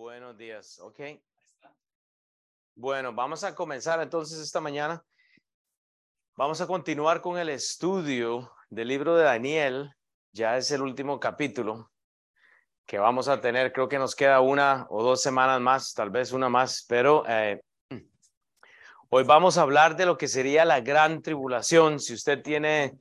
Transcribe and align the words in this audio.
Buenos 0.00 0.38
días, 0.38 0.78
ok. 0.78 1.00
Bueno, 2.76 3.12
vamos 3.12 3.42
a 3.42 3.56
comenzar 3.56 4.00
entonces 4.00 4.38
esta 4.38 4.60
mañana. 4.60 5.04
Vamos 6.36 6.60
a 6.60 6.68
continuar 6.68 7.20
con 7.20 7.36
el 7.36 7.48
estudio 7.48 8.52
del 8.70 8.86
libro 8.86 9.16
de 9.16 9.24
Daniel. 9.24 9.90
Ya 10.30 10.56
es 10.56 10.70
el 10.70 10.82
último 10.82 11.18
capítulo 11.18 11.90
que 12.86 13.00
vamos 13.00 13.26
a 13.26 13.40
tener. 13.40 13.72
Creo 13.72 13.88
que 13.88 13.98
nos 13.98 14.14
queda 14.14 14.40
una 14.40 14.86
o 14.88 15.02
dos 15.02 15.20
semanas 15.20 15.60
más, 15.60 15.92
tal 15.94 16.10
vez 16.10 16.30
una 16.30 16.48
más, 16.48 16.86
pero 16.88 17.24
eh, 17.26 17.60
hoy 19.10 19.24
vamos 19.24 19.58
a 19.58 19.62
hablar 19.62 19.96
de 19.96 20.06
lo 20.06 20.16
que 20.16 20.28
sería 20.28 20.64
la 20.64 20.80
gran 20.80 21.22
tribulación. 21.22 21.98
Si 21.98 22.14
usted 22.14 22.40
tiene 22.40 23.00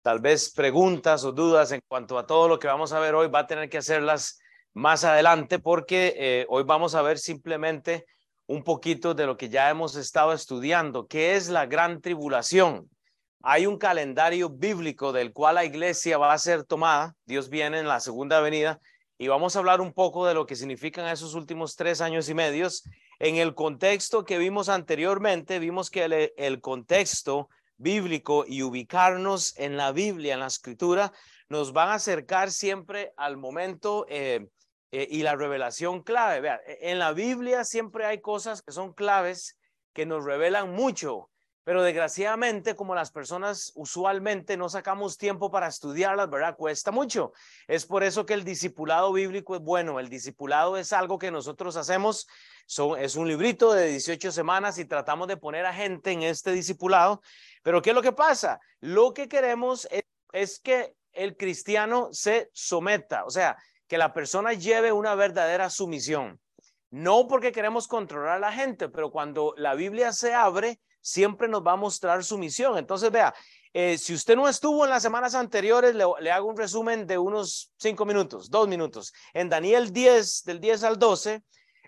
tal 0.00 0.20
vez 0.20 0.52
preguntas 0.54 1.24
o 1.24 1.32
dudas 1.32 1.72
en 1.72 1.80
cuanto 1.88 2.16
a 2.16 2.24
todo 2.24 2.46
lo 2.46 2.60
que 2.60 2.68
vamos 2.68 2.92
a 2.92 3.00
ver 3.00 3.16
hoy, 3.16 3.26
va 3.26 3.40
a 3.40 3.46
tener 3.48 3.68
que 3.68 3.78
hacerlas 3.78 4.38
más 4.76 5.04
adelante 5.04 5.58
porque 5.58 6.14
eh, 6.18 6.46
hoy 6.50 6.62
vamos 6.64 6.94
a 6.94 7.00
ver 7.00 7.18
simplemente 7.18 8.04
un 8.46 8.62
poquito 8.62 9.14
de 9.14 9.24
lo 9.24 9.38
que 9.38 9.48
ya 9.48 9.70
hemos 9.70 9.96
estado 9.96 10.34
estudiando, 10.34 11.06
que 11.06 11.34
es 11.34 11.48
la 11.48 11.64
gran 11.64 12.02
tribulación. 12.02 12.90
Hay 13.42 13.64
un 13.64 13.78
calendario 13.78 14.50
bíblico 14.50 15.14
del 15.14 15.32
cual 15.32 15.54
la 15.54 15.64
iglesia 15.64 16.18
va 16.18 16.34
a 16.34 16.38
ser 16.38 16.64
tomada, 16.64 17.14
Dios 17.24 17.48
viene 17.48 17.78
en 17.78 17.88
la 17.88 18.00
segunda 18.00 18.42
venida, 18.42 18.78
y 19.16 19.28
vamos 19.28 19.56
a 19.56 19.60
hablar 19.60 19.80
un 19.80 19.94
poco 19.94 20.26
de 20.26 20.34
lo 20.34 20.44
que 20.44 20.56
significan 20.56 21.08
esos 21.08 21.32
últimos 21.32 21.74
tres 21.74 22.02
años 22.02 22.28
y 22.28 22.34
medios. 22.34 22.82
En 23.18 23.36
el 23.36 23.54
contexto 23.54 24.26
que 24.26 24.36
vimos 24.36 24.68
anteriormente, 24.68 25.58
vimos 25.58 25.88
que 25.88 26.04
el, 26.04 26.32
el 26.36 26.60
contexto 26.60 27.48
bíblico 27.78 28.44
y 28.46 28.62
ubicarnos 28.62 29.56
en 29.56 29.78
la 29.78 29.92
Biblia, 29.92 30.34
en 30.34 30.40
la 30.40 30.48
escritura, 30.48 31.14
nos 31.48 31.72
van 31.72 31.88
a 31.88 31.94
acercar 31.94 32.50
siempre 32.50 33.14
al 33.16 33.38
momento 33.38 34.04
eh, 34.10 34.48
eh, 34.90 35.06
y 35.10 35.22
la 35.22 35.36
revelación 35.36 36.02
clave. 36.02 36.40
Vean, 36.40 36.60
e, 36.66 36.90
en 36.90 36.98
la 36.98 37.12
Biblia 37.12 37.64
siempre 37.64 38.06
hay 38.06 38.20
cosas 38.20 38.62
que 38.62 38.72
son 38.72 38.92
claves 38.92 39.58
que 39.92 40.06
nos 40.06 40.24
revelan 40.24 40.72
mucho, 40.72 41.30
pero 41.64 41.82
desgraciadamente 41.82 42.76
como 42.76 42.94
las 42.94 43.10
personas 43.10 43.72
usualmente 43.74 44.56
no 44.56 44.68
sacamos 44.68 45.18
tiempo 45.18 45.50
para 45.50 45.66
estudiarlas, 45.66 46.30
¿verdad? 46.30 46.56
Cuesta 46.56 46.92
mucho. 46.92 47.32
Es 47.66 47.86
por 47.86 48.04
eso 48.04 48.24
que 48.24 48.34
el 48.34 48.44
discipulado 48.44 49.12
bíblico 49.12 49.56
es 49.56 49.62
bueno. 49.62 49.98
El 49.98 50.08
discipulado 50.08 50.76
es 50.76 50.92
algo 50.92 51.18
que 51.18 51.32
nosotros 51.32 51.76
hacemos. 51.76 52.28
es 52.98 53.16
un 53.16 53.26
librito 53.26 53.72
de 53.72 53.88
18 53.88 54.30
semanas 54.30 54.78
y 54.78 54.84
tratamos 54.84 55.26
de 55.26 55.36
poner 55.36 55.66
a 55.66 55.74
gente 55.74 56.12
en 56.12 56.22
este 56.22 56.52
discipulado. 56.52 57.20
Pero 57.64 57.82
¿qué 57.82 57.90
es 57.90 57.96
lo 57.96 58.02
que 58.02 58.12
pasa? 58.12 58.60
Lo 58.78 59.12
que 59.12 59.28
queremos 59.28 59.88
es 60.32 60.60
que 60.60 60.94
el 61.12 61.36
cristiano 61.36 62.10
se 62.12 62.48
someta. 62.52 63.24
O 63.24 63.30
sea, 63.30 63.56
que 63.88 63.98
la 63.98 64.12
persona 64.12 64.52
lleve 64.52 64.92
una 64.92 65.14
verdadera 65.14 65.70
sumisión. 65.70 66.40
No 66.90 67.26
porque 67.28 67.52
queremos 67.52 67.88
controlar 67.88 68.36
a 68.36 68.38
la 68.38 68.52
gente, 68.52 68.88
pero 68.88 69.10
cuando 69.10 69.54
la 69.56 69.74
Biblia 69.74 70.12
se 70.12 70.34
abre, 70.34 70.80
siempre 71.00 71.48
nos 71.48 71.62
va 71.62 71.72
a 71.72 71.76
mostrar 71.76 72.24
sumisión. 72.24 72.78
Entonces, 72.78 73.10
vea, 73.10 73.34
eh, 73.72 73.98
si 73.98 74.14
usted 74.14 74.36
no 74.36 74.48
estuvo 74.48 74.84
en 74.84 74.90
las 74.90 75.02
semanas 75.02 75.34
anteriores, 75.34 75.94
le, 75.94 76.30
hago 76.30 76.48
un 76.48 76.56
resumen 76.56 77.06
de 77.06 77.18
unos 77.18 77.72
cinco 77.76 78.06
minutos, 78.06 78.50
dos 78.50 78.68
minutos. 78.68 79.12
En 79.34 79.48
Daniel 79.48 79.92
10, 79.92 80.44
del 80.44 80.60
10 80.60 80.84
al 80.84 80.98
12, 80.98 81.42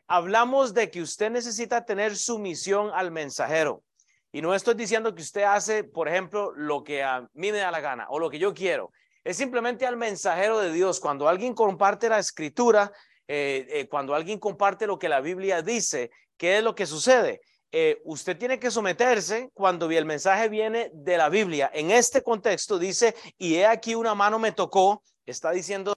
hablamos 0.06 0.74
de 0.74 0.90
que 0.90 1.00
usted 1.00 1.30
necesita 1.30 1.84
tener 1.84 2.16
sumisión 2.16 2.90
al 2.94 3.10
mensajero. 3.10 3.82
Y 4.30 4.42
no 4.42 4.54
estoy 4.54 4.74
diciendo 4.74 5.14
que 5.14 5.22
usted 5.22 5.44
hace, 5.44 5.84
por 5.84 6.08
ejemplo, 6.08 6.52
lo 6.54 6.84
que 6.84 7.02
a 7.02 7.22
mí 7.32 7.50
me 7.50 7.58
da 7.58 7.70
la 7.70 7.80
gana 7.80 8.06
o 8.10 8.18
lo 8.18 8.28
que 8.28 8.38
yo 8.38 8.52
quiero 8.52 8.90
es 9.28 9.36
simplemente 9.36 9.84
al 9.84 9.98
mensajero 9.98 10.58
de 10.58 10.72
Dios. 10.72 11.00
Cuando 11.00 11.28
alguien 11.28 11.52
comparte 11.52 12.08
la 12.08 12.18
escritura, 12.18 12.90
eh, 13.26 13.66
eh, 13.68 13.86
cuando 13.86 14.14
alguien 14.14 14.38
comparte 14.38 14.86
lo 14.86 14.98
que 14.98 15.10
la 15.10 15.20
Biblia 15.20 15.60
dice, 15.60 16.10
¿qué 16.38 16.56
es 16.56 16.64
lo 16.64 16.74
que 16.74 16.86
sucede? 16.86 17.42
Eh, 17.70 18.00
usted 18.06 18.38
tiene 18.38 18.58
que 18.58 18.70
someterse 18.70 19.50
cuando 19.52 19.90
el 19.90 20.06
mensaje 20.06 20.48
viene 20.48 20.90
de 20.94 21.18
la 21.18 21.28
Biblia. 21.28 21.70
En 21.74 21.90
este 21.90 22.22
contexto 22.22 22.78
dice, 22.78 23.14
y 23.36 23.56
he 23.56 23.66
aquí 23.66 23.94
una 23.94 24.14
mano 24.14 24.38
me 24.38 24.52
tocó, 24.52 25.02
está 25.26 25.50
diciendo 25.50 25.94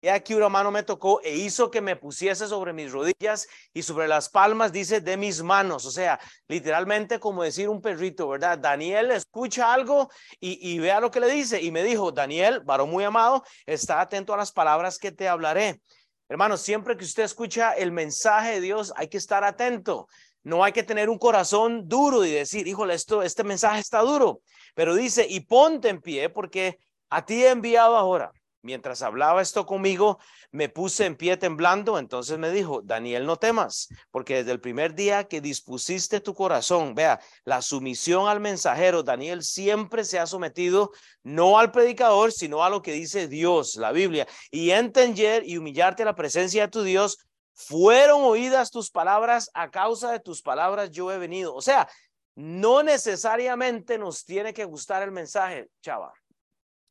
y 0.00 0.08
aquí 0.08 0.34
una 0.34 0.48
mano 0.48 0.70
me 0.70 0.84
tocó 0.84 1.20
e 1.22 1.34
hizo 1.34 1.72
que 1.72 1.80
me 1.80 1.96
pusiese 1.96 2.46
sobre 2.46 2.72
mis 2.72 2.92
rodillas 2.92 3.48
y 3.74 3.82
sobre 3.82 4.06
las 4.06 4.28
palmas, 4.28 4.70
dice, 4.70 5.00
de 5.00 5.16
mis 5.16 5.42
manos. 5.42 5.86
O 5.86 5.90
sea, 5.90 6.20
literalmente 6.46 7.18
como 7.18 7.42
decir 7.42 7.68
un 7.68 7.80
perrito, 7.80 8.28
¿verdad? 8.28 8.58
Daniel 8.58 9.10
escucha 9.10 9.72
algo 9.72 10.08
y, 10.38 10.78
vea 10.78 11.00
lo 11.00 11.10
que 11.10 11.18
le 11.18 11.28
dice. 11.28 11.60
Y 11.60 11.72
me 11.72 11.82
dijo, 11.82 12.12
Daniel, 12.12 12.60
varón 12.60 12.90
muy 12.90 13.02
amado, 13.02 13.42
está 13.66 14.00
atento 14.00 14.32
a 14.32 14.36
las 14.36 14.52
palabras 14.52 14.98
que 14.98 15.10
te 15.10 15.26
hablaré. 15.26 15.80
Hermanos, 16.28 16.60
siempre 16.60 16.96
que 16.96 17.04
usted 17.04 17.24
escucha 17.24 17.72
el 17.72 17.90
mensaje 17.90 18.52
de 18.52 18.60
Dios, 18.60 18.92
hay 18.94 19.08
que 19.08 19.18
estar 19.18 19.42
atento. 19.42 20.06
No 20.44 20.62
hay 20.62 20.72
que 20.72 20.84
tener 20.84 21.10
un 21.10 21.18
corazón 21.18 21.88
duro 21.88 22.24
y 22.24 22.30
decir, 22.30 22.68
híjole, 22.68 22.94
esto, 22.94 23.22
este 23.22 23.42
mensaje 23.42 23.80
está 23.80 24.00
duro. 24.02 24.42
Pero 24.74 24.94
dice, 24.94 25.26
y 25.28 25.40
ponte 25.40 25.88
en 25.88 26.00
pie 26.00 26.28
porque 26.28 26.78
a 27.10 27.24
ti 27.24 27.42
he 27.42 27.50
enviado 27.50 27.96
ahora 27.96 28.30
Mientras 28.62 29.02
hablaba 29.02 29.40
esto 29.40 29.66
conmigo, 29.66 30.18
me 30.50 30.68
puse 30.68 31.06
en 31.06 31.14
pie 31.14 31.36
temblando, 31.36 31.96
entonces 31.96 32.38
me 32.38 32.50
dijo, 32.50 32.82
Daniel, 32.82 33.24
no 33.24 33.36
temas, 33.36 33.88
porque 34.10 34.36
desde 34.36 34.50
el 34.50 34.60
primer 34.60 34.94
día 34.94 35.28
que 35.28 35.40
dispusiste 35.40 36.20
tu 36.20 36.34
corazón, 36.34 36.96
vea, 36.96 37.20
la 37.44 37.62
sumisión 37.62 38.26
al 38.26 38.40
mensajero, 38.40 39.04
Daniel 39.04 39.44
siempre 39.44 40.04
se 40.04 40.18
ha 40.18 40.26
sometido 40.26 40.90
no 41.22 41.60
al 41.60 41.70
predicador, 41.70 42.32
sino 42.32 42.64
a 42.64 42.70
lo 42.70 42.82
que 42.82 42.92
dice 42.92 43.28
Dios, 43.28 43.76
la 43.76 43.92
Biblia, 43.92 44.26
y 44.50 44.70
entender 44.70 45.44
y 45.46 45.56
humillarte 45.56 46.02
a 46.02 46.06
la 46.06 46.16
presencia 46.16 46.62
de 46.62 46.72
tu 46.72 46.82
Dios, 46.82 47.18
fueron 47.54 48.22
oídas 48.22 48.72
tus 48.72 48.90
palabras, 48.90 49.50
a 49.54 49.70
causa 49.70 50.10
de 50.10 50.20
tus 50.20 50.42
palabras 50.42 50.90
yo 50.90 51.12
he 51.12 51.18
venido. 51.18 51.54
O 51.54 51.62
sea, 51.62 51.88
no 52.34 52.82
necesariamente 52.82 53.98
nos 53.98 54.24
tiene 54.24 54.52
que 54.52 54.64
gustar 54.64 55.02
el 55.04 55.12
mensaje, 55.12 55.68
chava. 55.80 56.12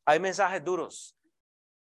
Hay 0.06 0.18
mensajes 0.18 0.64
duros 0.64 1.17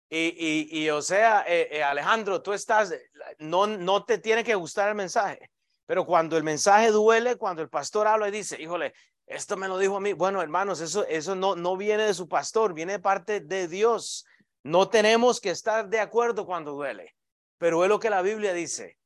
y, 0.10 0.68
y, 0.72 0.90
o 0.90 1.02
sea, 1.02 1.46
eh, 1.48 1.68
eh, 1.72 1.84
Alejandro, 1.84 2.42
tú 2.42 2.54
estás, 2.54 2.94
no, 3.38 3.68
no 3.68 4.06
te 4.06 4.18
tiene 4.18 4.44
que 4.44 4.56
gustar 4.56 4.90
el 4.90 4.96
mensaje, 4.96 5.52
pero 5.86 6.06
cuando 6.06 6.36
el 6.36 6.44
mensaje 6.44 6.90
duele, 6.90 7.36
cuando 7.36 7.62
el 7.62 7.70
pastor 7.70 8.08
habla 8.08 8.28
y 8.28 8.32
dice, 8.32 8.60
híjole, 8.60 8.94
esto 9.28 9.56
me 9.56 9.68
lo 9.68 9.78
dijo 9.78 9.98
a 9.98 10.00
mí, 10.00 10.14
bueno, 10.14 10.42
hermanos, 10.42 10.82
eso, 10.82 11.06
eso 11.06 11.36
no, 11.36 11.56
no 11.56 11.78
viene 11.78 12.04
de 12.04 12.16
su 12.16 12.28
pastor, 12.28 12.74
viene 12.74 12.94
de 12.94 13.00
parte 13.00 13.40
de 13.40 13.68
Dios. 13.68 14.26
No 14.64 14.90
tenemos 14.90 15.40
que 15.40 15.52
estar 15.52 15.88
de 15.88 16.00
acuerdo 16.00 16.48
cuando 16.48 16.72
duele, 16.72 17.16
pero 17.60 17.84
es 17.84 17.90
lo 17.90 18.00
que 18.00 18.10
la 18.10 18.24
Biblia 18.24 18.54
dice. 18.54 18.98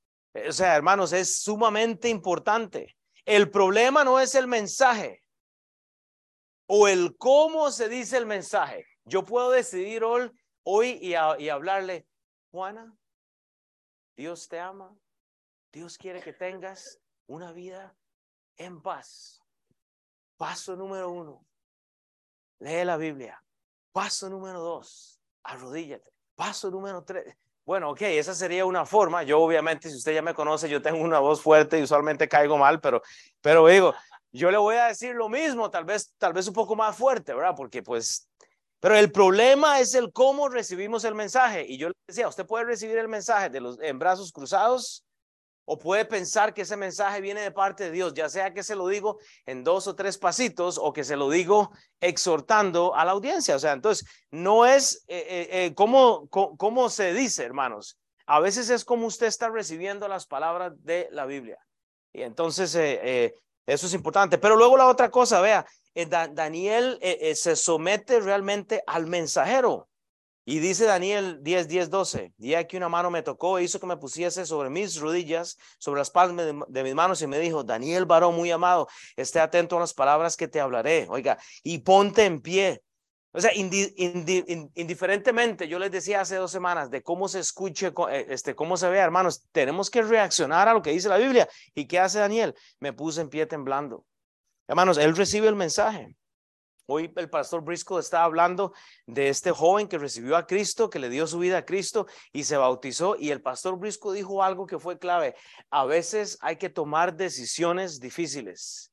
O 0.48 0.52
sea, 0.54 0.76
hermanos, 0.76 1.12
es 1.12 1.42
sumamente 1.42 2.08
importante. 2.08 2.96
El 3.26 3.52
problema 3.52 4.06
no 4.06 4.20
es 4.20 4.34
el 4.36 4.48
mensaje 4.48 5.22
o 6.68 6.88
el 6.88 7.18
cómo 7.18 7.70
se 7.72 7.90
dice 7.90 8.18
el 8.18 8.26
mensaje. 8.26 8.86
Yo 9.04 9.26
puedo 9.26 9.52
decidir 9.52 10.06
hoy 10.06 10.32
hoy 10.64 11.00
y, 11.02 11.14
hablarle, 11.16 12.08
Juana, 12.52 12.96
Dios 14.16 14.48
te 14.48 14.60
ama, 14.60 14.96
Dios 15.72 15.98
quiere 15.98 16.22
que 16.22 16.34
tengas 16.34 17.00
una 17.28 17.52
vida 17.52 17.96
en 18.58 18.82
paz. 18.82 19.42
Paso 20.38 20.76
número 20.76 21.10
uno, 21.10 21.46
lee 22.60 22.84
la 22.86 22.98
Biblia. 22.98 23.44
Paso 23.92 24.30
número 24.30 24.60
dos, 24.60 25.22
arrodíllate. 25.44 26.12
Paso 26.36 26.72
número 26.72 27.04
tres. 27.04 27.38
Bueno, 27.66 27.92
ok, 27.92 28.02
esa 28.02 28.34
sería 28.34 28.66
una 28.66 28.86
forma. 28.86 29.24
Yo 29.24 29.40
obviamente, 29.40 29.90
si 29.90 29.96
usted 29.96 30.14
ya 30.14 30.22
me 30.22 30.34
conoce, 30.34 30.68
yo 30.68 30.82
tengo 30.82 31.02
una 31.02 31.20
voz 31.20 31.42
fuerte 31.42 31.80
y 31.80 31.84
usualmente 31.84 32.28
caigo 32.28 32.58
mal, 32.58 32.82
pero, 32.82 33.02
pero 33.40 33.66
digo, 33.68 33.94
yo 34.32 34.50
le 34.52 34.58
voy 34.58 34.76
a 34.76 34.88
decir 34.88 35.16
lo 35.16 35.30
mismo, 35.30 35.70
tal 35.70 35.86
vez, 35.86 36.12
tal 36.18 36.34
vez 36.34 36.48
un 36.48 36.54
poco 36.54 36.76
más 36.76 36.96
fuerte, 36.98 37.34
¿verdad? 37.34 37.54
Porque 37.56 37.84
pues 37.84 38.28
pero 38.84 38.98
el 38.98 39.14
problema 39.14 39.80
es 39.80 39.96
el 39.96 40.12
cómo 40.12 40.50
recibimos 40.50 41.06
el 41.06 41.16
mensaje. 41.16 41.66
Y 41.66 41.78
yo 41.78 41.88
le 41.88 41.96
decía, 42.06 42.28
usted 42.28 42.46
puede 42.46 42.66
recibir 42.66 42.98
el 42.98 43.08
mensaje 43.08 43.50
de 43.50 43.62
los, 43.62 43.80
en 43.80 43.98
brazos 43.98 44.34
cruzados 44.34 45.06
o 45.64 45.80
puede 45.80 46.04
pensar 46.04 46.54
que 46.54 46.64
ese 46.64 46.76
mensaje 46.76 47.22
viene 47.22 47.40
de 47.40 47.52
parte 47.52 47.86
de 47.86 47.92
Dios, 47.92 48.14
ya 48.14 48.28
sea 48.28 48.54
que 48.54 48.62
se 48.62 48.76
lo 48.76 48.90
digo 48.90 49.20
en 49.46 49.64
dos 49.64 49.88
o 49.88 49.96
tres 49.96 50.18
pasitos 50.18 50.78
o 50.78 50.92
que 50.92 51.06
se 51.06 51.16
lo 51.16 51.30
digo 51.30 51.72
exhortando 52.02 52.94
a 52.94 53.06
la 53.06 53.14
audiencia. 53.14 53.56
O 53.56 53.60
sea, 53.60 53.72
entonces, 53.72 54.06
no 54.32 54.66
es 54.66 55.06
eh, 55.08 55.28
eh, 55.30 55.66
eh 55.68 55.74
como, 55.74 56.90
se 56.90 57.14
dice, 57.14 57.46
hermanos. 57.46 57.98
A 58.26 58.42
veces 58.42 58.70
es 58.70 58.84
como 58.84 59.08
usted 59.08 59.28
está 59.28 59.48
recibiendo 59.48 60.10
las 60.10 60.28
palabras 60.28 60.74
de 60.84 61.08
la 61.14 61.26
Biblia. 61.26 61.58
Y 62.12 62.24
entonces, 62.24 62.76
eh, 62.76 63.34
eso 63.66 63.88
es 63.88 63.94
importante. 63.94 64.38
Pero 64.38 64.58
luego 64.58 64.76
la 64.76 64.88
otra 64.88 65.10
cosa, 65.10 65.40
vea, 65.40 65.66
eh, 65.66 65.83
Daniel 65.96 66.98
eh, 67.02 67.18
eh, 67.22 67.36
se 67.36 67.56
somete 67.56 68.20
realmente 68.20 68.84
al 68.88 69.08
mensajero. 69.08 69.90
Y 70.46 70.60
dice 70.60 70.84
Daniel 70.84 71.40
10, 71.42 71.70
10, 71.70 71.90
12, 71.90 72.34
y 72.38 72.54
aquí 72.56 72.76
una 72.76 72.90
mano 72.90 73.10
me 73.10 73.22
tocó 73.22 73.58
e 73.58 73.64
hizo 73.64 73.80
que 73.80 73.86
me 73.86 73.96
pusiese 73.96 74.46
sobre 74.46 74.70
mis 74.70 75.00
rodillas, 75.00 75.58
sobre 75.78 76.00
las 76.00 76.12
palmas 76.12 76.46
de, 76.68 76.84
mis 76.84 76.94
manos 76.94 77.22
y 77.22 77.28
me 77.28 77.40
dijo, 77.40 77.64
Daniel, 77.64 78.06
varón 78.06 78.36
muy 78.36 78.52
amado, 78.52 78.90
esté 79.16 79.40
atento 79.40 79.78
a 79.78 79.80
las 79.80 79.94
palabras 79.94 80.36
que 80.36 80.50
te 80.50 80.60
hablaré, 80.60 81.08
oiga, 81.10 81.38
y 81.64 81.78
ponte 81.80 82.26
en 82.26 82.42
pie, 82.42 82.84
O 83.32 83.40
sea, 83.40 83.52
indiferentemente, 83.56 85.70
yo 85.70 85.80
les 85.80 85.92
decía 85.92 86.20
hace 86.22 86.36
dos 86.36 86.52
semanas 86.52 86.92
de 86.92 87.02
cómo 87.02 87.30
se 87.30 87.40
escuche, 87.40 87.94
eh, 88.12 88.26
este, 88.30 88.54
cómo 88.54 88.76
se 88.76 88.90
ve, 88.90 89.00
hermanos, 89.00 89.48
tenemos 89.54 89.90
que 89.90 90.02
reaccionar 90.02 90.68
a 90.68 90.74
lo 90.74 90.82
que 90.82 90.92
dice 90.92 91.08
la 91.08 91.18
Biblia. 91.18 91.48
¿Y 91.74 91.88
qué 91.88 92.00
hace 92.00 92.20
Daniel? 92.20 92.54
Me 92.80 92.92
puse 92.92 93.22
en 93.22 93.30
pie 93.30 93.46
temblando. 93.46 94.06
Hermanos, 94.74 94.98
él 94.98 95.16
recibe 95.16 95.48
el 95.48 95.56
mensaje. 95.56 96.18
Hoy 96.88 97.14
el 97.16 97.30
pastor 97.30 97.64
Briscoe 97.64 98.00
está 98.00 98.24
hablando 98.24 98.74
de 99.06 99.30
este 99.30 99.52
joven 99.52 99.88
que 99.88 100.00
recibió 100.00 100.36
a 100.36 100.48
Cristo, 100.48 100.90
que 100.90 100.98
le 100.98 101.10
dio 101.10 101.28
su 101.28 101.38
vida 101.38 101.60
a 101.60 101.64
Cristo 101.64 102.08
y 102.32 102.46
se 102.46 102.58
bautizó. 102.58 103.16
Y 103.16 103.30
el 103.30 103.40
pastor 103.40 103.78
Briscoe 103.78 104.16
dijo 104.16 104.42
algo 104.42 104.66
que 104.66 104.80
fue 104.80 104.98
clave. 104.98 105.36
A 105.70 105.86
veces 105.86 106.40
hay 106.42 106.56
que 106.56 106.72
tomar 106.72 107.16
decisiones 107.16 108.00
difíciles 108.00 108.92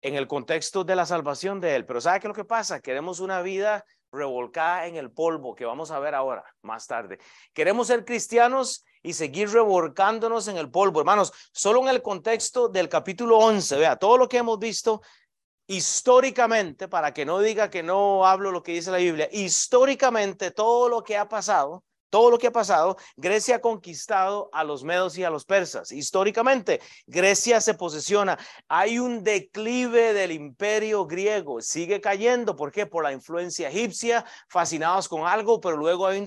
en 0.00 0.14
el 0.14 0.26
contexto 0.26 0.82
de 0.82 0.96
la 0.96 1.04
salvación 1.04 1.60
de 1.60 1.76
Él. 1.76 1.84
Pero 1.84 2.00
¿sabe 2.00 2.20
qué 2.20 2.26
es 2.26 2.30
lo 2.30 2.34
que 2.34 2.46
pasa? 2.46 2.80
Queremos 2.80 3.20
una 3.20 3.42
vida 3.42 3.84
revolcada 4.10 4.86
en 4.86 4.96
el 4.96 5.12
polvo, 5.12 5.54
que 5.54 5.66
vamos 5.66 5.90
a 5.90 5.98
ver 5.98 6.14
ahora, 6.14 6.42
más 6.62 6.86
tarde. 6.86 7.18
Queremos 7.52 7.88
ser 7.88 8.06
cristianos 8.06 8.82
y 9.08 9.14
seguir 9.14 9.50
revolcándonos 9.50 10.48
en 10.48 10.58
el 10.58 10.70
polvo. 10.70 11.00
Hermanos, 11.00 11.32
solo 11.50 11.80
en 11.80 11.88
el 11.88 12.02
contexto 12.02 12.68
del 12.68 12.90
capítulo 12.90 13.38
11, 13.38 13.78
vea, 13.78 13.96
todo 13.96 14.18
lo 14.18 14.28
que 14.28 14.36
hemos 14.36 14.58
visto 14.58 15.00
históricamente, 15.66 16.88
para 16.88 17.14
que 17.14 17.24
no 17.24 17.38
diga 17.38 17.70
que 17.70 17.82
no 17.82 18.26
hablo 18.26 18.50
lo 18.50 18.62
que 18.62 18.72
dice 18.72 18.90
la 18.90 18.98
Biblia, 18.98 19.26
históricamente 19.32 20.50
todo 20.50 20.90
lo 20.90 21.02
que 21.02 21.16
ha 21.16 21.26
pasado 21.26 21.84
todo 22.10 22.30
lo 22.30 22.38
que 22.38 22.48
ha 22.48 22.52
pasado, 22.52 22.96
Grecia 23.16 23.56
ha 23.56 23.60
conquistado 23.60 24.48
a 24.52 24.64
los 24.64 24.84
medos 24.84 25.16
y 25.18 25.24
a 25.24 25.30
los 25.30 25.44
persas. 25.44 25.92
Históricamente, 25.92 26.80
Grecia 27.06 27.60
se 27.60 27.74
posesiona. 27.74 28.38
Hay 28.68 28.98
un 28.98 29.22
declive 29.22 30.12
del 30.12 30.32
imperio 30.32 31.06
griego, 31.06 31.60
sigue 31.60 32.00
cayendo. 32.00 32.56
¿Por 32.56 32.72
qué? 32.72 32.86
Por 32.86 33.04
la 33.04 33.12
influencia 33.12 33.68
egipcia, 33.68 34.24
fascinados 34.48 35.08
con 35.08 35.26
algo, 35.26 35.60
pero 35.60 35.76
luego 35.76 36.06
hay 36.06 36.20
un, 36.20 36.26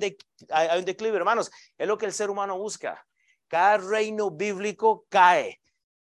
hay 0.49 0.79
un 0.79 0.85
declive. 0.85 1.17
Hermanos, 1.17 1.51
es 1.77 1.87
lo 1.87 1.97
que 1.97 2.05
el 2.05 2.13
ser 2.13 2.29
humano 2.29 2.57
busca. 2.57 3.05
Cada 3.47 3.77
reino 3.77 4.31
bíblico 4.31 5.05
cae. 5.09 5.59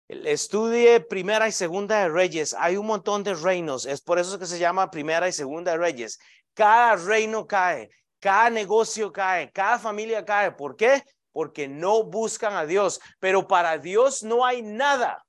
Estudie 0.07 1.01
primera 1.01 1.47
y 1.47 1.51
segunda 1.51 1.99
de 1.99 2.09
reyes. 2.09 2.55
Hay 2.57 2.77
un 2.77 2.87
montón 2.87 3.23
de 3.23 3.35
reinos. 3.35 3.85
Es 3.85 4.01
por 4.01 4.17
eso 4.17 4.39
que 4.39 4.47
se 4.47 4.57
llama 4.57 4.89
primera 4.89 5.27
y 5.27 5.31
segunda 5.31 5.71
de 5.71 5.77
reyes. 5.77 6.19
Cada 6.53 6.95
reino 6.95 7.45
cae. 7.45 7.89
Cada 8.19 8.49
negocio 8.49 9.11
cae, 9.11 9.51
cada 9.51 9.79
familia 9.79 10.25
cae. 10.25 10.51
¿Por 10.51 10.75
qué? 10.75 11.03
Porque 11.31 11.67
no 11.67 12.03
buscan 12.03 12.53
a 12.53 12.65
Dios. 12.65 12.99
Pero 13.19 13.47
para 13.47 13.77
Dios 13.77 14.23
no 14.23 14.45
hay 14.45 14.61
nada 14.61 15.25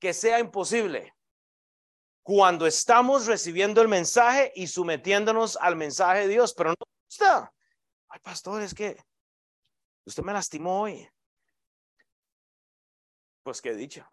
que 0.00 0.12
sea 0.12 0.38
imposible. 0.38 1.14
Cuando 2.22 2.66
estamos 2.66 3.26
recibiendo 3.26 3.82
el 3.82 3.88
mensaje 3.88 4.52
y 4.54 4.66
sometiéndonos 4.66 5.56
al 5.56 5.76
mensaje 5.76 6.20
de 6.20 6.28
Dios, 6.28 6.54
pero 6.54 6.70
no 6.70 6.76
gusta. 7.06 7.52
Ay, 8.08 8.20
pastor, 8.20 8.62
es 8.62 8.74
que 8.74 8.96
usted 10.06 10.22
me 10.22 10.32
lastimó 10.32 10.82
hoy. 10.82 11.08
Pues 13.42 13.60
qué 13.60 13.74
dicho. 13.74 14.08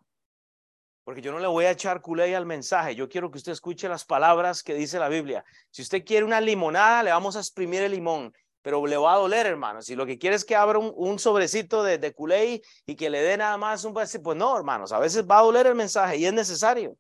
Porque 1.04 1.22
yo 1.22 1.32
no 1.32 1.40
le 1.40 1.48
voy 1.48 1.66
a 1.66 1.72
echar 1.72 2.02
culé 2.02 2.36
al 2.36 2.46
mensaje. 2.46 2.96
Yo 2.96 3.10
quiero 3.10 3.32
que 3.32 3.38
usted 3.38 3.52
escuche 3.52 3.90
las 3.90 4.06
palabras 4.06 4.62
que 4.62 4.74
dice 4.74 5.00
la 5.00 5.10
Biblia. 5.10 5.44
Si 5.72 5.82
usted 5.82 6.06
quiere 6.06 6.26
una 6.26 6.40
limonada, 6.40 7.04
le 7.04 7.12
vamos 7.12 7.36
a 7.36 7.40
exprimir 7.40 7.82
el 7.82 7.92
limón, 7.92 8.34
pero 8.62 8.86
le 8.86 8.98
va 8.98 9.14
a 9.14 9.18
doler, 9.18 9.48
hermano. 9.48 9.82
Si 9.82 9.96
lo 9.96 10.06
que 10.06 10.20
quiere 10.20 10.36
es 10.36 10.46
que 10.46 10.56
abra 10.56 10.78
un, 10.78 11.20
sobrecito 11.20 11.84
de, 11.84 11.98
de 11.98 12.14
culé 12.14 12.62
y 12.86 12.96
que 12.96 13.10
le 13.10 13.22
dé 13.22 13.38
nada 13.38 13.58
más 13.58 13.84
un 13.84 13.94
pues 13.94 14.16
no, 14.36 14.56
hermanos, 14.56 14.92
a 14.92 15.00
veces 15.00 15.26
va 15.26 15.40
a 15.40 15.44
doler 15.44 15.68
el 15.68 15.76
mensaje 15.76 16.18
y 16.18 16.26
es 16.26 16.34
necesario. 16.34 16.96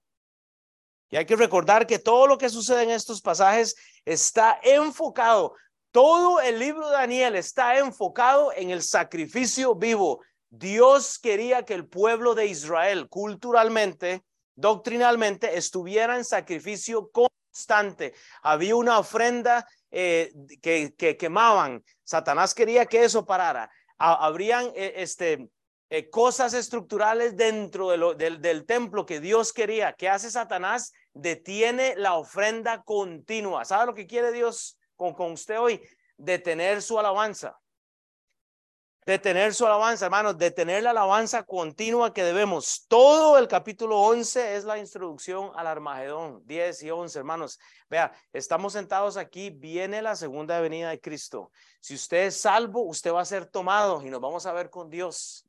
Y 1.11 1.17
hay 1.17 1.25
que 1.25 1.35
recordar 1.35 1.85
que 1.85 1.99
todo 1.99 2.25
lo 2.25 2.37
que 2.37 2.49
sucede 2.49 2.83
en 2.83 2.89
estos 2.89 3.21
pasajes 3.21 3.75
está 4.05 4.59
enfocado, 4.63 5.53
todo 5.91 6.39
el 6.39 6.57
libro 6.57 6.87
de 6.87 6.93
Daniel 6.93 7.35
está 7.35 7.77
enfocado 7.77 8.53
en 8.55 8.71
el 8.71 8.81
sacrificio 8.81 9.75
vivo 9.75 10.21
Dios 10.51 11.17
quería 11.17 11.63
que 11.63 11.73
el 11.73 11.87
pueblo 11.87 12.35
de 12.35 12.45
Israel 12.45 13.07
culturalmente, 13.07 14.25
doctrinalmente, 14.53 15.57
estuviera 15.57 16.17
en 16.17 16.25
sacrificio 16.25 17.09
constante. 17.09 18.13
Había 18.43 18.75
una 18.75 18.99
ofrenda 18.99 19.65
eh, 19.89 20.33
que, 20.61 21.17
quemaban. 21.17 21.81
Satanás 22.03 22.53
quería 22.53 22.85
que 22.85 23.05
eso 23.05 23.25
parara. 23.25 23.71
habrían 23.97 24.65
eh, 24.75 24.95
este, 24.97 25.49
eh, 25.89 26.09
cosas 26.09 26.53
estructurales 26.53 27.37
dentro 27.37 27.91
del, 28.13 28.65
templo 28.65 29.05
que 29.05 29.21
Dios 29.21 29.53
quería. 29.53 29.93
¿Qué 29.93 30.09
hace 30.09 30.29
Satanás? 30.29 30.91
Detiene 31.13 31.95
la 31.95 32.15
ofrenda 32.15 32.83
continua. 32.83 33.63
¿Sabe 33.63 33.85
lo 33.85 33.95
que 33.95 34.05
quiere 34.05 34.33
Dios 34.33 34.77
con, 34.97 35.13
con 35.13 35.31
usted 35.31 35.57
hoy? 35.61 35.81
Detener 36.17 36.81
su 36.81 36.99
alabanza 36.99 37.60
detener 39.05 39.53
su 39.53 39.65
alabanza, 39.65 40.05
hermanos, 40.05 40.37
detener 40.37 40.83
la 40.83 40.91
alabanza 40.91 41.43
continua 41.43 42.13
que 42.13 42.23
debemos. 42.23 42.85
Todo 42.87 43.37
el 43.37 43.47
capítulo 43.47 43.99
11 43.99 44.55
es 44.55 44.63
la 44.63 44.77
introducción 44.77 45.51
al 45.55 45.67
Armagedón, 45.67 46.41
10 46.45 46.83
y 46.83 46.91
11, 46.91 47.19
hermanos. 47.19 47.59
Vea, 47.89 48.11
estamos 48.31 48.73
sentados 48.73 49.17
aquí, 49.17 49.49
viene 49.49 50.01
la 50.01 50.15
segunda 50.15 50.59
venida 50.61 50.89
de 50.89 50.99
Cristo. 50.99 51.51
Si 51.79 51.95
usted 51.95 52.27
es 52.27 52.39
salvo, 52.39 52.81
usted 52.83 53.11
va 53.11 53.21
a 53.21 53.25
ser 53.25 53.45
tomado 53.47 54.05
y 54.05 54.09
nos 54.09 54.21
vamos 54.21 54.45
a 54.45 54.53
ver 54.53 54.69
con 54.69 54.89
Dios. 54.89 55.45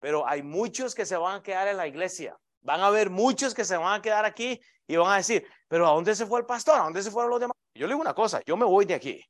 Pero 0.00 0.26
hay 0.26 0.42
muchos 0.42 0.94
que 0.94 1.06
se 1.06 1.16
van 1.16 1.36
a 1.36 1.42
quedar 1.42 1.68
en 1.68 1.76
la 1.76 1.86
iglesia. 1.86 2.36
Van 2.60 2.80
a 2.80 2.86
haber 2.86 3.10
muchos 3.10 3.54
que 3.54 3.64
se 3.64 3.76
van 3.76 4.00
a 4.00 4.02
quedar 4.02 4.24
aquí 4.24 4.60
y 4.86 4.96
van 4.96 5.12
a 5.12 5.16
decir, 5.16 5.46
pero 5.68 5.86
¿a 5.86 5.90
dónde 5.90 6.14
se 6.14 6.26
fue 6.26 6.40
el 6.40 6.46
pastor? 6.46 6.80
¿A 6.80 6.84
dónde 6.84 7.02
se 7.02 7.10
fueron 7.10 7.30
los 7.30 7.40
demás? 7.40 7.56
Yo 7.74 7.86
le 7.86 7.92
digo 7.92 8.00
una 8.00 8.14
cosa, 8.14 8.40
yo 8.44 8.56
me 8.56 8.64
voy 8.64 8.84
de 8.84 8.94
aquí. 8.94 9.24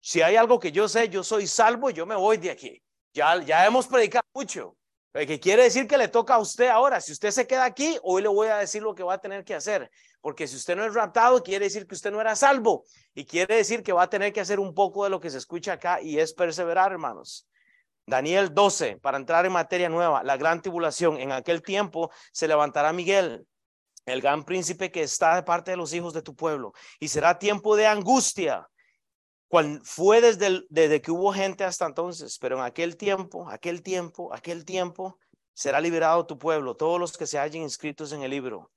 Si 0.00 0.22
hay 0.22 0.36
algo 0.36 0.58
que 0.58 0.72
yo 0.72 0.88
sé, 0.88 1.08
yo 1.08 1.22
soy 1.22 1.46
salvo, 1.46 1.90
yo 1.90 2.06
me 2.06 2.16
voy 2.16 2.36
de 2.36 2.50
aquí. 2.50 2.82
Ya, 3.16 3.64
hemos 3.64 3.86
predicado 3.86 4.26
mucho. 4.34 4.76
Que 5.14 5.40
quiere 5.40 5.62
decir 5.62 5.86
que 5.86 5.96
le 5.96 6.08
toca 6.08 6.34
a 6.34 6.38
usted 6.38 6.68
ahora. 6.68 7.00
Si 7.00 7.12
usted 7.12 7.30
se 7.30 7.46
queda 7.46 7.64
aquí, 7.64 7.98
hoy 8.02 8.20
le 8.20 8.28
voy 8.28 8.48
a 8.48 8.58
decir 8.58 8.82
lo 8.82 8.94
que 8.94 9.02
va 9.02 9.14
a 9.14 9.18
tener 9.18 9.42
que 9.42 9.54
hacer. 9.54 9.90
Porque 10.20 10.46
si 10.46 10.56
usted 10.56 10.76
no 10.76 10.84
es 10.84 10.92
raptado, 10.92 11.42
quiere 11.42 11.64
decir 11.64 11.86
que 11.86 11.94
usted 11.94 12.10
no 12.10 12.20
era 12.20 12.36
salvo. 12.36 12.84
Y 13.14 13.24
quiere 13.24 13.56
decir 13.56 13.82
que 13.82 13.94
va 13.94 14.02
a 14.02 14.10
tener 14.10 14.34
que 14.34 14.42
hacer 14.42 14.60
un 14.60 14.74
poco 14.74 15.04
de 15.04 15.10
lo 15.10 15.18
que 15.18 15.30
se 15.30 15.38
escucha 15.38 15.72
acá 15.72 16.02
y 16.02 16.18
es 16.18 16.34
perseverar, 16.34 16.92
hermanos. 16.92 17.48
Daniel 18.04 18.52
12, 18.52 18.98
para 18.98 19.16
entrar 19.16 19.46
en 19.46 19.52
materia 19.52 19.88
nueva, 19.88 20.22
la 20.22 20.36
gran 20.36 20.60
tribulación. 20.60 21.18
En 21.18 21.32
aquel 21.32 21.62
tiempo 21.62 22.10
se 22.32 22.46
levantará 22.46 22.92
Miguel, 22.92 23.46
el 24.04 24.20
gran 24.20 24.44
príncipe 24.44 24.90
que 24.92 25.02
está 25.02 25.36
de 25.36 25.42
parte 25.42 25.70
de 25.70 25.78
los 25.78 25.94
hijos 25.94 26.12
de 26.12 26.20
tu 26.20 26.36
pueblo. 26.36 26.74
Y 27.00 27.08
será 27.08 27.38
tiempo 27.38 27.74
de 27.76 27.86
angustia 27.86 28.68
cual 29.48 29.80
fue 29.84 30.20
desde, 30.20 31.00
que 31.00 31.10
hubo 31.10 31.32
gente 31.32 31.64
hasta 31.64 31.86
entonces, 31.86 32.38
pero 32.38 32.58
en 32.58 32.64
aquel 32.64 32.96
tiempo, 32.96 33.48
aquel 33.48 33.82
tiempo, 33.82 34.32
aquel 34.34 34.64
tiempo, 34.64 35.18
será 35.54 35.80
liberado 35.80 36.26
tu 36.26 36.38
pueblo, 36.38 36.74
todos 36.76 37.00
los 37.00 37.16
que 37.16 37.26
se 37.26 37.38
hayan 37.38 37.62
inscritos 37.62 38.12
en 38.12 38.22
el 38.22 38.30
libro. 38.30 38.70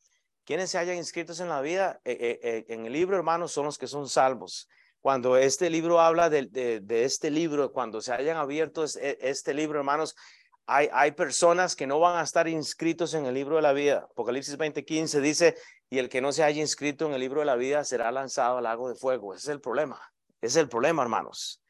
Quienes 0.45 0.71
se 0.71 0.77
hayan 0.77 0.97
inscritos 0.97 1.39
en 1.39 1.49
la 1.49 1.61
vida, 1.61 1.99
eh, 2.05 2.17
eh, 2.19 2.39
eh, 2.41 2.65
en 2.69 2.85
el 2.85 2.93
libro, 2.93 3.17
hermanos, 3.17 3.51
son 3.51 3.65
los 3.65 3.77
que 3.77 3.87
son 3.87 4.07
salvos. 4.07 4.67
Cuando 5.01 5.37
este 5.37 5.69
libro 5.69 5.99
habla 5.99 6.29
de, 6.29 6.81
este 6.89 7.31
libro, 7.31 7.71
cuando 7.71 8.01
se 8.01 8.13
hayan 8.13 8.37
abierto 8.37 8.83
este, 8.83 9.29
este 9.29 9.53
libro, 9.53 9.79
hermanos, 9.79 10.15
hay, 10.65 10.89
hay, 10.91 11.11
personas 11.11 11.75
que 11.75 11.87
no 11.87 11.99
van 11.99 12.17
a 12.17 12.23
estar 12.23 12.47
inscritos 12.47 13.13
en 13.13 13.25
el 13.25 13.33
libro 13.33 13.55
de 13.55 13.61
la 13.61 13.73
vida. 13.73 14.07
Apocalipsis 14.11 14.57
20:15 14.57 15.19
dice, 15.19 15.55
y 15.89 15.97
el 15.97 16.09
que 16.09 16.21
no 16.21 16.31
se 16.31 16.43
haya 16.43 16.61
inscrito 16.61 17.07
en 17.07 17.13
el 17.13 17.19
libro 17.21 17.39
de 17.39 17.45
la 17.45 17.55
vida 17.55 17.83
será 17.83 18.11
lanzado 18.11 18.57
al 18.57 18.63
lago 18.63 18.89
de 18.89 18.95
fuego. 18.95 19.33
Ese 19.33 19.43
es 19.43 19.49
el 19.49 19.61
problema. 19.61 19.99
Es 20.41 20.55
el 20.55 20.69
problema, 20.69 21.03
hermanos. 21.03 21.61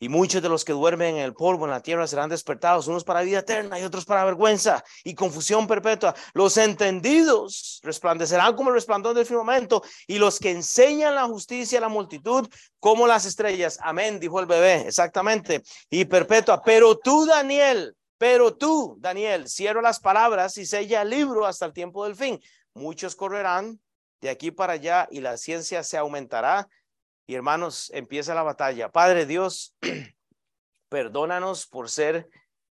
Y 0.00 0.08
muchos 0.08 0.40
de 0.40 0.48
los 0.48 0.64
que 0.64 0.72
duermen 0.72 1.16
en 1.16 1.22
el 1.22 1.34
polvo 1.34 1.64
en 1.64 1.72
la 1.72 1.80
tierra 1.80 2.06
serán 2.06 2.30
despertados, 2.30 2.86
unos 2.86 3.02
para 3.02 3.22
vida 3.22 3.40
eterna 3.40 3.80
y 3.80 3.82
otros 3.82 4.04
para 4.04 4.24
vergüenza 4.24 4.84
y 5.02 5.14
confusión 5.14 5.66
perpetua. 5.66 6.14
Los 6.34 6.56
entendidos 6.56 7.80
resplandecerán 7.82 8.54
como 8.54 8.70
el 8.70 8.76
resplandor 8.76 9.14
del 9.14 9.26
firmamento 9.26 9.82
y 10.06 10.18
los 10.18 10.38
que 10.38 10.52
enseñan 10.52 11.16
la 11.16 11.24
justicia 11.24 11.78
a 11.78 11.82
la 11.82 11.88
multitud 11.88 12.48
como 12.78 13.08
las 13.08 13.24
estrellas. 13.24 13.78
Amén, 13.82 14.20
dijo 14.20 14.38
el 14.38 14.46
bebé, 14.46 14.86
exactamente. 14.86 15.64
Y 15.90 16.04
perpetua. 16.04 16.62
Pero 16.62 16.96
tú, 16.96 17.26
Daniel, 17.26 17.96
pero 18.18 18.54
tú, 18.54 18.96
Daniel, 19.00 19.48
cierra 19.48 19.82
las 19.82 19.98
palabras 19.98 20.58
y 20.58 20.66
sella 20.66 21.02
el 21.02 21.10
libro 21.10 21.44
hasta 21.44 21.66
el 21.66 21.72
tiempo 21.72 22.04
del 22.04 22.14
fin. 22.14 22.40
Muchos 22.72 23.16
correrán 23.16 23.80
de 24.20 24.30
aquí 24.30 24.52
para 24.52 24.74
allá 24.74 25.08
y 25.10 25.20
la 25.20 25.36
ciencia 25.36 25.82
se 25.82 25.96
aumentará 25.96 26.68
y 27.28 27.34
hermanos, 27.34 27.90
empieza 27.92 28.34
la 28.34 28.42
batalla. 28.42 28.90
Padre 28.90 29.26
Dios, 29.26 29.76
perdónanos 30.88 31.66
por 31.66 31.90
ser 31.90 32.26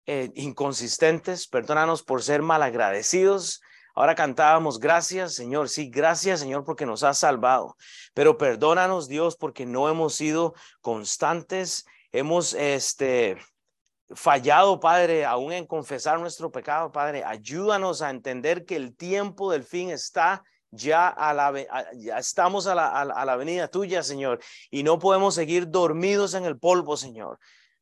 eh, 0.05 0.29
inconsistentes, 0.35 1.47
perdónanos 1.47 2.03
por 2.03 2.21
ser 2.21 2.41
malagradecidos. 2.41 3.61
Ahora 3.95 4.13
cantábamos, 4.13 4.79
gracias 4.79 5.35
Señor, 5.35 5.69
sí, 5.69 5.89
gracias 5.89 6.41
Señor 6.41 6.65
porque 6.65 6.85
nos 6.85 7.03
has 7.03 7.17
salvado, 7.17 7.75
pero 8.13 8.37
perdónanos 8.37 9.07
Dios 9.07 9.37
porque 9.37 9.65
no 9.65 9.89
hemos 9.89 10.15
sido 10.15 10.53
constantes, 10.81 11.85
hemos 12.11 12.53
este, 12.53 13.37
fallado, 14.09 14.81
Padre, 14.81 15.23
aún 15.23 15.53
en 15.53 15.65
confesar 15.65 16.19
nuestro 16.19 16.51
pecado, 16.51 16.91
Padre. 16.91 17.23
Ayúdanos 17.23 18.01
a 18.01 18.09
entender 18.09 18.65
que 18.65 18.75
el 18.75 18.97
tiempo 18.97 19.49
del 19.49 19.63
fin 19.63 19.91
está 19.91 20.43
ya, 20.71 21.07
a 21.07 21.33
la, 21.33 21.53
ya 21.93 22.17
estamos 22.17 22.65
a 22.67 22.75
la, 22.75 22.87
a 22.89 23.25
la 23.25 23.33
avenida 23.33 23.67
tuya, 23.67 24.03
Señor, 24.03 24.39
y 24.69 24.83
no 24.83 24.97
podemos 24.97 25.35
seguir 25.35 25.69
dormidos 25.69 26.33
en 26.33 26.45
el 26.45 26.57
polvo, 26.57 26.97
Señor. 26.97 27.37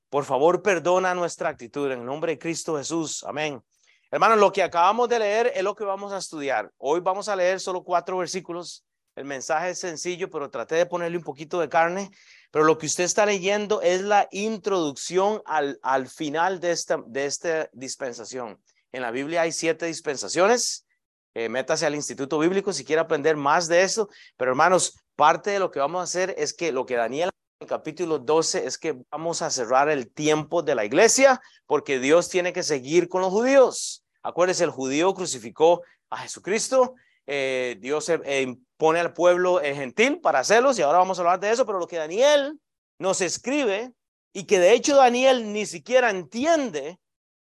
Por 0.10 0.26
favor, 0.26 0.62
perdona 0.62 1.14
nuestra 1.14 1.50
actitud 1.50 1.92
en 1.92 2.00
el 2.00 2.06
nombre 2.06 2.34
de 2.34 2.40
Cristo 2.40 2.78
Jesús. 2.78 3.24
Amén. 3.24 3.64
Hermanos, 4.12 4.40
lo 4.40 4.52
que 4.52 4.64
acabamos 4.64 5.08
de 5.08 5.20
leer 5.20 5.52
es 5.54 5.62
lo 5.62 5.76
que 5.76 5.84
vamos 5.84 6.12
a 6.12 6.18
estudiar. 6.18 6.72
Hoy 6.80 7.00
vamos 7.00 7.30
a 7.30 7.36
leer 7.36 7.60
solo 7.60 7.84
cuatro 7.84 8.18
versículos. 8.18 8.84
El 9.16 9.26
mensaje 9.26 9.70
es 9.70 9.80
sencillo, 9.80 10.32
pero 10.32 10.50
traté 10.50 10.76
de 10.76 10.88
ponerle 10.88 11.18
un 11.18 11.24
poquito 11.24 11.60
de 11.60 11.70
carne. 11.70 12.10
Pero 12.50 12.66
lo 12.66 12.80
que 12.80 12.88
usted 12.88 13.04
está 13.04 13.28
leyendo 13.28 13.84
es 13.84 14.02
la 14.02 14.28
introducción 14.32 15.44
al, 15.46 15.80
al 15.84 16.08
final 16.08 16.60
de 16.60 16.72
esta, 16.72 17.04
de 17.06 17.26
esta 17.26 17.70
dispensación. 17.72 18.60
En 18.92 19.04
la 19.04 19.12
Biblia 19.12 19.42
hay 19.42 19.52
siete 19.52 19.86
dispensaciones. 19.86 20.88
Eh, 21.34 21.50
métase 21.50 21.86
al 21.86 21.96
Instituto 21.96 22.40
Bíblico 22.40 22.74
si 22.74 22.84
quiere 22.84 23.02
aprender 23.02 23.36
más 23.36 23.68
de 23.68 23.84
eso. 23.84 24.10
Pero 24.38 24.52
hermanos, 24.52 24.98
parte 25.16 25.52
de 25.52 25.60
lo 25.60 25.72
que 25.72 25.80
vamos 25.80 26.00
a 26.02 26.04
hacer 26.04 26.34
es 26.38 26.54
que 26.54 26.72
lo 26.72 26.86
que 26.86 26.96
Daniel 26.96 27.30
el 27.60 27.68
capítulo 27.68 28.20
12 28.20 28.66
es 28.66 28.78
que 28.78 28.98
vamos 29.12 29.42
a 29.42 29.50
cerrar 29.50 29.90
el 29.90 30.10
tiempo 30.14 30.62
de 30.62 30.76
la 30.76 30.86
iglesia 30.86 31.42
porque 31.66 32.00
Dios 32.00 32.30
tiene 32.30 32.54
que 32.54 32.64
seguir 32.64 33.10
con 33.10 33.22
los 33.22 33.32
judíos. 33.32 34.06
Acuérdense, 34.24 34.64
el 34.64 34.70
judío 34.70 35.14
crucificó 35.14 35.82
a 36.10 36.20
Jesucristo. 36.20 36.96
Eh, 37.28 37.76
Dios 37.82 38.08
eh, 38.08 38.56
pone 38.78 39.02
al 39.02 39.12
pueblo 39.12 39.60
gentil 39.60 40.22
para 40.22 40.40
hacerlos 40.40 40.80
y 40.80 40.84
ahora 40.84 41.00
vamos 41.00 41.20
a 41.20 41.22
hablar 41.22 41.42
de 41.42 41.52
eso, 41.52 41.66
pero 41.66 41.80
lo 41.80 41.88
que 41.88 41.98
Daniel 41.98 42.58
nos 42.98 43.20
escribe 43.20 43.92
y 44.32 44.46
que 44.46 44.60
de 44.60 44.72
hecho 44.72 44.96
Daniel 44.96 45.52
ni 45.52 45.66
siquiera 45.66 46.12
entiende 46.12 46.98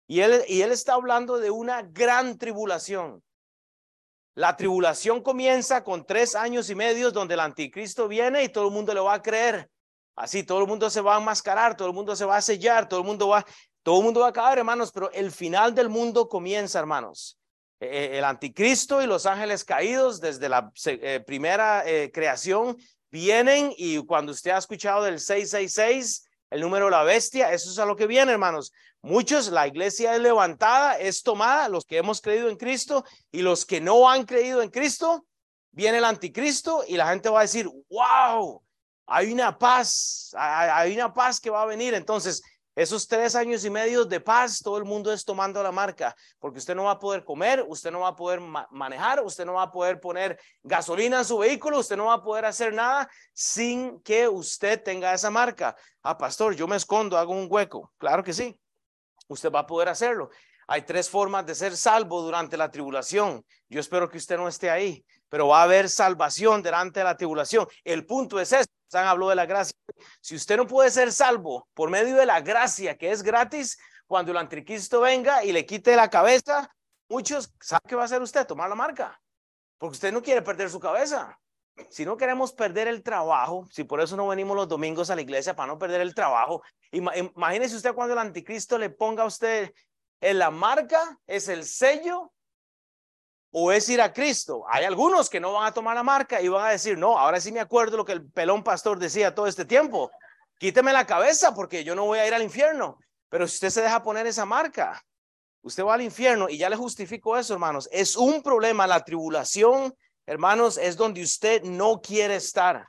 y 0.07 0.21
él, 0.21 0.43
y 0.47 0.61
él 0.61 0.71
está 0.71 0.95
hablando 0.95 1.37
de 1.37 1.51
una 1.51 1.83
gran 1.83 2.39
tribulación. 2.39 3.23
La 4.35 4.55
tribulación 4.55 5.21
comienza 5.21 5.83
con 5.83 6.05
tres 6.05 6.35
años 6.35 6.69
y 6.69 6.75
medio 6.75 7.11
donde 7.11 7.33
el 7.33 7.41
anticristo 7.41 8.07
viene 8.07 8.43
y 8.43 8.50
todo 8.50 8.67
el 8.67 8.73
mundo 8.73 8.93
le 8.93 9.01
va 9.01 9.15
a 9.15 9.21
creer. 9.21 9.69
Así, 10.15 10.43
todo 10.43 10.61
el 10.61 10.67
mundo 10.67 10.89
se 10.89 11.01
va 11.01 11.15
a 11.15 11.19
enmascarar, 11.19 11.75
todo 11.75 11.88
el 11.88 11.93
mundo 11.93 12.15
se 12.15 12.25
va 12.25 12.38
a 12.38 12.41
sellar, 12.41 12.88
todo 12.88 13.01
el 13.01 13.05
mundo 13.05 13.27
va, 13.27 13.45
todo 13.83 14.00
el 14.00 14.05
mundo 14.05 14.21
va 14.21 14.27
a 14.27 14.33
caer, 14.33 14.59
hermanos, 14.59 14.91
pero 14.91 15.11
el 15.11 15.31
final 15.31 15.73
del 15.75 15.89
mundo 15.89 16.29
comienza, 16.29 16.79
hermanos. 16.79 17.38
E, 17.79 17.88
e, 17.88 18.17
el 18.19 18.23
anticristo 18.23 19.01
y 19.01 19.07
los 19.07 19.25
ángeles 19.25 19.65
caídos 19.65 20.21
desde 20.21 20.47
la 20.47 20.71
eh, 20.85 21.21
primera 21.25 21.83
eh, 21.85 22.11
creación 22.13 22.77
vienen 23.09 23.73
y 23.75 23.97
cuando 24.05 24.31
usted 24.31 24.51
ha 24.51 24.59
escuchado 24.59 25.03
del 25.03 25.19
666, 25.19 26.29
el 26.51 26.62
número 26.62 26.86
de 26.86 26.91
la 26.91 27.03
bestia, 27.03 27.51
eso 27.51 27.72
es 27.72 27.79
a 27.79 27.86
lo 27.86 27.96
que 27.96 28.08
viene, 28.08 28.34
hermanos. 28.34 28.72
Muchos, 29.01 29.48
la 29.48 29.67
iglesia 29.67 30.13
es 30.13 30.22
levantada, 30.22 31.00
es 31.00 31.24
tomada, 31.24 31.70
los 31.70 31.86
que 31.86 31.98
hemos 31.98 32.22
creído 32.22 32.50
en 32.50 32.58
Cristo 32.58 33.03
y 33.31 33.41
los 33.41 33.65
que 33.65 33.81
no 33.81 34.10
han 34.10 34.25
creído 34.25 34.62
en 34.62 34.70
Cristo, 34.70 35.25
viene 35.72 35.98
el 36.00 36.03
anticristo 36.03 36.84
y 36.88 36.98
la 36.98 37.08
gente 37.08 37.29
va 37.29 37.39
a 37.39 37.43
decir, 37.43 37.70
wow, 37.89 38.62
hay 39.08 39.31
una 39.31 39.58
paz, 39.58 40.31
hay 40.38 40.93
una 40.93 41.13
paz 41.13 41.39
que 41.39 41.50
va 41.50 41.63
a 41.63 41.65
venir. 41.65 41.93
Entonces, 41.93 42.43
esos 42.75 43.07
tres 43.07 43.35
años 43.35 43.65
y 43.65 43.69
medio 43.69 44.05
de 44.05 44.19
paz, 44.21 44.61
todo 44.61 44.77
el 44.77 44.85
mundo 44.85 45.11
es 45.11 45.25
tomando 45.25 45.61
la 45.61 45.71
marca, 45.71 46.15
porque 46.39 46.59
usted 46.59 46.73
no 46.73 46.85
va 46.85 46.91
a 46.91 46.99
poder 46.99 47.23
comer, 47.23 47.65
usted 47.67 47.91
no 47.91 48.01
va 48.01 48.09
a 48.09 48.15
poder 48.15 48.39
manejar, 48.71 49.21
usted 49.23 49.45
no 49.45 49.53
va 49.53 49.63
a 49.63 49.71
poder 49.71 49.99
poner 49.99 50.39
gasolina 50.63 51.19
en 51.19 51.25
su 51.25 51.37
vehículo, 51.37 51.79
usted 51.79 51.97
no 51.97 52.05
va 52.05 52.15
a 52.15 52.23
poder 52.23 52.45
hacer 52.45 52.73
nada 52.73 53.09
sin 53.33 53.99
que 54.01 54.27
usted 54.27 54.81
tenga 54.81 55.13
esa 55.13 55.29
marca. 55.29 55.75
Ah, 56.01 56.17
pastor, 56.17 56.55
yo 56.55 56.67
me 56.67 56.77
escondo, 56.77 57.17
hago 57.17 57.33
un 57.33 57.47
hueco. 57.49 57.91
Claro 57.97 58.23
que 58.23 58.33
sí, 58.33 58.57
usted 59.27 59.51
va 59.51 59.59
a 59.59 59.67
poder 59.67 59.89
hacerlo. 59.89 60.29
Hay 60.67 60.83
tres 60.83 61.09
formas 61.09 61.45
de 61.45 61.55
ser 61.55 61.75
salvo 61.75 62.21
durante 62.21 62.55
la 62.55 62.71
tribulación. 62.71 63.45
Yo 63.67 63.81
espero 63.81 64.09
que 64.09 64.17
usted 64.17 64.37
no 64.37 64.47
esté 64.47 64.69
ahí, 64.69 65.03
pero 65.31 65.47
va 65.47 65.61
a 65.61 65.63
haber 65.63 65.89
salvación 65.89 66.61
durante 66.61 67.01
la 67.05 67.15
tribulación. 67.15 67.65
El 67.85 68.05
punto 68.05 68.38
es 68.38 68.51
este. 68.51 68.73
San 68.89 69.07
habló 69.07 69.29
de 69.29 69.35
la 69.35 69.45
gracia. 69.45 69.77
Si 70.19 70.35
usted 70.35 70.57
no 70.57 70.67
puede 70.67 70.91
ser 70.91 71.13
salvo 71.13 71.69
por 71.73 71.89
medio 71.89 72.17
de 72.17 72.25
la 72.25 72.41
gracia 72.41 72.97
que 72.97 73.11
es 73.11 73.23
gratis, 73.23 73.79
cuando 74.05 74.33
el 74.33 74.38
anticristo 74.38 75.00
venga 75.00 75.45
y 75.45 75.53
le 75.53 75.65
quite 75.65 75.95
la 75.95 76.09
cabeza, 76.09 76.69
muchos, 77.07 77.53
¿saben 77.61 77.88
qué 77.88 77.95
va 77.95 78.01
a 78.01 78.05
hacer 78.05 78.21
usted? 78.21 78.45
Tomar 78.45 78.67
la 78.67 78.75
marca. 78.75 79.21
Porque 79.77 79.93
usted 79.93 80.11
no 80.11 80.21
quiere 80.21 80.41
perder 80.41 80.69
su 80.69 80.81
cabeza. 80.81 81.39
Si 81.89 82.03
no 82.03 82.17
queremos 82.17 82.51
perder 82.51 82.89
el 82.89 83.01
trabajo, 83.01 83.69
si 83.71 83.85
por 83.85 84.01
eso 84.01 84.17
no 84.17 84.27
venimos 84.27 84.57
los 84.57 84.67
domingos 84.67 85.09
a 85.09 85.15
la 85.15 85.21
iglesia 85.21 85.55
para 85.55 85.67
no 85.67 85.79
perder 85.79 86.01
el 86.01 86.13
trabajo, 86.13 86.61
imagínese 86.91 87.77
usted 87.77 87.93
cuando 87.93 88.11
el 88.11 88.19
anticristo 88.19 88.77
le 88.77 88.89
ponga 88.89 89.23
a 89.23 89.27
usted 89.27 89.73
en 90.19 90.39
la 90.39 90.51
marca, 90.51 91.17
es 91.25 91.47
el 91.47 91.63
sello 91.63 92.33
o 93.51 93.72
es 93.72 93.88
ir 93.89 94.01
a 94.01 94.13
Cristo. 94.13 94.63
Hay 94.70 94.86
algunos 94.86 95.29
que 95.29 95.39
no 95.39 95.53
van 95.53 95.67
a 95.67 95.74
tomar 95.74 95.96
la 95.96 96.03
marca 96.03 96.41
y 96.41 96.48
van 96.48 96.65
a 96.65 96.72
decir, 96.72 96.98
no, 96.98 97.17
ahora 97.17 97.39
sí 97.39 97.51
me 97.51 97.60
acuerdo 97.60 97.98
lo 97.98 98.05
que 98.05 98.13
el 98.13 98.25
pelón 98.31 98.63
pastor 98.63 98.98
decía 98.98 99.36
todo 99.36 99.48
este 99.48 99.65
tiempo. 99.65 100.10
Quíteme 100.58 100.93
la 100.93 101.05
cabeza 101.05 101.53
porque 101.53 101.84
yo 101.84 101.93
no 101.93 102.05
voy 102.05 102.20
a 102.20 102.27
ir 102.27 102.34
al 102.34 102.43
infierno. 102.43 102.98
Pero 103.29 103.48
si 103.48 103.55
usted 103.55 103.70
se 103.70 103.81
deja 103.81 104.03
poner 104.03 104.25
esa 104.25 104.46
marca, 104.46 105.03
usted 105.62 105.84
va 105.84 105.96
al 105.96 106.01
infierno 106.01 106.50
y 106.50 106.58
ya 106.58 106.70
le 106.70 106.75
justifico 106.75 107.38
eso, 107.38 107.53
hermanos. 107.53 107.89
Es 107.91 108.15
un 108.15 108.41
problema. 108.41 108.88
La 108.88 109.03
tribulación, 109.03 109.93
hermanos, 110.25 110.77
es 110.77 110.96
donde 110.96 111.22
usted 111.22 111.63
no 111.63 112.00
quiere 112.01 112.36
estar. 112.36 112.88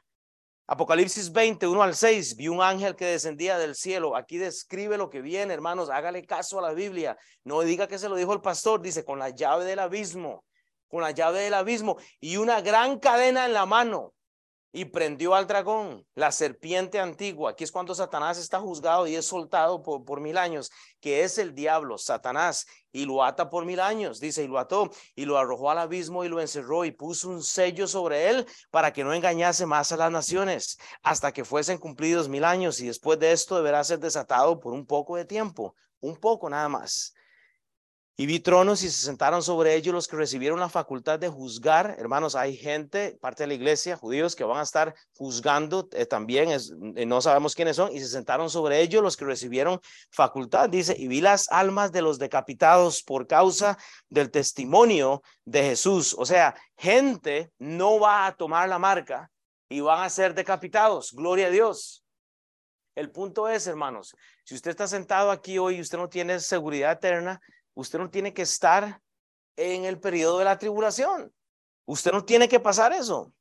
Apocalipsis 0.69 1.33
20, 1.33 1.66
1 1.66 1.83
al 1.83 1.95
6, 1.95 2.37
vi 2.37 2.49
un 2.49 2.62
ángel 2.62 2.95
que 2.95 3.04
descendía 3.04 3.59
del 3.59 3.75
cielo. 3.75 4.16
Aquí 4.16 4.38
describe 4.38 4.97
lo 4.97 5.11
que 5.11 5.21
viene, 5.21 5.52
hermanos. 5.52 5.90
Hágale 5.90 6.25
caso 6.25 6.59
a 6.61 6.62
la 6.62 6.73
Biblia. 6.73 7.19
No 7.42 7.61
diga 7.62 7.88
que 7.88 7.99
se 7.99 8.09
lo 8.09 8.14
dijo 8.14 8.33
el 8.33 8.40
pastor. 8.40 8.81
Dice, 8.81 9.04
con 9.04 9.19
la 9.19 9.31
llave 9.31 9.64
del 9.64 9.81
abismo 9.81 10.45
con 10.92 11.00
la 11.00 11.11
llave 11.11 11.40
del 11.40 11.54
abismo 11.54 11.96
y 12.20 12.37
una 12.37 12.61
gran 12.61 12.99
cadena 12.99 13.46
en 13.46 13.54
la 13.54 13.64
mano 13.64 14.12
y 14.75 14.84
prendió 14.84 15.34
al 15.34 15.46
dragón, 15.46 16.06
la 16.14 16.32
serpiente 16.32 17.00
antigua. 17.00 17.50
Aquí 17.50 17.64
es 17.64 17.72
cuando 17.72 17.94
Satanás 17.94 18.37
está 18.37 18.61
juzgado 18.61 19.06
y 19.06 19.16
es 19.16 19.25
soltado 19.25 19.82
por, 19.82 20.20
mil 20.20 20.37
años, 20.37 20.70
que 21.00 21.25
es 21.25 21.38
el 21.38 21.54
diablo, 21.54 21.96
Satanás, 21.96 22.66
y 22.90 23.06
lo 23.06 23.25
ata 23.25 23.49
por 23.49 23.64
mil 23.64 23.80
años, 23.80 24.20
dice, 24.20 24.44
y 24.44 24.49
lo 24.49 24.58
ató, 24.58 24.90
y 25.14 25.25
lo 25.25 25.38
arrojó 25.38 25.70
al 25.70 25.78
abismo 25.78 26.25
y 26.25 26.28
lo 26.28 26.40
encerró 26.40 26.84
y 26.84 26.90
puso 26.90 27.30
un 27.30 27.42
sello 27.42 27.88
sobre 27.88 28.28
él 28.28 28.46
para 28.70 28.92
que 28.92 29.02
no 29.02 29.14
engañase 29.14 29.64
más 29.64 29.92
a 29.92 29.96
las 29.96 30.11
naciones, 30.11 30.78
hasta 31.02 31.32
que 31.32 31.44
fuesen 31.44 31.78
cumplidos 31.78 32.28
mil 32.28 32.44
años, 32.44 32.80
y 32.80 32.87
después 32.87 33.18
de 33.18 33.32
esto 33.32 33.56
deberá 33.56 33.82
ser 33.82 33.99
desatado 33.99 34.61
por 34.61 34.75
un 34.75 34.87
poco 34.87 35.16
de 35.16 35.25
tiempo, 35.25 35.75
un 36.00 36.16
poco 36.16 36.50
nada 36.50 36.68
más. 36.68 37.14
Y 38.14 38.26
vi 38.26 38.40
tronos 38.40 38.83
y 38.83 38.90
se 38.90 39.07
sentaron 39.07 39.42
sobre 39.42 39.75
ellos 39.75 39.95
los 39.95 40.07
que 40.07 40.16
recibieron 40.16 40.61
la 40.61 40.69
facultad 40.69 41.19
de 41.19 41.31
juzgar. 41.31 41.97
Hermanos, 41.99 42.37
hay 42.37 42.57
gente, 42.57 43.16
parte 43.23 43.45
de 43.45 43.47
la 43.47 43.54
iglesia, 43.54 43.97
judíos, 43.97 44.37
que 44.37 44.45
van 44.45 44.59
a 44.59 44.62
estar 44.62 44.95
juzgando 45.16 45.88
eh, 45.92 46.04
también, 46.04 46.50
es, 46.50 46.75
eh, 46.95 47.07
no 47.07 47.23
sabemos 47.23 47.54
quiénes 47.54 47.76
son, 47.76 47.90
y 47.90 48.00
se 48.00 48.09
sentaron 48.09 48.50
sobre 48.50 48.83
ellos 48.83 49.02
los 49.02 49.16
que 49.16 49.25
recibieron 49.25 49.81
facultad. 50.11 50.69
Dice, 50.69 50.95
y 50.99 51.09
vi 51.09 51.23
las 51.23 51.50
almas 51.50 51.90
de 51.90 52.02
los 52.02 52.19
decapitados 52.19 53.02
por 53.02 53.26
causa 53.26 53.78
del 54.11 54.31
testimonio 54.31 55.23
de 55.47 55.62
Jesús. 55.62 56.14
O 56.19 56.26
sea, 56.26 56.54
gente 56.76 57.50
no 57.59 57.99
va 57.99 58.26
a 58.26 58.37
tomar 58.37 58.69
la 58.69 58.78
marca 58.78 59.31
y 59.71 59.81
van 59.81 60.04
a 60.04 60.11
ser 60.11 60.35
decapitados. 60.35 61.12
Gloria 61.12 61.47
a 61.47 61.50
Dios. 61.50 62.04
El 62.95 63.11
punto 63.11 63.49
es, 63.49 63.66
hermanos, 63.66 64.14
si 64.45 64.54
usted 64.54 64.71
está 64.71 64.87
sentado 64.87 65.31
aquí 65.31 65.59
hoy 65.59 65.76
y 65.76 65.81
usted 65.81 65.97
no 65.97 66.11
tiene 66.11 66.38
seguridad 66.40 66.92
eterna, 66.92 67.40
Usted 67.74 67.98
no 67.98 68.10
tiene 68.10 68.34
que 68.34 68.42
estar 68.42 69.00
en 69.56 69.84
el 69.84 69.98
periodo 70.00 70.38
de 70.38 70.44
la 70.44 70.58
tribulación. 70.58 71.32
Usted 71.86 72.12
no 72.12 72.24
tiene 72.24 72.48
que 72.48 72.60
pasar 72.60 72.92
eso. 72.92 73.32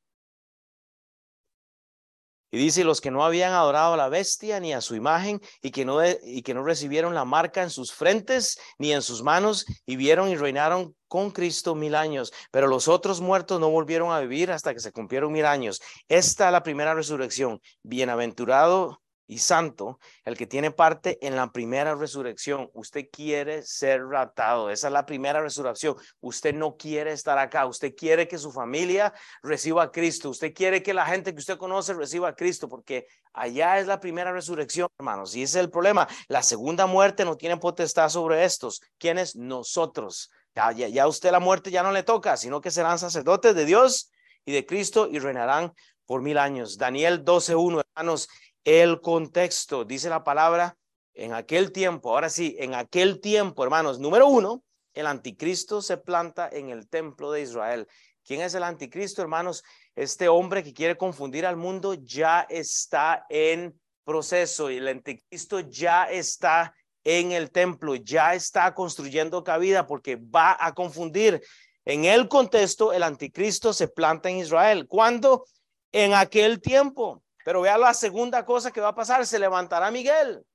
Y 2.53 2.57
dice, 2.57 2.83
los 2.83 2.99
que 2.99 3.11
no 3.11 3.23
habían 3.23 3.53
adorado 3.53 3.93
a 3.93 3.97
la 3.97 4.09
bestia 4.09 4.59
ni 4.59 4.73
a 4.73 4.81
su 4.81 4.95
imagen 4.95 5.39
y 5.61 5.71
que, 5.71 5.85
no, 5.85 5.99
y 6.05 6.41
que 6.41 6.53
no 6.53 6.63
recibieron 6.65 7.15
la 7.15 7.23
marca 7.23 7.63
en 7.63 7.69
sus 7.69 7.93
frentes 7.93 8.59
ni 8.77 8.91
en 8.91 9.01
sus 9.01 9.23
manos 9.23 9.65
y 9.85 9.95
vieron 9.95 10.27
y 10.27 10.35
reinaron 10.35 10.93
con 11.07 11.31
Cristo 11.31 11.75
mil 11.75 11.95
años. 11.95 12.33
Pero 12.51 12.67
los 12.67 12.89
otros 12.89 13.21
muertos 13.21 13.61
no 13.61 13.69
volvieron 13.69 14.11
a 14.11 14.19
vivir 14.19 14.51
hasta 14.51 14.73
que 14.73 14.81
se 14.81 14.91
cumplieron 14.91 15.31
mil 15.31 15.45
años. 15.45 15.81
Esta 16.09 16.47
es 16.47 16.51
la 16.51 16.61
primera 16.61 16.93
resurrección. 16.93 17.61
Bienaventurado 17.83 19.01
y 19.31 19.37
santo, 19.37 19.97
el 20.25 20.35
que 20.35 20.45
tiene 20.45 20.71
parte 20.71 21.17
en 21.25 21.37
la 21.37 21.53
primera 21.53 21.95
resurrección. 21.95 22.69
Usted 22.73 23.05
quiere 23.09 23.63
ser 23.63 24.05
raptado. 24.05 24.69
Esa 24.69 24.87
es 24.87 24.93
la 24.93 25.05
primera 25.05 25.39
resurrección. 25.41 25.95
Usted 26.19 26.53
no 26.53 26.75
quiere 26.75 27.13
estar 27.13 27.37
acá. 27.37 27.65
Usted 27.65 27.95
quiere 27.95 28.27
que 28.27 28.37
su 28.37 28.51
familia 28.51 29.13
reciba 29.41 29.83
a 29.83 29.91
Cristo. 29.91 30.31
Usted 30.31 30.53
quiere 30.53 30.83
que 30.83 30.93
la 30.93 31.05
gente 31.05 31.33
que 31.33 31.39
usted 31.39 31.57
conoce 31.57 31.93
reciba 31.93 32.27
a 32.27 32.35
Cristo, 32.35 32.67
porque 32.67 33.07
allá 33.31 33.79
es 33.79 33.87
la 33.87 34.01
primera 34.01 34.33
resurrección, 34.33 34.89
hermanos. 34.99 35.33
Y 35.33 35.43
ese 35.43 35.59
es 35.59 35.63
el 35.63 35.71
problema. 35.71 36.09
La 36.27 36.43
segunda 36.43 36.85
muerte 36.85 37.23
no 37.23 37.37
tiene 37.37 37.55
potestad 37.55 38.09
sobre 38.09 38.43
estos. 38.43 38.81
¿Quiénes? 38.97 39.37
Nosotros. 39.37 40.29
Ya, 40.55 40.73
ya, 40.73 40.89
ya 40.89 41.07
usted 41.07 41.31
la 41.31 41.39
muerte 41.39 41.71
ya 41.71 41.83
no 41.83 41.93
le 41.93 42.03
toca, 42.03 42.35
sino 42.35 42.59
que 42.59 42.69
serán 42.69 42.99
sacerdotes 42.99 43.55
de 43.55 43.63
Dios 43.63 44.11
y 44.43 44.51
de 44.51 44.65
Cristo 44.65 45.07
y 45.09 45.19
reinarán 45.19 45.71
por 46.05 46.21
mil 46.21 46.37
años. 46.37 46.77
Daniel 46.77 47.23
12.1, 47.23 47.81
hermanos, 47.95 48.27
el 48.63 49.01
contexto, 49.01 49.85
dice 49.85 50.09
la 50.09 50.23
palabra, 50.23 50.77
en 51.13 51.33
aquel 51.33 51.71
tiempo, 51.71 52.11
ahora 52.11 52.29
sí, 52.29 52.55
en 52.59 52.73
aquel 52.73 53.19
tiempo, 53.19 53.63
hermanos, 53.63 53.99
número 53.99 54.27
uno, 54.27 54.63
el 54.93 55.07
anticristo 55.07 55.81
se 55.81 55.97
planta 55.97 56.49
en 56.51 56.69
el 56.69 56.87
templo 56.87 57.31
de 57.31 57.41
Israel. 57.41 57.87
¿Quién 58.23 58.41
es 58.41 58.53
el 58.53 58.63
anticristo, 58.63 59.21
hermanos? 59.21 59.63
Este 59.95 60.27
hombre 60.27 60.63
que 60.63 60.73
quiere 60.73 60.97
confundir 60.97 61.45
al 61.45 61.57
mundo 61.57 61.95
ya 61.95 62.41
está 62.49 63.25
en 63.29 63.79
proceso 64.03 64.69
y 64.69 64.77
el 64.77 64.87
anticristo 64.87 65.59
ya 65.61 66.05
está 66.05 66.73
en 67.03 67.31
el 67.31 67.51
templo, 67.51 67.95
ya 67.95 68.35
está 68.35 68.73
construyendo 68.73 69.43
cabida 69.43 69.87
porque 69.87 70.15
va 70.17 70.55
a 70.59 70.73
confundir. 70.73 71.41
En 71.83 72.05
el 72.05 72.27
contexto, 72.27 72.93
el 72.93 73.03
anticristo 73.03 73.73
se 73.73 73.87
planta 73.87 74.29
en 74.29 74.37
Israel. 74.37 74.87
¿Cuándo? 74.87 75.45
En 75.91 76.13
aquel 76.13 76.61
tiempo. 76.61 77.23
Pero 77.43 77.61
vea 77.61 77.77
la 77.77 77.93
segunda 77.93 78.45
cosa 78.45 78.71
que 78.71 78.81
va 78.81 78.89
a 78.89 78.95
pasar, 78.95 79.25
se 79.25 79.39
levantará 79.39 79.91
Miguel. 79.91 80.45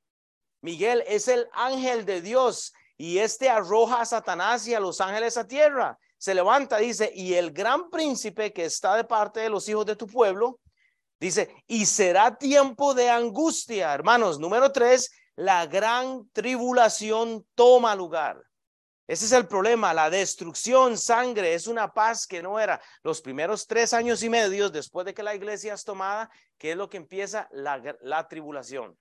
Miguel 0.60 1.04
es 1.06 1.28
el 1.28 1.48
ángel 1.52 2.04
de 2.04 2.20
Dios 2.20 2.72
y 2.96 3.18
este 3.18 3.48
arroja 3.48 4.00
a 4.00 4.04
Satanás 4.06 4.66
y 4.66 4.74
a 4.74 4.80
los 4.80 5.00
ángeles 5.00 5.36
a 5.36 5.46
tierra. 5.46 5.98
Se 6.18 6.34
levanta, 6.34 6.78
dice, 6.78 7.12
y 7.14 7.34
el 7.34 7.52
gran 7.52 7.90
príncipe 7.90 8.52
que 8.52 8.64
está 8.64 8.96
de 8.96 9.04
parte 9.04 9.40
de 9.40 9.50
los 9.50 9.68
hijos 9.68 9.84
de 9.84 9.96
tu 9.96 10.06
pueblo, 10.06 10.60
dice, 11.20 11.54
y 11.66 11.86
será 11.86 12.36
tiempo 12.36 12.94
de 12.94 13.10
angustia. 13.10 13.92
Hermanos, 13.92 14.38
número 14.38 14.72
tres, 14.72 15.10
la 15.34 15.66
gran 15.66 16.28
tribulación 16.32 17.46
toma 17.54 17.94
lugar. 17.94 18.42
Ese 19.06 19.26
es 19.26 19.32
el 19.32 19.46
problema, 19.46 19.94
la 19.94 20.10
destrucción, 20.10 20.98
sangre, 20.98 21.54
es 21.54 21.68
una 21.68 21.92
paz 21.92 22.26
que 22.26 22.42
no 22.42 22.58
era. 22.58 22.80
Los 23.04 23.20
primeros 23.20 23.66
tres 23.66 23.92
años 23.92 24.22
y 24.24 24.28
medio 24.28 24.68
después 24.68 25.06
de 25.06 25.14
que 25.14 25.22
la 25.22 25.34
iglesia 25.34 25.74
es 25.74 25.84
tomada, 25.84 26.28
que 26.58 26.72
es 26.72 26.76
lo 26.76 26.88
que 26.88 26.96
empieza 26.96 27.48
la, 27.52 27.80
la 28.00 28.26
tribulación. 28.26 28.98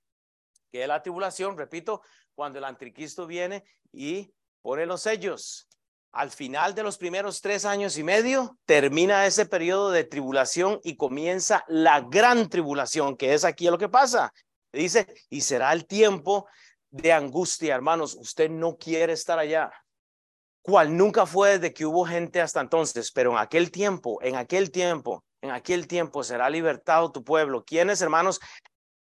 Que 0.71 0.83
es 0.83 0.87
la 0.87 1.01
tribulación, 1.01 1.57
repito, 1.57 2.01
cuando 2.35 2.59
el 2.59 2.65
anticristo 2.65 3.25
viene 3.25 3.63
y 3.91 4.31
pone 4.61 4.85
los 4.85 5.01
sellos. 5.01 5.67
Al 6.11 6.29
final 6.29 6.75
de 6.75 6.83
los 6.83 6.97
primeros 6.97 7.41
tres 7.41 7.65
años 7.65 7.97
y 7.97 8.03
medio, 8.03 8.59
termina 8.65 9.25
ese 9.25 9.47
periodo 9.47 9.89
de 9.89 10.03
tribulación 10.03 10.79
y 10.83 10.97
comienza 10.97 11.65
la 11.67 12.01
gran 12.01 12.47
tribulación, 12.47 13.17
que 13.17 13.33
es 13.33 13.43
aquí 13.43 13.65
lo 13.69 13.77
que 13.77 13.89
pasa. 13.89 14.31
Dice, 14.71 15.07
y 15.29 15.41
será 15.41 15.73
el 15.73 15.87
tiempo 15.87 16.47
de 16.89 17.11
angustia, 17.11 17.73
hermanos. 17.73 18.15
Usted 18.15 18.49
no 18.49 18.77
quiere 18.77 19.13
estar 19.13 19.39
allá. 19.39 19.71
Cual 20.65 20.97
nunca 20.97 21.27
fue 21.27 21.59
desde 21.59 21.75
que 21.75 21.85
hubo 21.85 22.05
gente 22.05 22.41
hasta 22.41 22.59
entonces, 22.59 23.11
pero 23.11 23.33
en 23.33 23.37
aquel 23.37 23.69
tiempo, 23.69 24.19
en 24.23 24.35
aquel 24.35 24.71
tiempo, 24.71 25.23
en 25.43 25.51
aquel 25.51 25.85
tiempo 25.85 26.23
será 26.23 26.49
libertado 26.49 27.11
tu 27.11 27.23
pueblo. 27.23 27.63
¿Quiénes, 27.63 28.01
hermanos? 28.01 28.39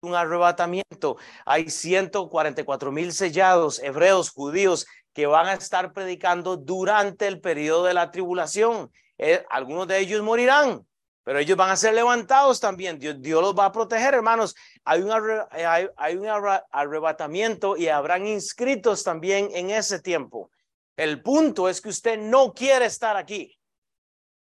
Un 0.01 0.13
arrebatamiento. 0.13 1.17
Hay 1.47 1.71
144 1.71 2.91
mil 2.91 3.11
sellados, 3.13 3.79
hebreos, 3.79 4.29
judíos, 4.29 4.85
que 5.11 5.25
van 5.25 5.47
a 5.47 5.53
estar 5.53 5.91
predicando 5.91 6.55
durante 6.55 7.25
el 7.25 7.41
periodo 7.41 7.85
de 7.85 7.95
la 7.95 8.11
tribulación. 8.11 8.91
Eh, 9.17 9.43
algunos 9.49 9.87
de 9.87 9.97
ellos 9.97 10.21
morirán, 10.21 10.85
pero 11.23 11.39
ellos 11.39 11.57
van 11.57 11.71
a 11.71 11.75
ser 11.77 11.95
levantados 11.95 12.59
también. 12.59 12.99
Dios, 12.99 13.15
Dios 13.21 13.41
los 13.41 13.55
va 13.55 13.65
a 13.65 13.71
proteger, 13.71 14.13
hermanos. 14.13 14.53
Hay 14.85 15.01
un, 15.01 15.11
hay, 15.49 15.87
hay 15.97 16.15
un 16.15 16.27
arrebatamiento 16.69 17.75
y 17.75 17.87
habrán 17.87 18.27
inscritos 18.27 19.03
también 19.03 19.49
en 19.55 19.71
ese 19.71 19.99
tiempo. 19.99 20.51
El 20.99 21.21
punto 21.21 21.69
es 21.69 21.79
que 21.79 21.87
usted 21.87 22.19
no 22.19 22.53
quiere 22.53 22.83
estar 22.83 23.15
aquí. 23.15 23.57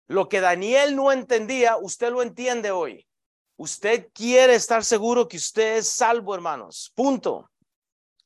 Lo 0.05 0.29
que 0.29 0.41
Daniel 0.41 0.95
no 0.95 1.11
entendía, 1.11 1.75
usted 1.75 2.11
lo 2.11 2.21
entiende 2.21 2.69
hoy. 2.69 3.07
Usted 3.55 4.09
quiere 4.13 4.53
estar 4.53 4.85
seguro 4.85 5.27
que 5.27 5.37
usted 5.37 5.77
es 5.77 5.89
salvo, 5.89 6.35
hermanos. 6.35 6.91
Punto. 6.93 7.49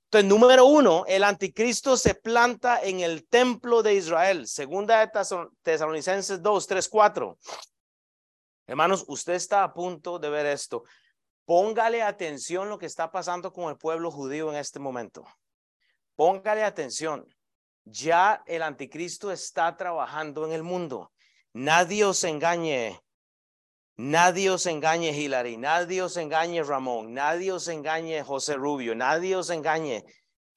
Entonces, 0.08 0.30
número 0.30 0.66
uno, 0.66 1.06
el 1.08 1.24
anticristo 1.24 1.96
se 1.96 2.14
planta 2.14 2.82
en 2.84 3.00
el 3.00 3.26
templo 3.26 3.82
de 3.82 3.94
Israel. 3.94 4.50
Segunda 4.50 5.00
de 5.00 5.12
Tesalonicenses 5.62 6.42
2, 6.42 6.68
3, 6.68 6.90
4. 6.90 7.38
Hermanos, 8.68 9.06
usted 9.08 9.36
está 9.36 9.64
a 9.64 9.74
punto 9.74 10.20
de 10.20 10.30
ver 10.30 10.46
esto. 10.48 10.84
Póngale 11.46 12.04
atención 12.04 12.68
lo 12.68 12.80
que 12.80 12.86
está 12.86 13.14
pasando 13.14 13.54
con 13.54 13.70
el 13.70 13.78
pueblo 13.78 14.12
judío 14.12 14.50
en 14.50 14.58
este 14.58 14.78
momento. 14.78 15.24
Póngale 16.18 16.66
atención. 16.66 17.26
Ya 17.92 18.44
el 18.46 18.62
anticristo 18.62 19.32
está 19.32 19.76
trabajando 19.76 20.46
en 20.46 20.52
el 20.52 20.62
mundo. 20.62 21.12
Nadie 21.54 22.06
os 22.06 22.24
engañe. 22.24 23.00
Nadie 23.98 24.50
os 24.52 24.66
engañe 24.66 25.12
Hilary, 25.12 25.58
nadie 25.58 26.02
os 26.02 26.16
engañe 26.16 26.64
Ramón, 26.64 27.14
nadie 27.14 27.52
os 27.52 27.68
engañe 27.68 28.24
José 28.24 28.56
Rubio, 28.56 28.96
nadie 28.96 29.36
os 29.36 29.50
engañe 29.50 30.06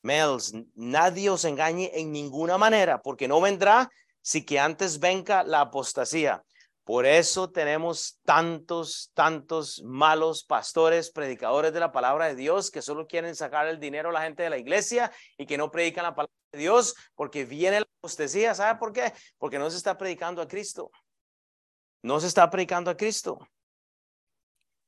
Mels, 0.02 0.54
nadie 0.76 1.28
os 1.28 1.44
engañe 1.44 1.90
en 1.94 2.12
ninguna 2.12 2.57
manera, 2.57 3.02
porque 3.02 3.26
no 3.26 3.40
vendrá 3.40 3.90
si 4.20 4.44
que 4.44 4.61
antes 4.61 5.00
venga 5.00 5.42
la 5.42 5.62
apostasía. 5.62 6.44
Por 6.92 7.07
eso 7.07 7.50
tenemos 7.50 8.20
tantos, 8.22 9.11
tantos 9.14 9.83
malos 9.83 10.44
pastores, 10.44 11.11
predicadores 11.11 11.72
de 11.72 11.81
la 11.81 11.90
palabra 11.90 12.26
de 12.26 12.35
Dios 12.35 12.70
que 12.70 12.83
solo 12.83 13.07
quieren 13.07 13.35
sacar 13.35 13.66
el 13.66 13.81
dinero 13.81 14.11
a 14.11 14.12
la 14.12 14.20
gente 14.20 14.42
de 14.42 14.50
la 14.50 14.59
iglesia 14.59 15.11
y 15.38 15.46
que 15.46 15.57
no 15.57 15.70
predican 15.70 16.05
la 16.05 16.14
palabra 16.14 16.35
de 16.52 16.59
Dios 16.59 16.94
porque 17.14 17.46
viene 17.46 17.81
la 17.81 17.87
apostasía. 17.98 18.55
¿Sabe 18.55 18.78
por 18.78 18.92
qué? 18.92 19.11
Porque 19.38 19.59
no 19.59 19.70
se 19.70 19.78
está 19.78 19.96
predicando 19.96 20.42
a 20.42 20.46
Cristo. 20.46 20.90
No 22.02 22.20
se 22.20 22.26
está 22.26 22.50
predicando 22.50 22.90
a 22.90 22.96
Cristo. 22.98 23.38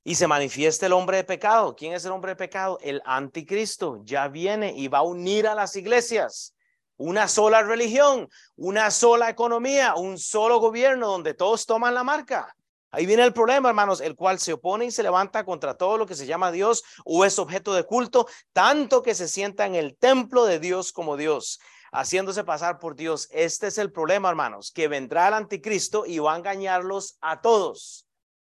Y 0.05 0.17
se 0.17 0.27
manifiesta 0.27 0.85
el 0.85 0.93
hombre 0.93 1.17
de 1.17 1.25
pecado. 1.25 1.75
¿Quién 1.75 1.95
es 1.95 2.05
el 2.05 2.13
hombre 2.13 2.33
de 2.33 2.37
pecado? 2.37 2.79
El 2.83 3.01
anticristo. 3.07 4.03
Ya 4.05 4.29
viene 4.29 4.75
y 4.77 4.89
va 4.89 4.99
a 4.99 5.05
unir 5.05 5.47
a 5.47 5.55
las 5.55 5.75
iglesias 5.75 6.55
una 6.97 7.29
sola 7.29 7.63
religión, 7.63 8.29
una 8.57 8.91
sola 8.91 9.31
economía, 9.31 9.95
un 9.95 10.19
solo 10.19 10.59
gobierno 10.59 11.09
donde 11.09 11.35
todos 11.35 11.67
toman 11.67 11.95
la 11.95 12.05
marca. 12.05 12.55
Ahí 12.91 13.07
viene 13.07 13.25
el 13.25 13.33
problema, 13.33 13.69
hermanos, 13.69 14.01
el 14.01 14.15
cual 14.15 14.39
se 14.39 14.53
opone 14.53 14.85
y 14.85 14.91
se 14.93 15.03
levanta 15.03 15.45
contra 15.45 15.77
todo 15.77 15.99
lo 15.99 16.07
que 16.07 16.15
se 16.15 16.27
llama 16.27 16.53
Dios 16.53 16.85
o 17.05 17.25
es 17.25 17.41
objeto 17.41 17.75
de 17.75 17.83
culto, 17.83 18.29
tanto 18.53 19.03
que 19.03 19.17
se 19.17 19.27
sienta 19.27 19.67
en 19.67 19.75
el 19.75 19.97
templo 19.97 20.45
de 20.45 20.61
Dios 20.61 20.93
como 20.93 21.17
Dios, 21.17 21.59
haciéndose 21.91 22.45
pasar 22.45 22.79
por 22.79 22.95
Dios. 22.95 23.27
Este 23.33 23.67
es 23.67 23.79
el 23.79 23.91
problema, 23.91 24.29
hermanos, 24.29 24.71
que 24.71 24.87
vendrá 24.87 25.27
el 25.27 25.35
anticristo 25.35 26.07
y 26.07 26.21
va 26.21 26.35
a 26.35 26.39
engañarlos 26.39 27.19
a 27.21 27.41
todos. 27.41 28.07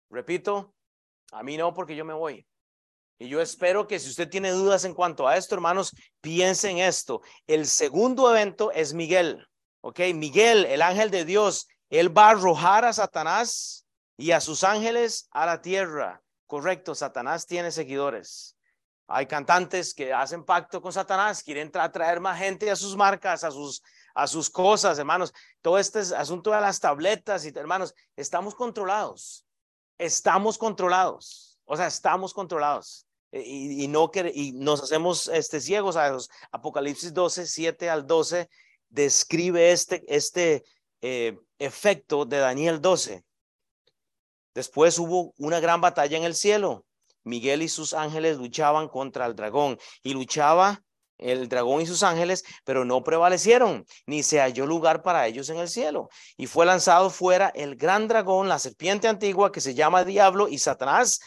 Repito, 0.08 0.72
a 1.32 1.42
mí 1.42 1.58
no, 1.58 1.74
porque 1.74 1.94
yo 1.94 2.06
me 2.06 2.14
voy. 2.14 2.46
Y 3.22 3.28
yo 3.28 3.42
espero 3.42 3.86
que 3.86 3.98
si 3.98 4.08
usted 4.08 4.30
tiene 4.30 4.50
dudas 4.50 4.86
en 4.86 4.94
cuanto 4.94 5.28
a 5.28 5.36
esto, 5.36 5.54
hermanos, 5.54 5.94
piensen 6.22 6.78
esto. 6.78 7.20
El 7.46 7.66
segundo 7.66 8.30
evento 8.30 8.72
es 8.72 8.94
Miguel. 8.94 9.46
¿Ok? 9.82 10.00
Miguel, 10.14 10.64
el 10.64 10.80
ángel 10.80 11.10
de 11.10 11.26
Dios, 11.26 11.68
él 11.90 12.16
va 12.16 12.28
a 12.28 12.30
arrojar 12.30 12.86
a 12.86 12.94
Satanás 12.94 13.84
y 14.16 14.30
a 14.30 14.40
sus 14.40 14.64
ángeles 14.64 15.28
a 15.32 15.44
la 15.44 15.60
tierra. 15.60 16.22
Correcto, 16.46 16.94
Satanás 16.94 17.46
tiene 17.46 17.70
seguidores. 17.70 18.56
Hay 19.06 19.26
cantantes 19.26 19.92
que 19.92 20.14
hacen 20.14 20.42
pacto 20.42 20.80
con 20.80 20.92
Satanás, 20.92 21.42
quieren 21.42 21.70
traer 21.70 22.20
más 22.20 22.38
gente 22.38 22.70
a 22.70 22.76
sus 22.76 22.96
marcas, 22.96 23.44
a 23.44 23.50
sus, 23.50 23.82
a 24.14 24.26
sus 24.26 24.48
cosas, 24.48 24.98
hermanos. 24.98 25.34
Todo 25.60 25.78
este 25.78 25.98
asunto 25.98 26.52
de 26.52 26.60
las 26.62 26.80
tabletas 26.80 27.44
y 27.44 27.52
hermanos, 27.54 27.94
estamos 28.16 28.54
controlados. 28.54 29.44
Estamos 29.98 30.56
controlados. 30.56 31.58
O 31.66 31.76
sea, 31.76 31.86
estamos 31.86 32.32
controlados. 32.32 33.06
Y, 33.32 33.86
no 33.88 34.10
y 34.34 34.52
nos 34.52 34.82
hacemos 34.82 35.28
este, 35.28 35.60
ciegos 35.60 35.96
a 35.96 36.08
esos. 36.08 36.30
Apocalipsis 36.50 37.14
12, 37.14 37.46
7 37.46 37.88
al 37.88 38.06
12 38.06 38.48
describe 38.88 39.70
este, 39.70 40.02
este 40.08 40.64
eh, 41.00 41.38
efecto 41.58 42.24
de 42.24 42.38
Daniel 42.38 42.80
12. 42.80 43.24
Después 44.54 44.98
hubo 44.98 45.32
una 45.38 45.60
gran 45.60 45.80
batalla 45.80 46.16
en 46.16 46.24
el 46.24 46.34
cielo. 46.34 46.84
Miguel 47.22 47.62
y 47.62 47.68
sus 47.68 47.94
ángeles 47.94 48.38
luchaban 48.38 48.88
contra 48.88 49.26
el 49.26 49.36
dragón 49.36 49.78
y 50.02 50.14
luchaba 50.14 50.82
el 51.20 51.48
dragón 51.48 51.82
y 51.82 51.86
sus 51.86 52.02
ángeles, 52.02 52.44
pero 52.64 52.84
no 52.84 53.04
prevalecieron, 53.04 53.84
ni 54.06 54.22
se 54.22 54.40
halló 54.40 54.66
lugar 54.66 55.02
para 55.02 55.26
ellos 55.26 55.50
en 55.50 55.58
el 55.58 55.68
cielo. 55.68 56.08
Y 56.36 56.46
fue 56.46 56.66
lanzado 56.66 57.10
fuera 57.10 57.48
el 57.54 57.76
gran 57.76 58.08
dragón, 58.08 58.48
la 58.48 58.58
serpiente 58.58 59.06
antigua 59.06 59.52
que 59.52 59.60
se 59.60 59.74
llama 59.74 60.04
Diablo 60.04 60.48
y 60.48 60.58
Satanás, 60.58 61.20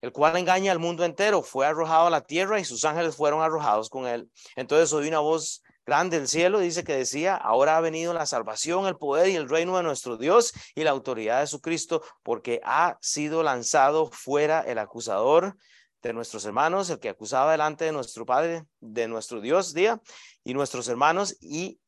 el 0.00 0.12
cual 0.12 0.36
engaña 0.36 0.72
al 0.72 0.78
mundo 0.78 1.04
entero, 1.04 1.42
fue 1.42 1.66
arrojado 1.66 2.06
a 2.06 2.10
la 2.10 2.22
tierra 2.22 2.58
y 2.60 2.64
sus 2.64 2.84
ángeles 2.84 3.16
fueron 3.16 3.42
arrojados 3.42 3.90
con 3.90 4.06
él. 4.06 4.30
Entonces 4.56 4.92
oí 4.92 5.08
una 5.08 5.20
voz 5.20 5.62
grande 5.86 6.18
del 6.18 6.28
cielo, 6.28 6.60
dice 6.60 6.84
que 6.84 6.94
decía, 6.94 7.34
ahora 7.36 7.76
ha 7.76 7.80
venido 7.80 8.14
la 8.14 8.26
salvación, 8.26 8.86
el 8.86 8.96
poder 8.96 9.28
y 9.28 9.36
el 9.36 9.48
reino 9.48 9.76
de 9.76 9.82
nuestro 9.82 10.16
Dios 10.16 10.52
y 10.74 10.84
la 10.84 10.90
autoridad 10.90 11.40
de 11.40 11.46
su 11.46 11.60
Cristo, 11.60 12.02
porque 12.22 12.60
ha 12.64 12.96
sido 13.00 13.42
lanzado 13.42 14.10
fuera 14.10 14.60
el 14.60 14.78
acusador 14.78 15.56
de 16.02 16.12
nuestros 16.12 16.44
hermanos, 16.44 16.88
el 16.90 16.98
que 16.98 17.08
acusaba 17.08 17.52
delante 17.52 17.84
de 17.84 17.92
nuestro 17.92 18.24
Padre, 18.24 18.64
de 18.80 19.08
nuestro 19.08 19.40
Dios, 19.40 19.74
día, 19.74 20.00
y 20.44 20.54
nuestros 20.54 20.88
hermanos, 20.88 21.36
y 21.40 21.78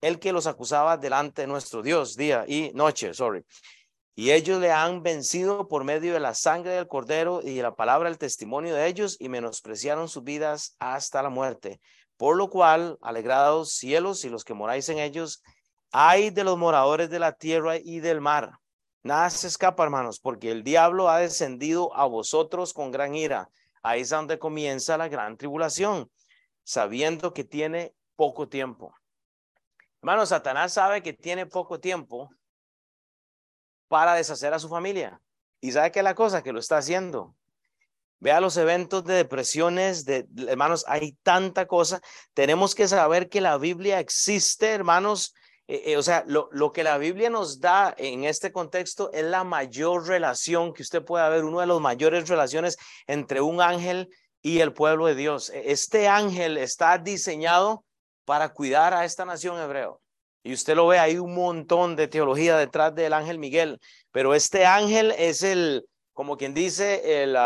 el 0.00 0.18
que 0.18 0.32
los 0.32 0.46
acusaba 0.46 0.96
delante 0.96 1.42
de 1.42 1.48
nuestro 1.48 1.82
Dios, 1.82 2.16
día 2.16 2.44
y 2.46 2.70
noche, 2.74 3.12
sorry. 3.12 3.44
Y 4.18 4.32
ellos 4.32 4.58
le 4.58 4.72
han 4.72 5.04
vencido 5.04 5.68
por 5.68 5.84
medio 5.84 6.12
de 6.12 6.18
la 6.18 6.34
sangre 6.34 6.72
del 6.72 6.88
cordero 6.88 7.40
y 7.40 7.54
de 7.54 7.62
la 7.62 7.76
palabra 7.76 8.08
del 8.08 8.18
testimonio 8.18 8.74
de 8.74 8.88
ellos 8.88 9.16
y 9.20 9.28
menospreciaron 9.28 10.08
sus 10.08 10.24
vidas 10.24 10.74
hasta 10.80 11.22
la 11.22 11.28
muerte. 11.28 11.80
Por 12.16 12.36
lo 12.36 12.50
cual, 12.50 12.98
alegrados 13.00 13.74
cielos 13.74 14.24
y 14.24 14.28
los 14.28 14.42
que 14.42 14.54
moráis 14.54 14.88
en 14.88 14.98
ellos, 14.98 15.40
Hay 15.92 16.30
de 16.30 16.42
los 16.42 16.58
moradores 16.58 17.10
de 17.10 17.20
la 17.20 17.30
tierra 17.34 17.76
y 17.76 18.00
del 18.00 18.20
mar. 18.20 18.58
Nada 19.04 19.30
se 19.30 19.46
escapa, 19.46 19.84
hermanos, 19.84 20.18
porque 20.18 20.50
el 20.50 20.64
diablo 20.64 21.08
ha 21.08 21.20
descendido 21.20 21.94
a 21.94 22.04
vosotros 22.06 22.72
con 22.72 22.90
gran 22.90 23.14
ira. 23.14 23.48
Ahí 23.84 24.00
es 24.00 24.08
donde 24.08 24.40
comienza 24.40 24.98
la 24.98 25.06
gran 25.06 25.36
tribulación, 25.36 26.10
sabiendo 26.64 27.32
que 27.32 27.44
tiene 27.44 27.94
poco 28.16 28.48
tiempo. 28.48 28.92
Hermanos, 30.02 30.30
Satanás 30.30 30.72
sabe 30.72 31.04
que 31.04 31.12
tiene 31.12 31.46
poco 31.46 31.78
tiempo 31.78 32.30
para 33.88 34.14
deshacer 34.14 34.54
a 34.54 34.58
su 34.58 34.68
familia. 34.68 35.20
Y 35.60 35.72
sabe 35.72 35.90
que 35.90 36.02
la 36.02 36.14
cosa 36.14 36.42
que 36.42 36.52
lo 36.52 36.60
está 36.60 36.78
haciendo. 36.78 37.34
Vea 38.20 38.40
los 38.40 38.56
eventos 38.56 39.04
de 39.04 39.14
depresiones, 39.14 40.04
de 40.04 40.26
hermanos, 40.48 40.84
hay 40.88 41.12
tanta 41.22 41.66
cosa. 41.66 42.00
Tenemos 42.34 42.74
que 42.74 42.88
saber 42.88 43.28
que 43.28 43.40
la 43.40 43.58
Biblia 43.58 44.00
existe, 44.00 44.70
hermanos. 44.70 45.34
Eh, 45.68 45.92
eh, 45.92 45.96
o 45.96 46.02
sea, 46.02 46.24
lo, 46.26 46.72
que 46.72 46.82
la 46.82 46.98
Biblia 46.98 47.30
nos 47.30 47.60
da 47.60 47.94
en 47.96 48.24
este 48.24 48.50
contexto 48.50 49.12
es 49.12 49.24
la 49.24 49.44
mayor 49.44 50.08
relación 50.08 50.72
que 50.72 50.82
usted 50.82 51.04
pueda 51.04 51.28
ver, 51.28 51.44
una 51.44 51.60
de 51.60 51.66
las 51.68 51.80
mayores 51.80 52.28
relaciones 52.28 52.76
entre 53.06 53.40
un 53.40 53.60
ángel 53.60 54.08
y 54.42 54.60
el 54.60 54.72
pueblo 54.72 55.06
de 55.06 55.14
Dios. 55.14 55.50
E, 55.50 55.70
este 55.70 56.08
ángel 56.08 56.56
está 56.56 56.98
diseñado 56.98 57.84
para 58.24 58.48
cuidar 58.48 58.94
a 58.94 59.04
esta 59.04 59.24
nación 59.24 59.60
hebreo. 59.60 60.00
Y 60.48 60.54
usted 60.54 60.76
lo 60.76 60.86
ve, 60.86 60.98
hay 60.98 61.18
un 61.18 61.34
montón 61.34 61.94
de 61.94 62.08
teología 62.08 62.56
detrás 62.56 62.94
del 62.94 63.12
ángel 63.12 63.38
Miguel, 63.38 63.78
pero 64.10 64.34
este 64.34 64.64
ángel 64.64 65.12
es 65.18 65.42
el, 65.42 65.86
como 66.14 66.38
quien 66.38 66.54
dice, 66.54 67.22
el, 67.22 67.36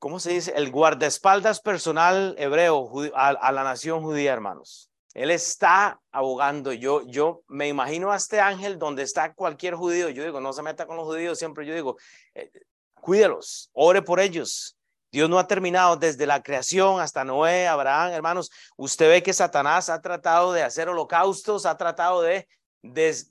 ¿cómo 0.00 0.18
se 0.18 0.32
dice? 0.32 0.52
El 0.56 0.72
guardaespaldas 0.72 1.60
personal 1.60 2.34
hebreo 2.38 2.90
a, 3.14 3.52
la 3.52 3.62
nación 3.62 4.02
judía, 4.02 4.32
hermanos. 4.32 4.90
Él 5.14 5.30
está 5.30 6.00
abogando. 6.10 6.72
Yo, 6.72 7.02
yo 7.06 7.42
me 7.46 7.68
imagino 7.68 8.10
a 8.10 8.16
este 8.16 8.40
ángel 8.40 8.76
donde 8.76 9.04
está 9.04 9.32
cualquier 9.32 9.76
judío. 9.76 10.08
Yo 10.08 10.24
digo, 10.24 10.40
no 10.40 10.52
se 10.52 10.64
meta 10.64 10.88
con 10.88 10.96
los 10.96 11.06
judíos. 11.06 11.38
Siempre 11.38 11.64
yo 11.64 11.72
digo, 11.72 11.96
eh, 12.34 12.50
cuídelos, 12.94 13.70
ore 13.74 14.02
por 14.02 14.18
ellos. 14.18 14.75
Dios 15.16 15.30
no 15.30 15.38
ha 15.38 15.46
terminado 15.46 15.96
desde 15.96 16.26
la 16.26 16.42
creación 16.42 17.00
hasta 17.00 17.24
Noé, 17.24 17.66
Abraham, 17.66 18.12
hermanos. 18.12 18.50
Usted 18.76 19.08
ve 19.08 19.22
que 19.22 19.32
Satanás 19.32 19.88
ha 19.88 20.00
tratado 20.00 20.52
de 20.52 20.62
hacer 20.62 20.88
holocaustos, 20.88 21.66
ha 21.66 21.76
tratado 21.76 22.22
de, 22.22 22.48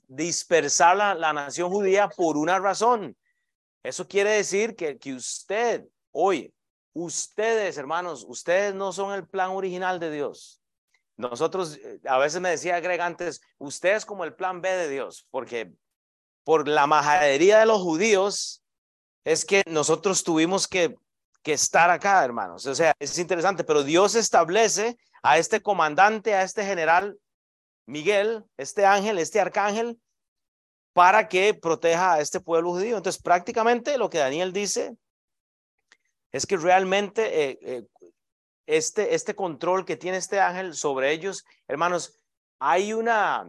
dispersar 0.08 0.96
la, 0.96 1.14
la, 1.14 1.32
nación 1.32 1.70
judía 1.70 2.08
por 2.08 2.36
una 2.36 2.58
razón. 2.58 3.16
Eso 3.82 4.06
quiere 4.06 4.30
decir 4.30 4.76
que, 4.76 4.98
que 4.98 5.14
usted 5.14 5.84
hoy 6.12 6.52
Ustedes, 6.98 7.76
hermanos, 7.76 8.24
ustedes 8.26 8.74
no 8.74 8.90
son 8.90 9.12
el 9.12 9.28
plan 9.28 9.50
original 9.50 10.00
de 10.00 10.10
Dios. 10.10 10.62
Nosotros, 11.18 11.76
eh, 11.76 12.00
a 12.06 12.16
veces 12.16 12.40
me 12.40 12.48
decía 12.48 12.80
Greg 12.80 13.02
antes, 13.02 13.42
ustedes 13.58 14.06
como 14.06 14.24
el 14.24 14.34
plan 14.34 14.62
B 14.62 14.70
de 14.70 14.88
Dios, 14.88 15.26
porque 15.30 15.74
por 16.42 16.66
la 16.66 16.86
majadería 16.86 17.58
de 17.58 17.66
los 17.66 17.82
judíos 17.82 18.64
es 19.24 19.44
que 19.44 19.62
nosotros 19.66 20.24
tuvimos 20.24 20.66
que, 20.66 20.96
que 21.46 21.52
estar 21.52 21.90
acá, 21.90 22.24
hermanos. 22.24 22.66
O 22.66 22.74
sea, 22.74 22.92
es 22.98 23.16
interesante, 23.20 23.62
pero 23.62 23.84
Dios 23.84 24.16
establece 24.16 24.96
a 25.22 25.38
este 25.38 25.62
comandante, 25.62 26.34
a 26.34 26.42
este 26.42 26.64
general 26.64 27.20
Miguel, 27.86 28.44
este 28.56 28.84
ángel, 28.84 29.20
este 29.20 29.38
arcángel, 29.38 29.96
para 30.92 31.28
que 31.28 31.54
proteja 31.54 32.14
a 32.14 32.20
este 32.20 32.40
pueblo 32.40 32.72
judío. 32.72 32.96
Entonces, 32.96 33.22
prácticamente 33.22 33.96
lo 33.96 34.10
que 34.10 34.18
Daniel 34.18 34.52
dice 34.52 34.96
es 36.32 36.46
que 36.46 36.56
realmente 36.56 37.22
eh, 37.44 37.58
eh, 37.62 37.86
este, 38.66 39.14
este 39.14 39.36
control 39.36 39.84
que 39.84 39.96
tiene 39.96 40.16
este 40.16 40.40
ángel 40.40 40.74
sobre 40.74 41.12
ellos, 41.12 41.44
hermanos, 41.68 42.12
hay 42.58 42.92
una, 42.92 43.48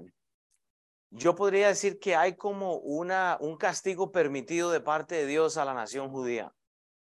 yo 1.09 1.33
podría 1.33 1.69
decir 1.69 1.97
que 1.97 2.15
hay 2.15 2.35
como 2.35 2.75
una, 2.75 3.37
un 3.39 3.57
castigo 3.57 4.11
permitido 4.11 4.69
de 4.69 4.81
parte 4.81 5.15
de 5.15 5.25
Dios 5.25 5.57
a 5.57 5.65
la 5.65 5.73
nación 5.73 6.11
judía. 6.11 6.53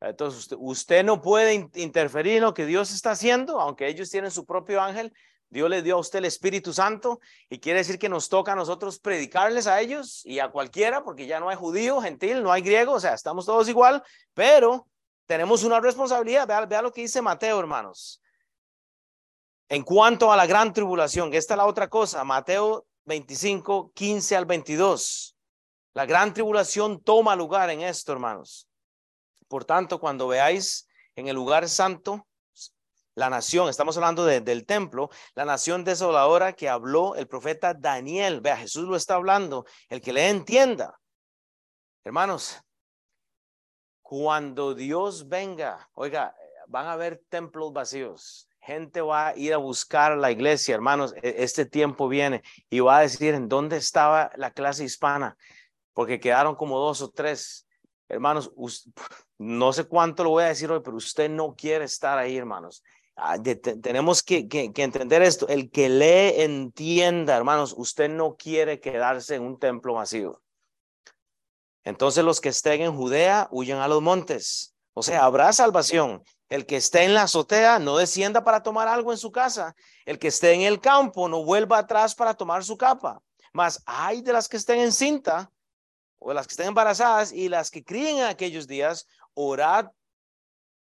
Entonces, 0.03 0.53
usted, 0.59 1.03
no 1.05 1.21
puede 1.21 1.69
interferir 1.75 2.37
en 2.37 2.43
lo 2.43 2.53
que 2.53 2.65
Dios 2.65 2.91
está 2.91 3.11
haciendo, 3.11 3.61
aunque 3.61 3.87
ellos 3.87 4.09
tienen 4.09 4.31
su 4.31 4.45
propio 4.45 4.81
ángel. 4.81 5.13
Dios 5.49 5.69
le 5.69 5.81
dio 5.81 5.95
a 5.95 5.99
usted 5.99 6.19
el 6.19 6.25
Espíritu 6.25 6.73
Santo 6.73 7.21
y 7.49 7.59
quiere 7.59 7.79
decir 7.79 7.97
que 7.97 8.09
nos 8.09 8.27
toca 8.27 8.51
a 8.51 8.55
nosotros 8.55 8.99
predicarles 8.99 9.65
a 9.65 9.79
ellos 9.79 10.25
y 10.25 10.39
a 10.39 10.49
cualquiera, 10.49 11.05
porque 11.05 11.25
ya 11.25 11.39
no 11.39 11.47
hay 11.47 11.55
judío, 11.55 12.01
gentil, 12.01 12.43
no 12.43 12.51
hay 12.51 12.61
griego, 12.61 12.93
o 12.93 12.99
sea, 12.99 13.13
estamos 13.13 13.45
todos 13.45 13.69
igual, 13.69 14.03
pero 14.33 14.87
tenemos 15.25 15.63
una 15.63 15.79
responsabilidad. 15.79 16.47
Vea, 16.67 16.81
lo 16.81 16.91
que 16.91 17.01
dice 17.01 17.21
Mateo, 17.21 17.59
hermanos. 17.59 18.21
En 19.69 19.83
cuanto 19.83 20.33
a 20.33 20.35
la 20.35 20.45
gran 20.45 20.73
tribulación, 20.73 21.33
esta 21.33 21.53
es 21.53 21.57
la 21.57 21.65
otra 21.65 21.87
cosa, 21.87 22.25
Mateo 22.25 22.85
25, 23.05 23.91
15 23.93 24.35
al 24.35 24.45
22. 24.45 25.37
La 25.93 26.05
gran 26.05 26.33
tribulación 26.33 27.01
toma 27.01 27.35
lugar 27.37 27.69
en 27.69 27.81
esto, 27.81 28.11
hermanos. 28.11 28.67
Por 29.47 29.65
tanto, 29.65 29.99
cuando 29.99 30.27
veáis 30.27 30.87
en 31.15 31.27
el 31.27 31.35
lugar 31.35 31.67
santo, 31.69 32.27
la 33.15 33.29
nación, 33.29 33.69
estamos 33.69 33.95
hablando 33.95 34.25
del 34.25 34.65
templo, 34.65 35.09
la 35.35 35.45
nación 35.45 35.83
desoladora 35.83 36.53
que 36.53 36.67
habló 36.67 37.15
el 37.15 37.27
profeta 37.27 37.73
Daniel. 37.73 38.41
Vea, 38.41 38.57
Jesús 38.57 38.87
lo 38.87 38.95
está 38.95 39.15
hablando, 39.15 39.65
el 39.89 40.01
que 40.01 40.13
le 40.13 40.29
entienda. 40.29 40.99
Hermanos, 42.03 42.59
cuando 44.01 44.73
Dios 44.73 45.27
venga, 45.27 45.89
oiga, 45.93 46.35
van 46.67 46.87
a 46.87 46.93
haber 46.93 47.21
templos 47.29 47.71
vacíos. 47.71 48.49
Gente 48.59 49.01
va 49.01 49.27
a 49.27 49.37
ir 49.37 49.53
a 49.53 49.57
buscar 49.57 50.17
la 50.17 50.31
iglesia, 50.31 50.73
hermanos. 50.73 51.13
E, 51.21 51.35
este 51.43 51.65
tiempo 51.65 52.07
viene 52.07 52.41
y 52.69 52.79
va 52.79 52.97
a 52.97 53.01
decir 53.01 53.33
en 53.33 53.47
dónde 53.47 53.77
estaba 53.77 54.31
la 54.35 54.51
clase 54.51 54.83
hispana, 54.83 55.37
porque 55.93 56.19
quedaron 56.19 56.55
como 56.55 56.79
dos 56.79 57.01
o 57.01 57.09
tres. 57.09 57.67
Hermanos, 58.13 58.51
no 59.37 59.73
sé 59.73 59.85
cuánto 59.85 60.23
lo 60.23 60.31
voy 60.31 60.43
a 60.43 60.47
decir 60.47 60.71
hoy, 60.71 60.81
pero 60.83 60.97
usted 60.97 61.29
no 61.29 61.55
quiere 61.55 61.85
estar 61.85 62.17
ahí, 62.17 62.37
hermanos. 62.37 62.83
Ah, 63.15 63.37
tenemos 63.39 64.23
que, 64.23 64.47
entender 64.49 65.21
esto. 65.21 65.47
El 65.47 65.69
que 65.69 65.89
le 65.89 66.43
entienda, 66.43 67.35
hermanos, 67.35 67.73
usted 67.77 68.09
no 68.09 68.35
quiere 68.35 68.79
quedarse 68.79 69.35
en 69.35 69.43
un 69.43 69.59
templo 69.59 69.95
vacío. 69.95 70.41
Entonces 71.83 72.23
los 72.23 72.39
que 72.39 72.49
estén 72.49 72.81
en 72.81 72.95
Judea 72.95 73.47
huyen 73.51 73.77
a 73.77 73.87
los 73.87 74.01
montes. 74.01 74.75
O 74.93 75.03
sea, 75.03 75.25
habrá 75.25 75.51
salvación. 75.53 76.23
El 76.49 76.65
que 76.65 76.77
esté 76.77 77.03
en 77.03 77.13
la 77.13 77.23
azotea 77.23 77.79
no 77.79 77.97
descienda 77.97 78.43
para 78.43 78.63
tomar 78.63 78.87
algo 78.87 79.11
en 79.11 79.17
su 79.17 79.31
casa. 79.31 79.75
El 80.05 80.19
que 80.19 80.27
esté 80.27 80.53
en 80.53 80.61
el 80.61 80.79
campo 80.79 81.27
no 81.27 81.43
vuelva 81.43 81.79
atrás 81.79 82.15
para 82.15 82.33
tomar 82.33 82.63
su 82.63 82.77
capa. 82.77 83.21
Mas 83.53 83.81
hay 83.85 84.21
de 84.21 84.33
las 84.33 84.47
que 84.47 84.57
estén 84.57 84.79
en 84.79 84.91
cinta 84.91 85.51
o 86.23 86.33
las 86.33 86.47
que 86.47 86.53
estén 86.53 86.67
embarazadas 86.67 87.31
y 87.31 87.49
las 87.49 87.69
que 87.69 87.83
críen 87.83 88.17
en 88.17 88.25
aquellos 88.25 88.67
días, 88.67 89.07
orad 89.33 89.87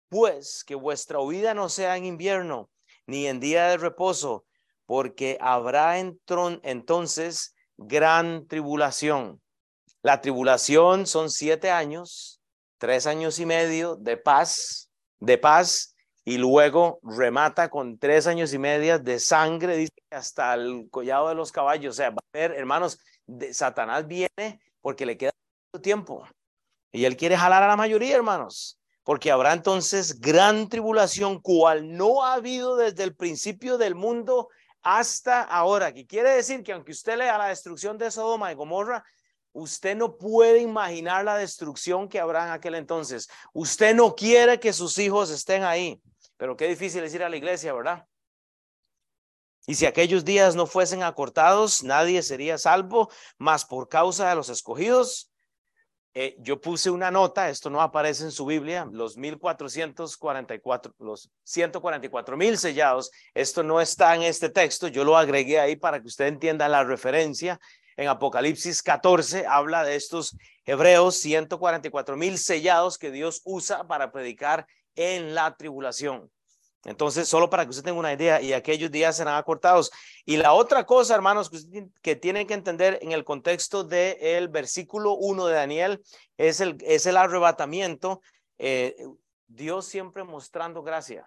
pues 0.10 0.64
que 0.66 0.76
vuestra 0.76 1.20
huida 1.20 1.54
no 1.54 1.70
sea 1.70 1.98
en 1.98 2.06
invierno 2.06 2.70
ni 3.06 3.28
en 3.28 3.40
día 3.40 3.68
de 3.68 3.78
reposo, 3.78 4.46
porque 4.86 5.38
habrá 5.42 6.00
entonces 6.00 7.56
gran 7.78 8.48
tribulación 8.48 9.42
la 10.08 10.22
tribulación 10.22 11.06
son 11.06 11.30
siete 11.30 11.70
años, 11.70 12.42
tres 12.78 13.08
años 13.08 13.40
y 13.40 13.46
medio 13.46 13.98
de 13.98 14.16
paz, 14.16 14.90
de 15.20 15.38
paz, 15.38 15.96
y 16.24 16.38
luego 16.38 17.00
remata 17.04 17.70
con 17.70 17.98
tres 17.98 18.26
años 18.26 18.54
y 18.54 18.58
medio 18.58 19.00
de 19.00 19.20
sangre, 19.20 19.76
dice 19.76 19.92
hasta 20.12 20.54
el 20.54 20.88
collado 20.90 21.28
de 21.28 21.36
los 21.36 21.52
caballos. 21.52 21.96
O 21.96 21.98
sea, 21.98 22.12
va 22.12 22.20
a 22.22 22.38
ver, 22.38 22.52
hermanos, 22.52 23.00
de, 23.26 23.54
Satanás 23.54 24.08
viene 24.08 24.62
porque 24.82 25.06
le 25.06 25.18
queda 25.18 25.32
tiempo 25.82 26.28
y 26.92 27.06
él 27.06 27.18
quiere 27.18 27.38
jalar 27.38 27.64
a 27.64 27.68
la 27.68 27.76
mayoría, 27.76 28.16
hermanos, 28.16 28.80
porque 29.04 29.32
habrá 29.32 29.54
entonces 29.54 30.20
gran 30.20 30.70
tribulación, 30.70 31.40
cual 31.42 31.96
no 31.96 32.24
ha 32.24 32.34
habido 32.34 32.76
desde 32.76 33.04
el 33.04 33.16
principio 33.16 33.78
del 33.78 33.96
mundo 33.96 34.50
hasta 34.82 35.44
ahora, 35.44 35.94
que 35.94 36.06
quiere 36.06 36.32
decir 36.32 36.64
que 36.64 36.72
aunque 36.72 36.92
usted 36.92 37.18
lea 37.18 37.38
la 37.38 37.48
destrucción 37.48 37.98
de 37.98 38.10
Sodoma 38.10 38.52
y 38.52 38.56
Gomorra, 38.56 39.04
Usted 39.58 39.96
no 39.96 40.18
puede 40.18 40.60
imaginar 40.60 41.26
la 41.26 41.36
destrucción 41.36 42.08
que 42.08 42.20
habrá 42.20 42.46
en 42.46 42.52
aquel 42.52 42.76
entonces. 42.76 43.28
Usted 43.54 43.96
no 43.96 44.14
quiere 44.14 44.60
que 44.60 44.72
sus 44.72 45.00
hijos 45.00 45.32
estén 45.32 45.64
ahí, 45.64 46.00
pero 46.38 46.56
qué 46.56 46.68
difícil 46.68 47.04
es 47.04 47.16
ir 47.16 47.24
a 47.24 47.30
la 47.30 47.38
iglesia, 47.38 47.74
¿verdad? 47.74 48.06
Y 49.68 49.76
si 49.76 49.86
aquellos 49.86 50.26
días 50.26 50.56
no 50.56 50.66
fuesen 50.66 51.04
acortados, 51.04 51.84
nadie 51.84 52.24
sería 52.24 52.58
salvo, 52.58 53.12
más 53.38 53.66
por 53.66 53.90
causa 53.90 54.30
de 54.30 54.36
los 54.36 54.50
escogidos. 54.50 55.30
Eh, 56.16 56.36
yo 56.40 56.60
puse 56.60 56.90
una 56.90 57.12
nota, 57.12 57.50
esto 57.50 57.70
no 57.70 57.80
aparece 57.82 58.24
en 58.24 58.32
su 58.32 58.48
Biblia, 58.48 58.88
los 58.92 59.18
1444, 59.18 60.96
los 60.98 61.30
144 61.44 62.38
mil 62.38 62.58
sellados, 62.58 63.12
esto 63.36 63.62
no 63.62 63.80
está 63.80 64.16
en 64.16 64.24
este 64.24 64.50
texto, 64.50 64.88
yo 64.88 65.04
lo 65.04 65.16
agregué 65.16 65.60
ahí 65.60 65.76
para 65.76 66.02
que 66.02 66.08
usted 66.08 66.26
entienda 66.26 66.68
la 66.68 66.84
referencia 66.84 67.60
en 67.98 68.08
Apocalipsis 68.08 68.84
14 68.84 69.48
habla 69.48 69.84
de 69.84 69.96
estos 69.96 70.38
hebreos 70.66 71.18
144 71.18 72.16
mil 72.16 72.38
sellados 72.38 72.98
que 72.98 73.12
Dios 73.12 73.42
usa 73.44 73.88
para 73.88 74.12
predicar 74.12 74.68
en 74.96 75.34
la 75.34 75.56
tribulación. 75.58 76.32
Entonces, 76.86 77.28
solo 77.28 77.50
para 77.50 77.66
que 77.66 77.72
usted 77.72 77.84
tenga 77.84 78.00
una 78.00 78.14
idea, 78.14 78.42
y 78.42 78.54
aquellos 78.54 78.92
días 78.92 79.18
serán 79.18 79.36
acortados. 79.36 79.92
Y 80.26 80.38
la 80.38 80.54
otra 80.54 80.86
cosa, 80.86 81.16
hermanos, 81.16 81.50
que, 81.50 81.88
que 82.02 82.16
tienen 82.16 82.48
que 82.48 82.54
entender 82.54 83.00
en 83.02 83.12
el 83.12 83.24
contexto 83.24 83.84
del 83.84 84.48
versículo 84.48 85.14
1 85.14 85.48
de 85.48 85.54
Daniel 85.54 86.04
es 86.38 86.62
el, 86.62 86.78
es 86.82 87.06
el 87.06 87.18
arrebatamiento. 87.18 88.22
Eh, 88.58 88.96
Dios 89.48 89.86
siempre 89.86 90.24
mostrando 90.24 90.84
gracia. 90.84 91.26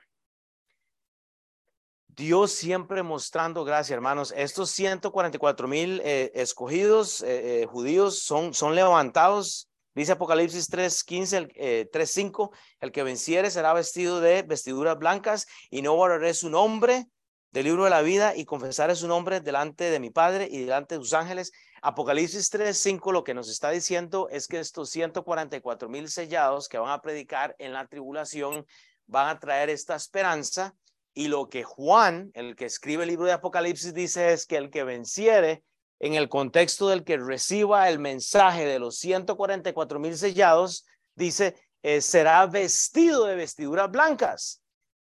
Dios 2.09 2.53
siempre 2.53 3.03
mostrando 3.03 3.65
gracia, 3.65 3.95
hermanos. 3.95 4.33
Estos 4.37 4.71
144 4.71 5.69
mil 5.69 6.01
eh, 6.05 6.31
escogidos 6.35 7.23
eh, 7.23 7.67
judíos 7.71 8.23
son, 8.23 8.53
son 8.53 8.75
levantados 8.75 9.70
Dice 9.95 10.13
Apocalipsis 10.13 10.69
3:15, 10.69 11.49
eh, 11.57 11.89
3:5, 11.93 12.51
el 12.81 12.93
que 12.93 13.03
venciere 13.03 13.51
será 13.51 13.73
vestido 13.73 14.21
de 14.21 14.43
vestiduras 14.43 14.99
blancas 14.99 15.47
y 15.69 15.83
no 15.83 15.97
borraré 15.97 16.33
su 16.35 16.49
nombre 16.49 17.07
del 17.51 17.65
libro 17.65 17.85
de 17.85 17.91
la 17.91 18.03
vida 18.03 18.37
y 18.37 18.45
confesaré 18.45 18.95
su 18.95 19.09
nombre 19.09 19.41
delante 19.41 19.91
de 19.91 19.99
mi 19.99 20.11
Padre 20.11 20.49
y 20.49 20.61
delante 20.61 20.97
de 20.97 21.01
sus 21.01 21.13
ángeles. 21.13 21.51
Apocalipsis 21.83 22.51
3:5 22.51 23.11
lo 23.11 23.25
que 23.25 23.35
nos 23.35 23.49
está 23.49 23.71
diciendo 23.71 24.29
es 24.31 24.47
que 24.47 24.61
estos 24.61 24.91
144 24.91 25.89
mil 25.89 26.09
sellados 26.09 26.69
que 26.69 26.79
van 26.79 26.93
a 26.93 27.03
predicar 27.03 27.57
en 27.59 27.73
la 27.73 27.87
tribulación 27.89 28.65
van 29.07 29.29
a 29.29 29.41
traer 29.41 29.71
esta 29.71 29.97
esperanza 29.97 30.75
y 31.15 31.27
lo 31.27 31.49
que 31.49 31.65
Juan, 31.65 32.31
el 32.35 32.55
que 32.55 32.67
escribe 32.67 33.03
el 33.03 33.09
libro 33.09 33.27
de 33.27 33.33
Apocalipsis, 33.33 33.93
dice 33.93 34.33
es 34.33 34.47
que 34.47 34.57
el 34.57 34.71
que 34.71 34.85
venciere 34.85 35.65
en 36.01 36.15
el 36.15 36.29
contexto 36.29 36.89
del 36.89 37.05
que 37.05 37.19
reciba 37.19 37.89
el 37.89 37.99
mensaje 37.99 38.65
de 38.65 38.79
los 38.79 38.97
144 38.97 40.01
mil 40.01 40.17
sellados, 40.17 40.87
dice, 41.15 41.55
eh, 41.83 42.01
será 42.01 42.47
vestido 42.47 43.27
de 43.27 43.37
vestiduras 43.37 43.91
blancas. 43.91 44.63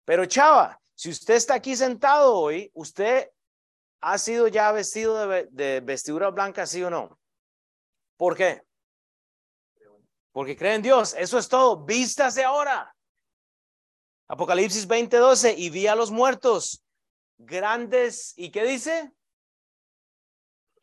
Pero 0.05 0.25
chava, 0.25 0.79
si 0.93 1.09
usted 1.09 1.33
está 1.33 1.55
aquí 1.55 1.75
sentado 1.75 2.35
hoy, 2.35 2.71
usted 2.75 3.29
ha 4.01 4.17
sido 4.19 4.47
ya 4.47 4.71
vestido 4.71 5.27
de, 5.27 5.47
de 5.49 5.79
vestiduras 5.81 6.33
blancas, 6.33 6.69
sí 6.69 6.83
o 6.83 6.89
no. 6.89 7.19
¿Por 8.15 8.37
qué? 8.37 8.61
Porque 10.31 10.55
cree 10.55 10.75
en 10.75 10.81
Dios. 10.83 11.15
Eso 11.17 11.39
es 11.39 11.47
todo. 11.47 11.83
Vístase 11.83 12.43
ahora. 12.43 12.93
Apocalipsis 14.27 14.87
20:12 14.87 15.55
y 15.57 15.69
vi 15.69 15.87
a 15.87 15.95
los 15.95 16.11
muertos 16.11 16.83
grandes. 17.37 18.33
¿Y 18.35 18.51
qué 18.51 18.63
dice? 18.63 19.11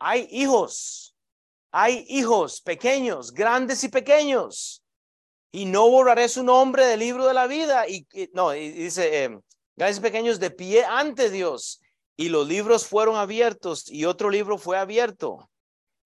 Hay 0.01 0.27
hijos, 0.31 1.15
hay 1.71 2.07
hijos 2.09 2.63
pequeños, 2.63 3.33
grandes 3.33 3.85
y 3.85 3.91
pequeños. 3.91 4.83
Y 5.53 5.67
no 5.67 5.91
borraré 5.91 6.29
su 6.29 6.43
nombre 6.43 6.87
del 6.87 7.01
libro 7.01 7.27
de 7.27 7.35
la 7.35 7.47
vida. 7.47 7.87
Y, 7.87 8.07
no, 8.33 8.55
y 8.55 8.71
dice, 8.71 9.25
eh, 9.25 9.39
grandes 9.77 9.99
y 9.99 10.01
pequeños 10.01 10.41
de 10.41 10.51
pie 10.51 10.85
ante 10.85 11.29
Dios. 11.29 11.83
Y 12.17 12.31
los 12.31 12.49
libros 12.49 12.87
fueron 12.87 13.17
abiertos 13.17 13.91
y 13.91 14.07
otro 14.07 14.31
libro 14.31 14.59
fue 14.59 14.79
abierto, 14.79 15.51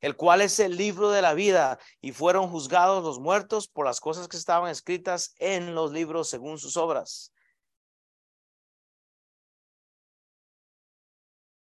el 0.00 0.16
cual 0.16 0.40
es 0.40 0.58
el 0.60 0.76
libro 0.76 1.10
de 1.10 1.22
la 1.22 1.34
vida. 1.34 1.78
Y 2.00 2.10
fueron 2.12 2.50
juzgados 2.50 3.04
los 3.04 3.20
muertos 3.20 3.68
por 3.68 3.86
las 3.86 4.00
cosas 4.00 4.26
que 4.26 4.36
estaban 4.36 4.70
escritas 4.70 5.34
en 5.38 5.74
los 5.74 5.92
libros 5.92 6.28
según 6.28 6.58
sus 6.58 6.76
obras. 6.76 7.32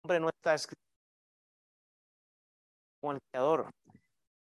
Hombre, 0.04 0.20
no 0.20 0.30
está 0.30 0.56
escrito 0.56 0.87
el 3.04 3.20
Creador. 3.32 3.70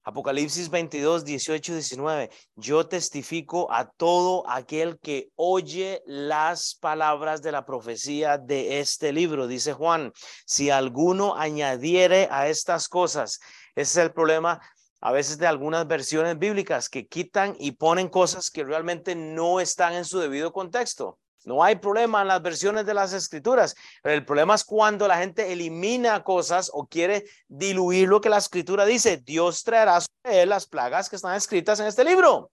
Apocalipsis 0.02 0.70
22, 0.70 1.24
18 1.24 1.72
y 1.72 1.74
19. 1.74 2.30
Yo 2.56 2.86
testifico 2.88 3.70
a 3.70 3.90
todo 3.90 4.48
aquel 4.48 4.98
que 4.98 5.28
oye 5.36 6.02
las 6.06 6.74
palabras 6.74 7.42
de 7.42 7.52
la 7.52 7.66
profecía 7.66 8.38
de 8.38 8.80
este 8.80 9.12
libro, 9.12 9.46
dice 9.46 9.74
Juan. 9.74 10.12
Si 10.46 10.70
alguno 10.70 11.36
añadiere 11.36 12.28
a 12.30 12.48
estas 12.48 12.88
cosas, 12.88 13.40
ese 13.74 14.00
es 14.00 14.06
el 14.06 14.12
problema 14.12 14.60
a 15.02 15.12
veces 15.12 15.38
de 15.38 15.46
algunas 15.46 15.86
versiones 15.86 16.38
bíblicas 16.38 16.88
que 16.88 17.06
quitan 17.06 17.54
y 17.58 17.72
ponen 17.72 18.08
cosas 18.08 18.50
que 18.50 18.64
realmente 18.64 19.14
no 19.14 19.60
están 19.60 19.92
en 19.94 20.04
su 20.04 20.18
debido 20.18 20.52
contexto. 20.52 21.18
No 21.44 21.64
hay 21.64 21.76
problema 21.76 22.22
en 22.22 22.28
las 22.28 22.42
versiones 22.42 22.84
de 22.84 22.94
las 22.94 23.12
escrituras. 23.12 23.74
Pero 24.02 24.14
el 24.14 24.24
problema 24.24 24.54
es 24.54 24.64
cuando 24.64 25.08
la 25.08 25.18
gente 25.18 25.52
elimina 25.52 26.22
cosas 26.22 26.70
o 26.72 26.86
quiere 26.86 27.24
diluir 27.48 28.08
lo 28.08 28.20
que 28.20 28.28
la 28.28 28.38
escritura 28.38 28.84
dice. 28.84 29.16
Dios 29.18 29.64
traerá 29.64 30.00
las 30.46 30.66
plagas 30.66 31.08
que 31.08 31.16
están 31.16 31.34
escritas 31.34 31.80
en 31.80 31.86
este 31.86 32.04
libro. 32.04 32.50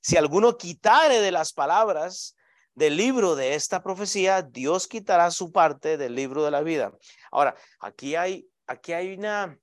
Si 0.00 0.16
alguno 0.16 0.56
quitare 0.56 1.20
de 1.20 1.32
las 1.32 1.52
palabras 1.52 2.36
del 2.74 2.96
libro 2.96 3.34
de 3.34 3.54
esta 3.54 3.82
profecía, 3.82 4.42
Dios 4.42 4.86
quitará 4.86 5.30
su 5.32 5.50
parte 5.50 5.96
del 5.96 6.14
libro 6.14 6.44
de 6.44 6.52
la 6.52 6.62
vida. 6.62 6.92
Ahora, 7.32 7.56
aquí 7.80 8.14
hay, 8.14 8.48
aquí 8.68 8.92
hay 8.92 9.14
una, 9.14 9.58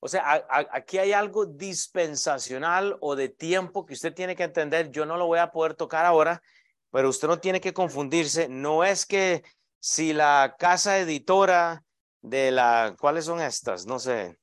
o 0.00 0.08
sea, 0.08 0.46
aquí 0.48 0.96
hay 0.96 1.12
algo 1.12 1.44
dispensacional 1.44 2.96
o 3.00 3.14
de 3.14 3.28
tiempo 3.28 3.84
que 3.84 3.92
usted 3.92 4.14
tiene 4.14 4.34
que 4.34 4.44
entender. 4.44 4.90
Yo 4.90 5.04
no 5.04 5.18
lo 5.18 5.26
voy 5.26 5.38
a 5.38 5.52
poder 5.52 5.74
tocar 5.74 6.06
ahora 6.06 6.42
pero 6.92 7.08
usted 7.08 7.26
no 7.26 7.40
tiene 7.40 7.60
que 7.60 7.72
confundirse. 7.72 8.48
No 8.48 8.84
es 8.84 9.06
que 9.06 9.42
si 9.80 10.12
la 10.12 10.54
casa 10.58 10.98
editora 10.98 11.82
de 12.20 12.52
la, 12.52 12.94
¿cuáles 13.00 13.24
son 13.24 13.40
estas? 13.40 13.86
No 13.86 13.98
sé. 13.98 14.38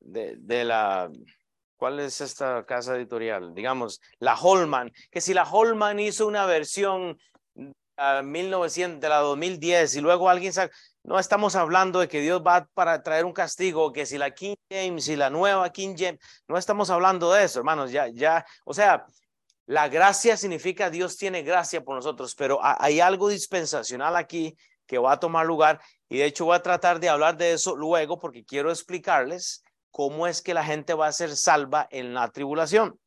De, 0.00 0.64
la, 0.64 1.10
¿cuál 1.76 2.00
es 2.00 2.22
esta 2.22 2.64
casa 2.64 2.96
editorial? 2.96 3.52
Digamos, 3.52 4.00
la 4.20 4.36
Holman, 4.36 4.90
que 5.10 5.20
si 5.20 5.34
la 5.34 5.42
Holman 5.42 5.98
hizo 5.98 6.26
una 6.26 6.46
versión 6.46 7.18
a 7.96 8.22
1900, 8.22 9.00
de 9.00 9.08
la 9.08 9.18
2010 9.18 9.96
y 9.96 10.00
luego 10.00 10.30
alguien 10.30 10.52
sabe, 10.52 10.70
no 11.02 11.18
estamos 11.18 11.56
hablando 11.56 11.98
de 11.98 12.08
que 12.08 12.20
Dios 12.20 12.40
va 12.46 12.66
para 12.72 13.02
traer 13.02 13.24
un 13.24 13.32
castigo, 13.32 13.92
que 13.92 14.06
si 14.06 14.18
la 14.18 14.30
King 14.30 14.54
James 14.70 15.08
y 15.08 15.16
la 15.16 15.30
nueva 15.30 15.70
King 15.72 15.96
James, 15.98 16.20
no 16.46 16.56
estamos 16.56 16.90
hablando 16.90 17.32
de 17.32 17.44
eso, 17.44 17.58
hermanos, 17.58 17.90
ya, 17.90 18.06
ya, 18.08 18.46
o 18.64 18.72
sea, 18.72 19.04
la 19.68 19.88
gracia 19.90 20.38
significa 20.38 20.88
Dios 20.88 21.18
tiene 21.18 21.42
gracia 21.42 21.84
por 21.84 21.94
nosotros, 21.94 22.34
pero 22.34 22.58
hay 22.62 23.00
algo 23.00 23.28
dispensacional 23.28 24.16
aquí 24.16 24.56
que 24.86 24.96
va 24.96 25.12
a 25.12 25.20
tomar 25.20 25.44
lugar 25.44 25.78
y 26.08 26.16
de 26.16 26.24
hecho 26.24 26.46
voy 26.46 26.56
a 26.56 26.62
tratar 26.62 27.00
de 27.00 27.10
hablar 27.10 27.36
de 27.36 27.52
eso 27.52 27.76
luego 27.76 28.18
porque 28.18 28.46
quiero 28.46 28.70
explicarles 28.70 29.62
cómo 29.90 30.26
es 30.26 30.40
que 30.40 30.54
la 30.54 30.64
gente 30.64 30.94
va 30.94 31.06
a 31.06 31.12
ser 31.12 31.36
salva 31.36 31.86
en 31.90 32.14
la 32.14 32.30
tribulación. 32.30 32.98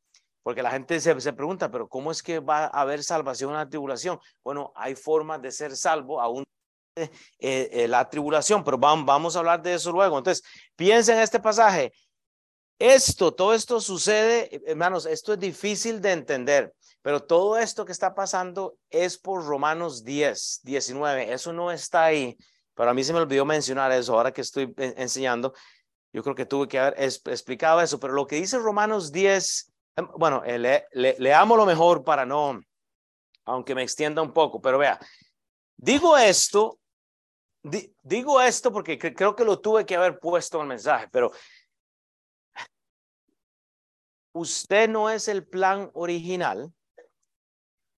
Porque 0.43 0.61
la 0.61 0.69
gente 0.69 0.99
se, 0.99 1.19
se 1.19 1.33
pregunta, 1.33 1.71
pero 1.71 1.87
¿cómo 1.87 2.11
es 2.11 2.21
que 2.21 2.39
va 2.39 2.65
a 2.65 2.81
haber 2.81 3.03
salvación 3.03 3.51
en 3.51 3.57
la 3.57 3.69
tribulación? 3.69 4.19
Bueno, 4.43 4.71
hay 4.75 4.93
formas 4.95 5.41
de 5.41 5.51
ser 5.51 5.75
salvo 5.75 6.21
aún 6.21 6.43
eh, 6.95 7.09
eh, 7.39 7.87
la 7.87 8.07
tribulación, 8.07 8.63
pero 8.63 8.77
vamos, 8.77 9.05
vamos 9.05 9.35
a 9.35 9.39
hablar 9.39 9.63
de 9.63 9.73
eso 9.73 9.91
luego. 9.91 10.17
Entonces, 10.17 10.43
piensen 10.75 11.17
en 11.17 11.23
este 11.23 11.39
pasaje. 11.39 11.91
Esto, 12.81 13.31
todo 13.31 13.53
esto 13.53 13.79
sucede, 13.79 14.59
hermanos, 14.65 15.05
esto 15.05 15.33
es 15.33 15.39
difícil 15.39 16.01
de 16.01 16.13
entender, 16.13 16.73
pero 17.03 17.21
todo 17.21 17.59
esto 17.59 17.85
que 17.85 17.91
está 17.91 18.15
pasando 18.15 18.75
es 18.89 19.19
por 19.19 19.45
Romanos 19.45 20.03
10, 20.03 20.61
19. 20.63 21.31
Eso 21.31 21.53
no 21.53 21.71
está 21.71 22.05
ahí, 22.05 22.35
pero 22.73 22.89
a 22.89 22.95
mí 22.95 23.03
se 23.03 23.13
me 23.13 23.19
olvidó 23.19 23.45
mencionar 23.45 23.91
eso 23.91 24.15
ahora 24.15 24.31
que 24.31 24.41
estoy 24.41 24.73
enseñando. 24.77 25.53
Yo 26.11 26.23
creo 26.23 26.33
que 26.33 26.47
tuve 26.47 26.67
que 26.67 26.79
haber 26.79 26.95
explicado 26.99 27.81
eso, 27.81 27.99
pero 27.99 28.13
lo 28.13 28.25
que 28.25 28.37
dice 28.37 28.57
Romanos 28.57 29.11
10, 29.11 29.71
em, 29.97 30.07
bueno, 30.17 30.41
eh, 30.43 30.57
le, 30.57 30.87
le, 30.93 31.15
leamos 31.19 31.59
lo 31.59 31.67
mejor 31.67 32.03
para 32.03 32.25
no, 32.25 32.59
aunque 33.45 33.75
me 33.75 33.83
extienda 33.83 34.23
un 34.23 34.33
poco, 34.33 34.59
pero 34.59 34.79
vea, 34.79 34.99
digo 35.77 36.17
esto, 36.17 36.79
digo 38.01 38.41
esto 38.41 38.71
porque 38.73 38.97
creo 38.97 39.35
que 39.35 39.45
lo 39.45 39.59
tuve 39.59 39.85
que 39.85 39.95
haber 39.95 40.17
puesto 40.17 40.57
en 40.57 40.63
el 40.63 40.67
mensaje, 40.69 41.07
pero 41.11 41.31
usted 44.33 44.89
no 44.89 45.09
es 45.09 45.27
el 45.27 45.45
plan 45.45 45.89
original 45.93 46.73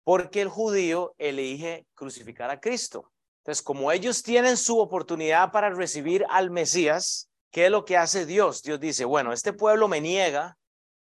porque 0.04 0.42
el 0.42 0.50
judío 0.50 1.16
elige 1.18 1.86
crucificar 1.94 2.50
a 2.50 2.60
Cristo. 2.60 3.12
Entonces, 3.40 3.62
como 3.62 3.92
ellos 3.92 4.24
tienen 4.24 4.58
su 4.58 4.80
oportunidad 4.80 5.52
para 5.52 5.70
recibir 5.70 6.26
al 6.30 6.50
Mesías, 6.50 7.30
¿qué 7.52 7.66
es 7.66 7.72
lo 7.72 7.86
que 7.86 7.98
hace 7.98 8.26
Dios? 8.26 8.64
Dios 8.64 8.80
dice, 8.80 9.06
bueno, 9.06 9.34
este 9.34 9.54
pueblo 9.54 9.88
me 9.88 10.02
niega 10.02 10.58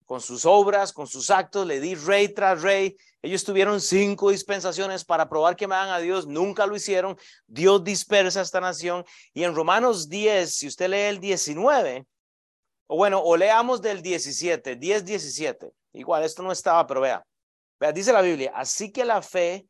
con 0.05 0.21
sus 0.21 0.45
obras, 0.45 0.93
con 0.93 1.07
sus 1.07 1.29
actos, 1.29 1.67
le 1.67 1.79
di 1.79 1.95
rey 1.95 2.29
tras 2.29 2.61
rey. 2.61 2.95
Ellos 3.21 3.43
tuvieron 3.43 3.81
cinco 3.81 4.29
dispensaciones 4.29 5.03
para 5.03 5.27
probar 5.27 5.55
que 5.55 5.67
me 5.67 5.75
dan 5.75 5.89
a 5.89 5.99
Dios, 5.99 6.27
nunca 6.27 6.65
lo 6.65 6.75
hicieron. 6.75 7.17
Dios 7.45 7.83
dispersa 7.83 8.41
esta 8.41 8.61
nación. 8.61 9.03
Y 9.33 9.43
en 9.43 9.53
Romanos 9.53 10.07
10, 10.07 10.53
si 10.53 10.67
usted 10.67 10.89
lee 10.89 11.09
el 11.09 11.19
19, 11.19 12.05
o 12.87 12.95
bueno, 12.95 13.21
o 13.21 13.35
leamos 13.35 13.81
del 13.81 14.01
17, 14.01 14.77
10, 14.77 15.05
17. 15.05 15.73
Igual, 15.93 16.23
esto 16.23 16.41
no 16.41 16.51
estaba, 16.51 16.87
pero 16.87 17.01
vea. 17.01 17.23
Vea, 17.79 17.91
dice 17.91 18.13
la 18.13 18.21
Biblia, 18.21 18.51
así 18.55 18.91
que 18.91 19.05
la 19.05 19.21
fe 19.21 19.67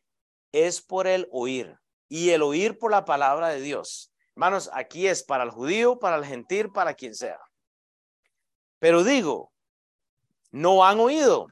es 0.51 0.81
por 0.81 1.07
el 1.07 1.27
oír 1.31 1.77
y 2.07 2.29
el 2.29 2.43
oír 2.43 2.77
por 2.77 2.91
la 2.91 3.05
palabra 3.05 3.49
de 3.49 3.59
Dios. 3.59 4.13
Hermanos, 4.35 4.69
aquí 4.71 5.07
es 5.07 5.23
para 5.23 5.43
el 5.43 5.49
judío, 5.49 5.97
para 5.97 6.15
el 6.15 6.25
gentil, 6.25 6.71
para 6.71 6.93
quien 6.93 7.15
sea. 7.15 7.39
Pero 8.79 9.03
digo, 9.03 9.51
no 10.51 10.85
han 10.85 10.99
oído. 10.99 11.47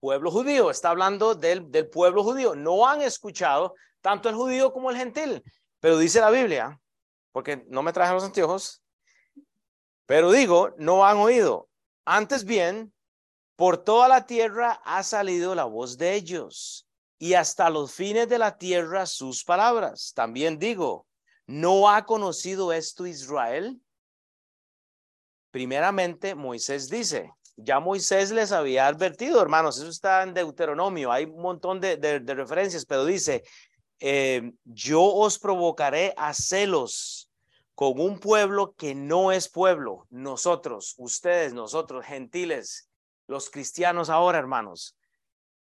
pueblo 0.00 0.30
judío, 0.30 0.70
está 0.70 0.90
hablando 0.90 1.34
del, 1.34 1.70
del 1.70 1.88
pueblo 1.90 2.24
judío. 2.24 2.54
No 2.54 2.88
han 2.88 3.02
escuchado 3.02 3.74
tanto 4.00 4.28
el 4.28 4.34
judío 4.34 4.72
como 4.72 4.90
el 4.90 4.96
gentil, 4.96 5.42
pero 5.80 5.98
dice 5.98 6.20
la 6.20 6.30
Biblia, 6.30 6.80
porque 7.32 7.64
no 7.68 7.82
me 7.82 7.92
traje 7.92 8.14
los 8.14 8.24
anteojos, 8.24 8.82
pero 10.06 10.30
digo, 10.30 10.74
no 10.78 11.04
han 11.04 11.18
oído. 11.18 11.68
Antes 12.04 12.44
bien, 12.44 12.92
por 13.56 13.78
toda 13.78 14.08
la 14.08 14.26
tierra 14.26 14.80
ha 14.84 15.02
salido 15.02 15.54
la 15.54 15.64
voz 15.64 15.98
de 15.98 16.14
ellos 16.14 16.86
y 17.18 17.34
hasta 17.34 17.70
los 17.70 17.92
fines 17.92 18.28
de 18.28 18.38
la 18.38 18.56
tierra 18.56 19.06
sus 19.06 19.44
palabras. 19.44 20.12
También 20.14 20.58
digo, 20.58 21.06
¿no 21.46 21.90
ha 21.90 22.04
conocido 22.04 22.72
esto 22.72 23.06
Israel? 23.06 23.80
Primeramente, 25.50 26.34
Moisés 26.34 26.88
dice, 26.88 27.32
ya 27.56 27.80
Moisés 27.80 28.30
les 28.30 28.52
había 28.52 28.86
advertido, 28.86 29.40
hermanos, 29.40 29.78
eso 29.78 29.88
está 29.88 30.22
en 30.22 30.34
Deuteronomio, 30.34 31.10
hay 31.10 31.24
un 31.24 31.40
montón 31.40 31.80
de, 31.80 31.96
referencias, 32.26 32.84
pero 32.84 33.06
dice, 33.06 33.42
eh, 33.98 34.52
yo 34.64 35.02
os 35.02 35.38
provocaré 35.38 36.12
a 36.18 36.34
celos 36.34 37.25
con 37.76 38.00
un 38.00 38.18
pueblo 38.18 38.74
que 38.74 38.94
no 38.94 39.32
es 39.32 39.50
pueblo, 39.50 40.06
nosotros, 40.08 40.94
ustedes, 40.96 41.52
nosotros, 41.52 42.06
gentiles, 42.06 42.88
los 43.26 43.50
cristianos 43.50 44.08
ahora, 44.08 44.38
hermanos, 44.38 44.96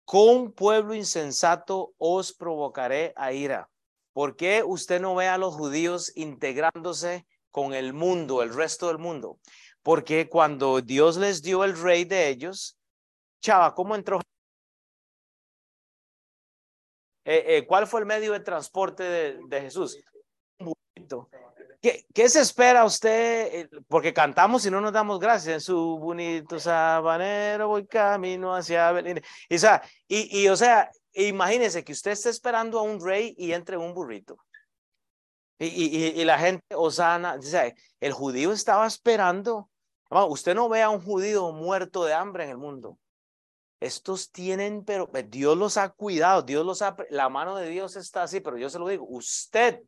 con 0.04 0.52
pueblo 0.52 0.94
insensato 0.94 1.94
os 1.96 2.34
provocaré 2.34 3.14
a 3.16 3.32
ira. 3.32 3.70
¿Por 4.12 4.36
qué 4.36 4.62
usted 4.62 5.00
no 5.00 5.14
ve 5.14 5.26
a 5.28 5.38
los 5.38 5.54
judíos 5.54 6.14
integrándose 6.14 7.26
con 7.50 7.72
el 7.72 7.94
mundo, 7.94 8.42
el 8.42 8.52
resto 8.52 8.88
del 8.88 8.98
mundo? 8.98 9.38
Porque 9.82 10.28
cuando 10.28 10.82
Dios 10.82 11.16
les 11.16 11.40
dio 11.40 11.64
el 11.64 11.80
rey 11.80 12.04
de 12.04 12.28
ellos, 12.28 12.78
chava, 13.40 13.74
¿cómo 13.74 13.94
entró? 13.94 14.20
Eh, 17.24 17.56
eh, 17.56 17.66
¿Cuál 17.66 17.86
fue 17.86 18.00
el 18.00 18.06
medio 18.06 18.32
de 18.32 18.40
transporte 18.40 19.02
de, 19.02 19.60
Jesús? 19.62 19.98
Un 20.58 20.74
¿Qué, 21.82 22.28
se 22.28 22.40
espera 22.40 22.84
usted? 22.84 23.48
Eh, 23.52 23.70
porque 23.88 24.14
cantamos 24.14 24.64
y 24.64 24.70
no 24.70 24.80
nos 24.80 24.92
damos 24.92 25.18
gracias 25.18 25.54
en 25.54 25.60
su 25.60 25.98
bonito 25.98 26.60
sabanero, 26.60 27.66
voy 27.66 27.86
camino 27.88 28.54
hacia 28.54 28.94
Y, 29.48 29.56
o 29.56 29.58
sea, 29.58 29.82
y, 30.06 30.46
o 30.46 30.56
sea, 30.56 30.92
imagínese 31.12 31.82
que 31.82 31.92
usted 31.92 32.12
esté 32.12 32.30
esperando 32.30 32.78
a 32.78 32.82
un 32.82 33.04
rey 33.04 33.34
y 33.36 33.52
entre 33.52 33.76
un 33.76 33.94
burrito. 33.94 34.36
Y, 35.58 36.20
y, 36.20 36.24
la 36.24 36.38
gente 36.38 36.64
osana, 36.74 37.34
o 37.34 37.42
sea, 37.42 37.72
el 38.00 38.12
judío 38.12 38.52
estaba 38.52 38.86
esperando. 38.86 39.68
Usted 40.08 40.54
no 40.54 40.68
ve 40.68 40.82
a 40.82 40.90
un 40.90 41.02
judío 41.02 41.50
muerto 41.50 42.04
de 42.04 42.14
hambre 42.14 42.44
en 42.44 42.50
el 42.50 42.58
mundo. 42.58 42.98
Estos 43.80 44.30
tienen, 44.30 44.84
pero 44.84 45.10
eh, 45.14 45.24
Dios 45.24 45.58
los 45.58 45.76
ha 45.76 45.88
cuidado, 45.88 46.42
Dios 46.42 46.64
los 46.64 46.80
ha, 46.82 46.96
la 47.10 47.28
mano 47.28 47.56
de 47.56 47.68
Dios 47.68 47.96
está 47.96 48.22
así, 48.22 48.38
pero 48.40 48.56
yo 48.56 48.70
se 48.70 48.78
lo 48.78 48.86
digo, 48.86 49.04
usted 49.08 49.82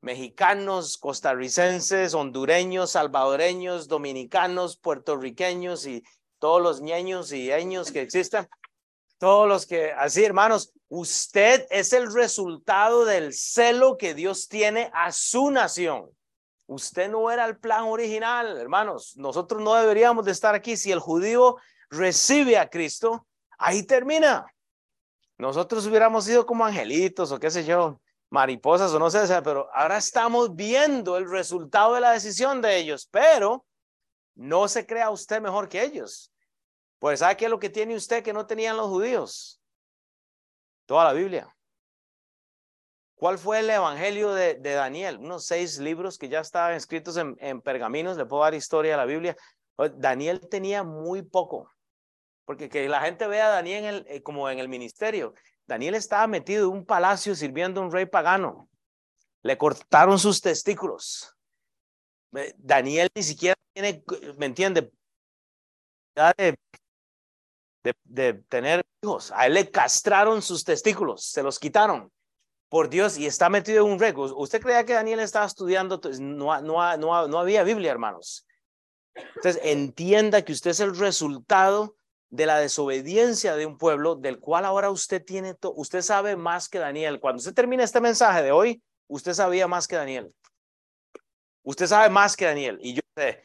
mexicanos, 0.00 0.96
costarricenses, 0.96 2.14
hondureños, 2.14 2.92
salvadoreños, 2.92 3.88
dominicanos, 3.88 4.76
puertorriqueños 4.76 5.86
y 5.86 6.02
todos 6.38 6.62
los 6.62 6.80
ñeños 6.80 7.32
y 7.32 7.48
ñeños 7.48 7.92
que 7.92 8.00
existan. 8.00 8.48
Todos 9.18 9.46
los 9.46 9.66
que, 9.66 9.92
así 9.92 10.24
hermanos, 10.24 10.72
usted 10.88 11.66
es 11.70 11.92
el 11.92 12.12
resultado 12.12 13.04
del 13.04 13.34
celo 13.34 13.98
que 13.98 14.14
Dios 14.14 14.48
tiene 14.48 14.90
a 14.94 15.12
su 15.12 15.50
nación. 15.50 16.10
Usted 16.66 17.10
no 17.10 17.30
era 17.30 17.44
el 17.44 17.58
plan 17.58 17.84
original, 17.84 18.56
hermanos. 18.56 19.16
Nosotros 19.16 19.60
no 19.60 19.74
deberíamos 19.74 20.24
de 20.24 20.32
estar 20.32 20.54
aquí. 20.54 20.76
Si 20.76 20.90
el 20.90 21.00
judío 21.00 21.56
recibe 21.90 22.56
a 22.56 22.70
Cristo, 22.70 23.26
ahí 23.58 23.82
termina. 23.82 24.46
Nosotros 25.36 25.86
hubiéramos 25.86 26.24
sido 26.24 26.46
como 26.46 26.64
angelitos 26.64 27.32
o 27.32 27.38
qué 27.38 27.50
sé 27.50 27.64
yo 27.64 28.00
mariposas 28.30 28.92
o 28.92 28.98
no 28.98 29.10
sé, 29.10 29.20
pero 29.42 29.68
ahora 29.74 29.98
estamos 29.98 30.54
viendo 30.54 31.16
el 31.16 31.28
resultado 31.28 31.94
de 31.94 32.00
la 32.00 32.12
decisión 32.12 32.62
de 32.62 32.78
ellos, 32.78 33.08
pero 33.10 33.66
no 34.36 34.68
se 34.68 34.86
crea 34.86 35.10
usted 35.10 35.40
mejor 35.40 35.68
que 35.68 35.82
ellos. 35.82 36.32
Pues 36.98 37.20
¿sabe 37.20 37.36
qué 37.36 37.46
es 37.46 37.50
lo 37.50 37.58
que 37.58 37.70
tiene 37.70 37.96
usted 37.96 38.22
que 38.22 38.32
no 38.32 38.46
tenían 38.46 38.76
los 38.76 38.88
judíos? 38.88 39.60
Toda 40.86 41.04
la 41.04 41.12
Biblia. 41.12 41.54
¿Cuál 43.14 43.36
fue 43.38 43.58
el 43.58 43.68
evangelio 43.68 44.32
de, 44.32 44.58
Daniel? 44.58 45.18
Unos 45.18 45.44
seis 45.44 45.78
libros 45.78 46.16
que 46.16 46.28
ya 46.28 46.40
estaban 46.40 46.72
escritos 46.74 47.18
en, 47.18 47.60
pergaminos, 47.60 48.16
le 48.16 48.24
puedo 48.24 48.42
dar 48.42 48.54
historia 48.54 48.94
a 48.94 48.96
la 48.96 49.04
Biblia. 49.04 49.36
Daniel 49.96 50.40
tenía 50.48 50.82
muy 50.82 51.22
poco, 51.22 51.70
porque 52.46 52.70
que 52.70 52.88
la 52.88 53.02
gente 53.02 53.26
vea 53.26 53.48
a 53.48 53.50
Daniel 53.50 54.06
eh, 54.08 54.22
como 54.22 54.48
en 54.48 54.58
el 54.58 54.68
ministerio, 54.68 55.34
Daniel 55.70 55.94
estaba 55.94 56.26
metido 56.26 56.68
en 56.68 56.78
un 56.78 56.84
palacio 56.84 57.32
sirviendo 57.36 57.80
a 57.80 57.84
un 57.84 57.92
rey 57.92 58.04
pagano. 58.04 58.68
Le 59.42 59.56
cortaron 59.56 60.18
sus 60.18 60.40
testículos. 60.40 61.36
Daniel 62.56 63.08
ni 63.14 63.22
siquiera 63.22 63.54
tiene, 63.72 64.02
¿me 64.36 64.46
entiende? 64.46 64.90
De, 68.04 68.34
tener 68.48 68.82
hijos. 69.00 69.30
A 69.30 69.46
él 69.46 69.54
le 69.54 69.70
castraron 69.70 70.42
sus 70.42 70.64
testículos, 70.64 71.26
se 71.26 71.44
los 71.44 71.60
quitaron. 71.60 72.12
Por 72.68 72.88
Dios, 72.88 73.16
y 73.16 73.26
está 73.26 73.48
metido 73.48 73.86
en 73.86 73.92
un 73.92 74.00
rey. 74.00 74.12
¿Usted 74.16 74.60
creía 74.60 74.84
que 74.84 74.94
Daniel 74.94 75.20
estaba 75.20 75.46
estudiando? 75.46 76.00
No, 76.18 76.60
no, 76.62 76.96
no, 76.96 77.28
no 77.28 77.38
había 77.38 77.62
Biblia, 77.62 77.92
hermanos. 77.92 78.44
Entonces, 79.14 79.60
entienda 79.62 80.42
que 80.42 80.52
usted 80.52 80.72
es 80.72 80.80
el 80.80 80.98
resultado 80.98 81.96
de 82.30 82.46
la 82.46 82.58
desobediencia 82.58 83.56
de 83.56 83.66
un 83.66 83.76
pueblo 83.76 84.14
del 84.14 84.38
cual 84.38 84.64
ahora 84.64 84.90
usted 84.90 85.22
tiene, 85.24 85.56
usted 85.74 86.00
sabe 86.00 86.36
más 86.36 86.68
que 86.68 86.78
Daniel. 86.78 87.20
Cuando 87.20 87.38
usted 87.38 87.54
termina 87.54 87.84
este 87.84 88.00
mensaje 88.00 88.42
de 88.42 88.52
hoy, 88.52 88.82
usted 89.08 89.34
sabía 89.34 89.66
más 89.66 89.88
que 89.88 89.96
Daniel. 89.96 90.32
Usted 91.62 91.86
sabe 91.86 92.08
más 92.08 92.36
que 92.36 92.46
Daniel. 92.46 92.78
Y 92.80 92.94
yo 92.94 93.00
sé, 93.16 93.42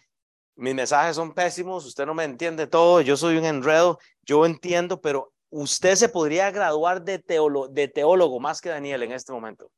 mis 0.55 0.75
mensajes 0.75 1.15
son 1.15 1.33
pésimos, 1.33 1.85
usted 1.85 2.05
no 2.05 2.13
me 2.13 2.23
entiende 2.23 2.67
todo, 2.67 3.01
yo 3.01 3.17
soy 3.17 3.37
un 3.37 3.45
enredo, 3.45 3.99
yo 4.21 4.45
entiendo, 4.45 5.01
pero 5.01 5.33
usted 5.49 5.95
se 5.95 6.07
podría 6.07 6.51
graduar 6.51 7.03
de, 7.03 7.23
de 7.71 7.87
teólogo 7.87 8.39
más 8.39 8.61
que 8.61 8.69
Daniel 8.69 9.03
en 9.03 9.11
este 9.11 9.33
momento, 9.33 9.71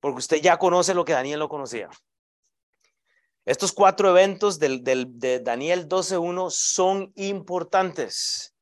porque 0.00 0.18
usted 0.18 0.38
ya 0.38 0.58
conoce 0.58 0.94
lo 0.94 1.04
que 1.04 1.12
Daniel 1.12 1.38
no 1.38 1.48
conocía. 1.48 1.88
Estos 3.48 3.72
cuatro 3.72 4.10
eventos 4.10 4.58
del, 4.58 4.82
de 4.84 5.40
Daniel 5.40 5.88
12.1 5.88 6.50
son 6.50 7.10
importantes 7.16 8.54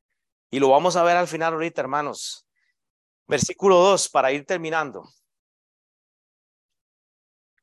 y 0.49 0.59
lo 0.59 0.69
vamos 0.69 0.95
a 0.95 1.03
ver 1.03 1.17
al 1.17 1.27
final 1.27 1.51
ahorita, 1.51 1.81
hermanos. 1.81 2.47
Versículo 3.27 3.79
2, 3.79 4.07
para 4.07 4.31
ir 4.31 4.45
terminando. 4.45 5.03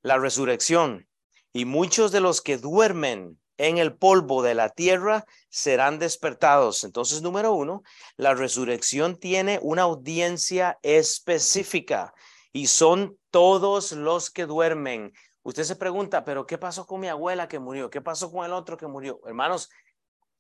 La 0.03 0.19
resurrección. 0.19 1.09
Y 1.55 1.65
muchos 1.65 2.13
de 2.13 2.21
los 2.21 2.43
que 2.43 2.59
duermen 2.59 3.41
en 3.57 3.79
el 3.79 3.97
polvo 3.97 4.43
de 4.43 4.55
la 4.55 4.69
tierra 4.69 5.25
serán 5.49 5.99
despertados. 5.99 6.85
Entonces, 6.85 7.23
número 7.23 7.55
uno, 7.55 7.85
la 8.19 8.35
resurrección 8.35 9.19
tiene 9.19 9.59
una 9.63 9.85
audiencia 9.85 10.79
específica 10.83 12.13
y 12.53 12.67
son 12.67 13.19
todos 13.31 13.93
los 13.93 14.29
que 14.31 14.45
duermen. 14.45 15.15
Usted 15.45 15.65
se 15.65 15.77
pregunta, 15.77 16.25
pero 16.25 16.47
¿qué 16.47 16.57
pasó 16.57 16.87
con 16.87 17.01
mi 17.01 17.09
abuela 17.09 17.49
que 17.49 17.59
murió? 17.59 17.91
¿Qué 17.91 18.01
pasó 18.01 18.33
con 18.33 18.47
el 18.47 18.53
otro 18.53 18.79
que 18.79 18.87
murió? 18.87 19.21
Hermanos, 19.27 19.71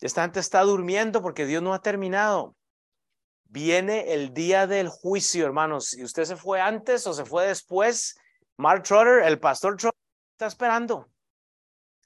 esta 0.01 0.23
gente 0.23 0.40
está 0.40 0.62
durmiendo 0.62 1.21
porque 1.21 1.45
Dios 1.45 1.62
no 1.62 1.75
ha 1.75 1.83
terminado. 1.83 2.57
Viene 3.45 4.14
el 4.14 4.33
día 4.33 4.67
del 4.67 4.88
juicio, 4.88 5.45
hermanos. 5.45 5.88
Si 5.88 6.03
usted 6.03 6.25
se 6.25 6.37
fue 6.37 6.59
antes 6.59 7.07
o 7.07 7.12
se 7.12 7.27
fue 7.27 7.47
después, 7.47 8.19
Mark 8.57 8.83
Trotter, 8.85 9.23
el 9.25 9.38
pastor 9.38 9.77
Trotter, 9.77 10.01
está 10.33 10.47
esperando. 10.47 11.07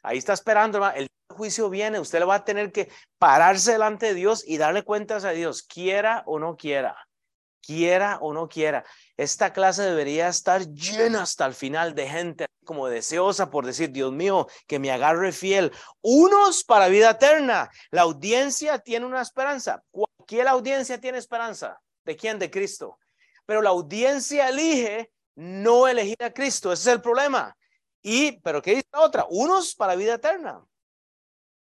Ahí 0.02 0.18
está 0.18 0.32
esperando, 0.32 0.78
hermano. 0.78 0.96
El 0.96 1.08
juicio 1.28 1.70
viene. 1.70 2.00
Usted 2.00 2.20
va 2.26 2.34
a 2.34 2.44
tener 2.44 2.72
que 2.72 2.90
pararse 3.18 3.72
delante 3.72 4.06
de 4.06 4.14
Dios 4.14 4.42
y 4.44 4.58
darle 4.58 4.82
cuentas 4.82 5.24
a 5.24 5.30
Dios, 5.30 5.62
quiera 5.62 6.24
o 6.26 6.40
no 6.40 6.56
quiera 6.56 7.07
quiera 7.60 8.18
o 8.20 8.32
no 8.32 8.48
quiera. 8.48 8.84
Esta 9.16 9.52
clase 9.52 9.82
debería 9.82 10.28
estar 10.28 10.66
llena 10.66 11.22
hasta 11.22 11.46
el 11.46 11.54
final 11.54 11.94
de 11.94 12.08
gente 12.08 12.46
como 12.64 12.88
deseosa 12.88 13.50
por 13.50 13.64
decir, 13.66 13.90
Dios 13.90 14.12
mío, 14.12 14.46
que 14.66 14.78
me 14.78 14.90
agarre 14.90 15.32
fiel. 15.32 15.72
Unos 16.00 16.64
para 16.64 16.88
vida 16.88 17.10
eterna. 17.10 17.70
La 17.90 18.02
audiencia 18.02 18.78
tiene 18.78 19.06
una 19.06 19.22
esperanza. 19.22 19.82
Cualquier 19.90 20.48
audiencia 20.48 21.00
tiene 21.00 21.18
esperanza. 21.18 21.80
¿De 22.04 22.16
quién? 22.16 22.38
De 22.38 22.50
Cristo. 22.50 22.98
Pero 23.46 23.62
la 23.62 23.70
audiencia 23.70 24.48
elige 24.48 25.10
no 25.34 25.88
elegir 25.88 26.22
a 26.22 26.32
Cristo. 26.32 26.72
Ese 26.72 26.90
es 26.90 26.94
el 26.96 27.02
problema. 27.02 27.56
Y, 28.02 28.40
pero 28.40 28.60
¿qué 28.62 28.72
dice 28.72 28.88
la 28.92 29.00
otra? 29.00 29.26
Unos 29.30 29.74
para 29.74 29.96
vida 29.96 30.14
eterna 30.14 30.62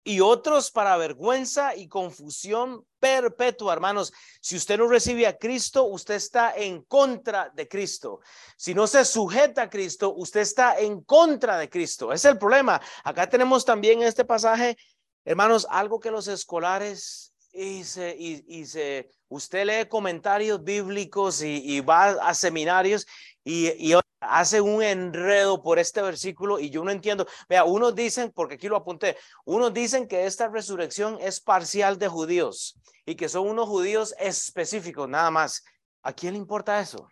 y 0.09 0.21
otros 0.21 0.71
para 0.71 0.97
vergüenza 0.97 1.77
y 1.77 1.87
confusión 1.87 2.83
perpetua, 2.99 3.75
hermanos. 3.75 4.11
Si 4.41 4.57
usted 4.57 4.79
no 4.79 4.89
recibe 4.89 5.27
a 5.27 5.37
Cristo, 5.37 5.85
usted 5.85 6.15
está 6.15 6.55
en 6.57 6.81
contra 6.85 7.51
de 7.51 7.69
Cristo. 7.69 8.21
Si 8.57 8.73
no 8.73 8.87
se 8.87 9.05
sujeta 9.05 9.65
a 9.65 9.69
Cristo, 9.69 10.15
usted 10.15 10.41
está 10.41 10.79
en 10.79 11.03
contra 11.03 11.59
de 11.59 11.69
Cristo. 11.69 12.11
Es 12.11 12.25
el 12.25 12.39
problema. 12.39 12.81
Acá 13.05 13.29
tenemos 13.29 13.67
también 13.67 14.03
este 14.03 14.25
pasaje, 14.25 14.79
hermanos, 15.27 15.67
algo 15.69 16.01
que 16.01 16.11
los 16.11 16.27
escolares 16.27 17.35
y 17.53 17.85
se, 17.85 18.17
y, 18.19 18.65
se, 18.65 19.11
usted 19.29 19.67
lee 19.67 19.89
comentarios 19.91 20.65
bíblicos 20.65 21.43
y, 21.43 21.81
va 21.81 22.13
a 22.27 22.33
seminarios 22.33 23.07
y, 23.45 23.93
hace 24.21 24.61
un 24.61 24.83
enredo 24.83 25.63
por 25.63 25.79
este 25.79 26.03
versículo 26.03 26.59
y 26.59 26.71
yo 26.71 26.85
no 26.85 26.91
entiendo. 26.91 27.27
Vea, 27.49 27.65
unos 27.65 27.95
dicen, 27.95 28.33
porque 28.35 28.55
aquí 28.55 28.69
lo 28.69 28.77
apunté, 28.77 29.17
unos 29.45 29.73
dicen 29.73 30.09
que 30.09 30.27
esta 30.27 30.49
resurrección 30.49 31.19
es 31.21 31.41
parcial 31.41 31.99
de 31.99 32.09
judíos 32.09 32.79
y 33.07 33.15
que 33.15 33.29
son 33.29 33.49
unos 33.49 33.69
judíos 33.69 34.15
específicos, 34.19 35.09
nada 35.09 35.31
más. 35.31 35.65
¿A 36.03 36.13
quién 36.13 36.35
le 36.35 36.39
importa 36.39 36.81
eso? 36.81 37.09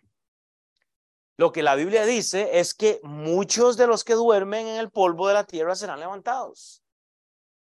Lo 1.37 1.51
que 1.51 1.61
la 1.61 1.75
Biblia 1.75 2.05
dice 2.05 2.59
es 2.59 2.73
que 2.73 2.99
muchos 3.03 3.77
de 3.77 3.85
los 3.85 4.03
que 4.03 4.15
duermen 4.15 4.67
en 4.67 4.77
el 4.77 4.89
polvo 4.89 5.27
de 5.27 5.35
la 5.35 5.43
tierra 5.43 5.75
serán 5.75 5.99
levantados. 5.99 6.81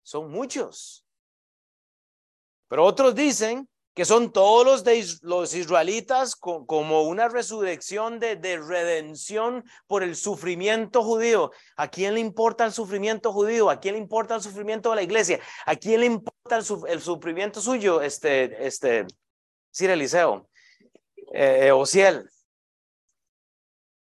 Son 0.02 0.30
muchos. 0.30 1.06
Pero 2.68 2.84
otros 2.84 3.14
dicen 3.14 3.68
que 3.94 4.04
son 4.06 4.32
todos 4.32 4.64
los, 4.64 4.84
de, 4.84 5.04
los 5.22 5.54
israelitas 5.54 6.34
como 6.34 7.02
una 7.02 7.28
resurrección 7.28 8.18
de, 8.18 8.36
de, 8.36 8.56
redención 8.56 9.64
por 9.86 10.02
el 10.02 10.16
sufrimiento 10.16 11.02
judío. 11.02 11.50
¿A 11.76 11.88
quién 11.88 12.14
le 12.14 12.20
importa 12.20 12.64
el 12.64 12.72
sufrimiento 12.72 13.32
judío? 13.32 13.68
¿A 13.68 13.80
quién 13.80 13.94
le 13.94 14.00
importa 14.00 14.34
el 14.34 14.42
sufrimiento 14.42 14.90
de 14.90 14.96
la 14.96 15.02
iglesia? 15.02 15.40
¿A 15.66 15.76
quién 15.76 16.00
le 16.00 16.06
importa 16.06 16.56
el, 16.56 17.00
sufrimiento 17.00 17.60
suyo? 17.60 18.00
Este, 18.00 18.66
este, 18.66 19.06
Sir 19.70 19.90
Eliseo, 19.90 20.48
eh, 21.34 21.66
eh 21.66 21.72
Ociel. 21.72 22.28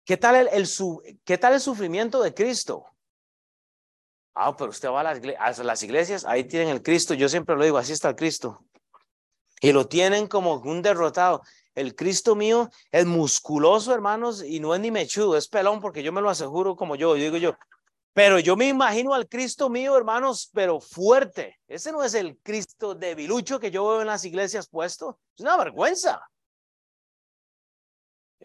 ¿Qué 0.05 0.17
tal 0.17 0.35
el, 0.35 0.49
el 0.49 0.67
¿Qué 1.23 1.37
tal 1.37 1.53
el 1.53 1.61
sufrimiento 1.61 2.21
de 2.21 2.33
Cristo? 2.33 2.85
Ah, 4.35 4.55
pero 4.55 4.69
usted 4.69 4.89
va 4.89 5.01
a 5.01 5.03
las, 5.03 5.59
a 5.59 5.63
las 5.63 5.83
iglesias, 5.83 6.25
ahí 6.25 6.43
tienen 6.43 6.69
el 6.69 6.83
Cristo. 6.83 7.15
Yo 7.15 7.27
siempre 7.27 7.55
lo 7.55 7.63
digo, 7.63 7.77
así 7.77 7.93
está 7.93 8.09
el 8.09 8.15
Cristo. 8.15 8.63
Y 9.59 9.71
lo 9.71 9.87
tienen 9.87 10.27
como 10.27 10.55
un 10.55 10.81
derrotado. 10.81 11.41
El 11.75 11.95
Cristo 11.95 12.35
mío 12.35 12.69
es 12.91 13.05
musculoso, 13.05 13.93
hermanos, 13.93 14.43
y 14.43 14.59
no 14.59 14.73
es 14.73 14.81
ni 14.81 14.91
mechudo, 14.91 15.37
es 15.37 15.47
pelón, 15.47 15.79
porque 15.79 16.03
yo 16.03 16.11
me 16.11 16.21
lo 16.21 16.29
aseguro 16.29 16.75
como 16.75 16.95
yo, 16.95 17.13
digo 17.13 17.37
yo. 17.37 17.55
Pero 18.13 18.39
yo 18.39 18.55
me 18.55 18.67
imagino 18.67 19.13
al 19.13 19.29
Cristo 19.29 19.69
mío, 19.69 19.95
hermanos, 19.95 20.49
pero 20.53 20.79
fuerte. 20.79 21.59
Ese 21.67 21.91
no 21.91 22.03
es 22.03 22.15
el 22.15 22.37
Cristo 22.39 22.95
debilucho 22.95 23.59
que 23.59 23.71
yo 23.71 23.87
veo 23.87 24.01
en 24.01 24.07
las 24.07 24.25
iglesias 24.25 24.67
puesto. 24.67 25.19
Es 25.35 25.41
una 25.41 25.55
vergüenza. 25.57 26.21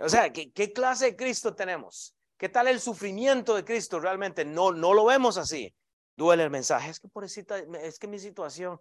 O 0.00 0.08
sea, 0.08 0.32
¿qué, 0.32 0.52
¿qué, 0.52 0.72
clase 0.72 1.06
de 1.06 1.16
Cristo 1.16 1.54
tenemos? 1.54 2.14
¿Qué 2.36 2.48
tal 2.48 2.68
el 2.68 2.80
sufrimiento 2.80 3.54
de 3.54 3.64
Cristo? 3.64 4.00
Realmente 4.00 4.44
no, 4.44 4.72
no 4.72 4.92
lo 4.92 5.06
vemos 5.06 5.38
así. 5.38 5.74
Duele 6.16 6.44
el 6.44 6.50
mensaje. 6.50 6.90
Es 6.90 7.00
que 7.00 7.08
pobrecita, 7.08 7.58
es 7.58 7.98
que 7.98 8.06
mi 8.06 8.18
situación, 8.18 8.78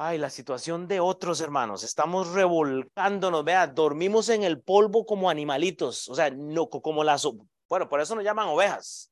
ay, 0.00 0.16
la 0.16 0.30
situación 0.30 0.86
de 0.86 1.00
otros 1.00 1.40
hermanos, 1.40 1.82
estamos 1.82 2.28
revolcándonos, 2.32 3.44
vea, 3.44 3.66
dormimos 3.66 4.28
en 4.28 4.44
el 4.44 4.60
polvo 4.60 5.04
como 5.04 5.28
animalitos, 5.28 6.08
o 6.08 6.14
sea, 6.14 6.30
no 6.30 6.68
como 6.68 7.02
las, 7.02 7.26
bueno, 7.68 7.88
por 7.88 8.00
eso 8.00 8.14
nos 8.14 8.22
llaman 8.22 8.46
ovejas. 8.46 9.10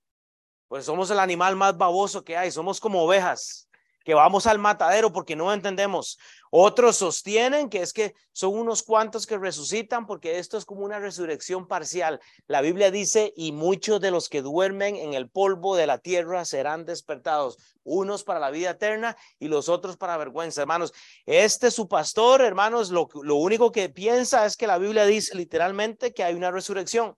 Pues 0.68 0.84
somos 0.84 1.10
el 1.10 1.18
animal 1.18 1.54
más 1.56 1.76
baboso 1.76 2.24
que 2.24 2.36
hay, 2.36 2.50
somos 2.50 2.80
como 2.80 3.02
ovejas 3.02 3.65
que 4.06 4.14
vamos 4.14 4.46
al 4.46 4.60
matadero 4.60 5.12
porque 5.12 5.34
no 5.34 5.52
entendemos. 5.52 6.16
Otros 6.52 6.96
sostienen 6.96 7.68
que 7.68 7.82
es 7.82 7.92
que 7.92 8.14
son 8.30 8.56
unos 8.56 8.84
cuantos 8.84 9.26
que 9.26 9.36
resucitan 9.36 10.06
porque 10.06 10.38
esto 10.38 10.56
es 10.56 10.64
como 10.64 10.84
una 10.84 11.00
resurrección 11.00 11.66
parcial. 11.66 12.20
La 12.46 12.60
Biblia 12.60 12.92
dice, 12.92 13.32
y 13.36 13.50
muchos 13.50 14.00
de 14.00 14.12
los 14.12 14.28
que 14.28 14.42
duermen 14.42 14.94
en 14.94 15.14
el 15.14 15.28
polvo 15.28 15.74
de 15.74 15.88
la 15.88 15.98
tierra 15.98 16.44
serán 16.44 16.84
despertados, 16.84 17.58
unos 17.82 18.22
para 18.22 18.38
la 18.38 18.52
vida 18.52 18.70
eterna 18.70 19.16
y 19.40 19.48
los 19.48 19.68
otros 19.68 19.96
para 19.96 20.16
vergüenza. 20.16 20.60
Hermanos, 20.60 20.94
este 21.26 21.72
su 21.72 21.88
pastor, 21.88 22.42
hermanos, 22.42 22.90
lo, 22.90 23.08
lo 23.24 23.34
único 23.34 23.72
que 23.72 23.88
piensa 23.88 24.46
es 24.46 24.56
que 24.56 24.68
la 24.68 24.78
Biblia 24.78 25.04
dice 25.04 25.34
literalmente 25.34 26.14
que 26.14 26.22
hay 26.22 26.36
una 26.36 26.52
resurrección 26.52 27.16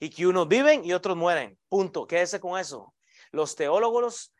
y 0.00 0.10
que 0.10 0.26
unos 0.26 0.48
viven 0.48 0.84
y 0.84 0.94
otros 0.94 1.16
mueren. 1.16 1.56
Punto. 1.68 2.08
Quédese 2.08 2.40
con 2.40 2.58
eso. 2.58 2.92
Los 3.30 3.54
teólogos 3.54 4.33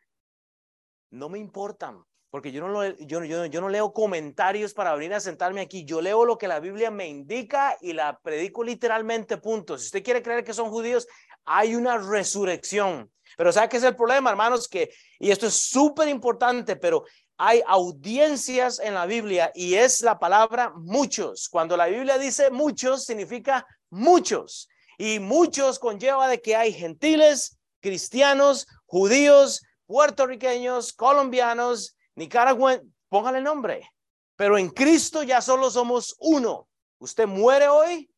no 1.11 1.29
me 1.29 1.39
importan, 1.39 2.03
porque 2.29 2.51
yo 2.51 2.61
no, 2.61 2.67
lo, 2.67 2.97
yo, 2.97 3.23
yo, 3.23 3.45
yo 3.45 3.61
no 3.61 3.69
leo 3.69 3.93
comentarios 3.93 4.73
para 4.73 4.93
venir 4.95 5.13
a 5.13 5.19
sentarme 5.19 5.61
aquí, 5.61 5.85
yo 5.85 6.01
leo 6.01 6.25
lo 6.25 6.37
que 6.37 6.47
la 6.47 6.59
Biblia 6.59 6.91
me 6.91 7.07
indica 7.07 7.77
y 7.81 7.93
la 7.93 8.19
predico 8.19 8.63
literalmente, 8.63 9.37
punto. 9.37 9.77
Si 9.77 9.85
usted 9.85 10.03
quiere 10.03 10.21
creer 10.21 10.43
que 10.43 10.53
son 10.53 10.69
judíos, 10.69 11.07
hay 11.45 11.75
una 11.75 11.97
resurrección. 11.97 13.11
Pero 13.37 13.51
¿sabe 13.51 13.69
qué 13.69 13.77
es 13.77 13.83
el 13.83 13.95
problema, 13.95 14.29
hermanos? 14.29 14.67
Que, 14.67 14.93
y 15.19 15.31
esto 15.31 15.47
es 15.47 15.53
súper 15.53 16.07
importante, 16.07 16.75
pero 16.75 17.05
hay 17.37 17.61
audiencias 17.67 18.79
en 18.79 18.93
la 18.93 19.05
Biblia 19.05 19.51
y 19.53 19.75
es 19.75 20.01
la 20.01 20.19
palabra 20.19 20.71
muchos. 20.75 21.49
Cuando 21.49 21.75
la 21.75 21.87
Biblia 21.87 22.17
dice 22.17 22.49
muchos, 22.49 23.05
significa 23.05 23.65
muchos. 23.89 24.69
Y 24.97 25.19
muchos 25.19 25.79
conlleva 25.79 26.27
de 26.27 26.41
que 26.41 26.55
hay 26.55 26.71
gentiles, 26.71 27.57
cristianos, 27.81 28.67
judíos, 28.85 29.61
puertorriqueños, 29.85 30.93
colombianos, 30.93 31.97
nicaragüenses, 32.15 32.87
póngale 33.09 33.41
nombre. 33.41 33.89
Pero 34.35 34.57
en 34.57 34.69
Cristo 34.69 35.23
ya 35.23 35.41
solo 35.41 35.69
somos 35.69 36.15
uno. 36.19 36.67
Usted 36.99 37.27
muere 37.27 37.67
hoy, 37.67 38.09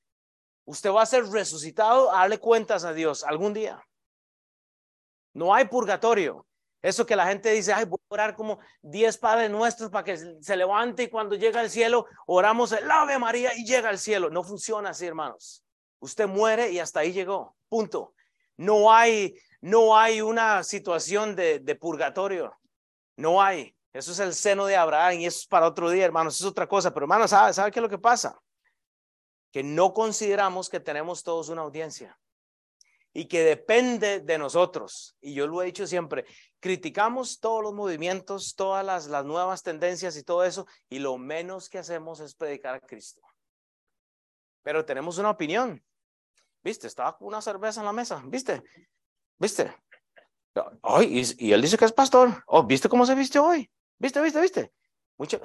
usted 0.66 0.92
va 0.92 1.04
a 1.04 1.06
ser 1.06 1.26
resucitado 1.26 2.12
darle 2.12 2.40
cuentas 2.40 2.84
a 2.84 2.94
Dios 2.94 3.24
algún 3.24 3.54
día. 3.54 3.84
No 5.34 5.54
hay 5.54 5.66
purgatorio. 5.66 6.48
Eso 6.82 7.06
que 7.06 7.16
la 7.16 7.28
gente 7.28 7.52
dice, 7.52 7.74
ay, 7.74 7.86
voy 7.86 8.00
a 8.10 8.14
orar 8.14 8.36
como 8.36 8.60
10 8.82 9.18
padres 9.18 9.50
nuestros 9.50 9.90
para 9.90 10.04
que 10.04 10.18
se 10.18 10.56
levante 10.56 11.04
y 11.04 11.10
cuando 11.10 11.36
llega 11.36 11.60
al 11.60 11.70
cielo, 11.70 12.06
oramos 12.28 12.72
el 12.72 12.90
Ave 12.90 13.20
María 13.20 13.52
y 13.56 13.66
llega 13.66 13.90
al 13.90 13.98
cielo. 13.98 14.30
No 14.30 14.44
funciona 14.44 14.92
así, 14.92 15.06
hermanos. 15.06 15.64
Usted 16.00 16.28
muere 16.28 16.72
y 16.72 16.80
hasta 16.80 17.02
ahí 17.02 17.12
llegó. 17.12 17.56
Punto. 17.68 18.14
No 18.58 18.92
hay 18.92 19.36
no 19.68 19.98
hay 19.98 20.22
una 20.22 20.64
situación 20.64 21.36
de, 21.36 21.78
purgatorio. 21.80 22.58
No 23.18 23.42
hay. 23.42 23.76
Eso 23.92 24.14
es 24.14 24.20
el 24.20 24.34
seno 24.34 24.66
de 24.66 24.78
Abraham 24.78 25.20
y 25.20 25.26
eso 25.26 25.40
es 25.40 25.48
para 25.48 25.68
otro 25.68 25.90
día, 25.90 26.06
hermanos. 26.06 26.40
Es 26.40 26.46
otra 26.46 26.68
cosa. 26.68 26.94
Pero 26.94 27.04
hermanos, 27.04 27.32
¿sabe, 27.32 27.54
¿sabe 27.54 27.72
qué 27.72 27.80
es 27.80 27.84
lo 27.84 27.90
que 27.90 27.98
pasa? 27.98 28.40
Que 29.52 29.64
no 29.64 29.94
consideramos 29.94 30.70
que 30.70 30.80
tenemos 30.80 31.22
todos 31.22 31.50
una 31.50 31.64
audiencia 31.64 32.18
y 33.14 33.26
que 33.26 33.44
depende 33.44 34.22
de 34.22 34.38
nosotros. 34.38 35.18
Y 35.20 35.34
yo 35.34 35.48
lo 35.48 35.62
he 35.62 35.66
dicho 35.66 35.86
siempre, 35.86 36.26
criticamos 36.62 37.40
todos 37.42 37.62
los 37.62 37.74
movimientos, 37.74 38.56
todas 38.56 38.86
las, 38.86 39.08
las 39.08 39.26
nuevas 39.26 39.64
tendencias 39.64 40.16
y 40.16 40.24
todo 40.24 40.46
eso, 40.46 40.66
y 40.88 41.00
lo 41.00 41.18
menos 41.18 41.68
que 41.68 41.80
hacemos 41.80 42.22
es 42.22 42.36
predicar 42.36 42.76
a 42.76 42.80
Cristo. 42.80 43.22
Pero 44.64 44.86
tenemos 44.86 45.18
una 45.18 45.32
opinión. 45.32 45.84
¿Viste? 46.64 46.88
Estaba 46.88 47.18
una 47.20 47.42
cerveza 47.42 47.82
en 47.82 47.86
la 47.86 47.94
mesa. 47.94 48.22
¿Viste? 48.26 48.64
¿Viste? 49.40 49.74
Ay, 50.82 51.24
y, 51.38 51.52
él 51.52 51.62
dice 51.62 51.78
que 51.78 51.86
es 51.86 51.94
pastor. 51.94 52.44
Oh, 52.48 52.64
¿viste 52.64 52.90
cómo 52.90 53.06
se 53.06 53.16
viste 53.16 53.40
hoy? 53.40 53.70
¿Viste, 54.00 54.22
viste, 54.22 54.42
viste? 54.42 54.72
Mucho. 55.18 55.40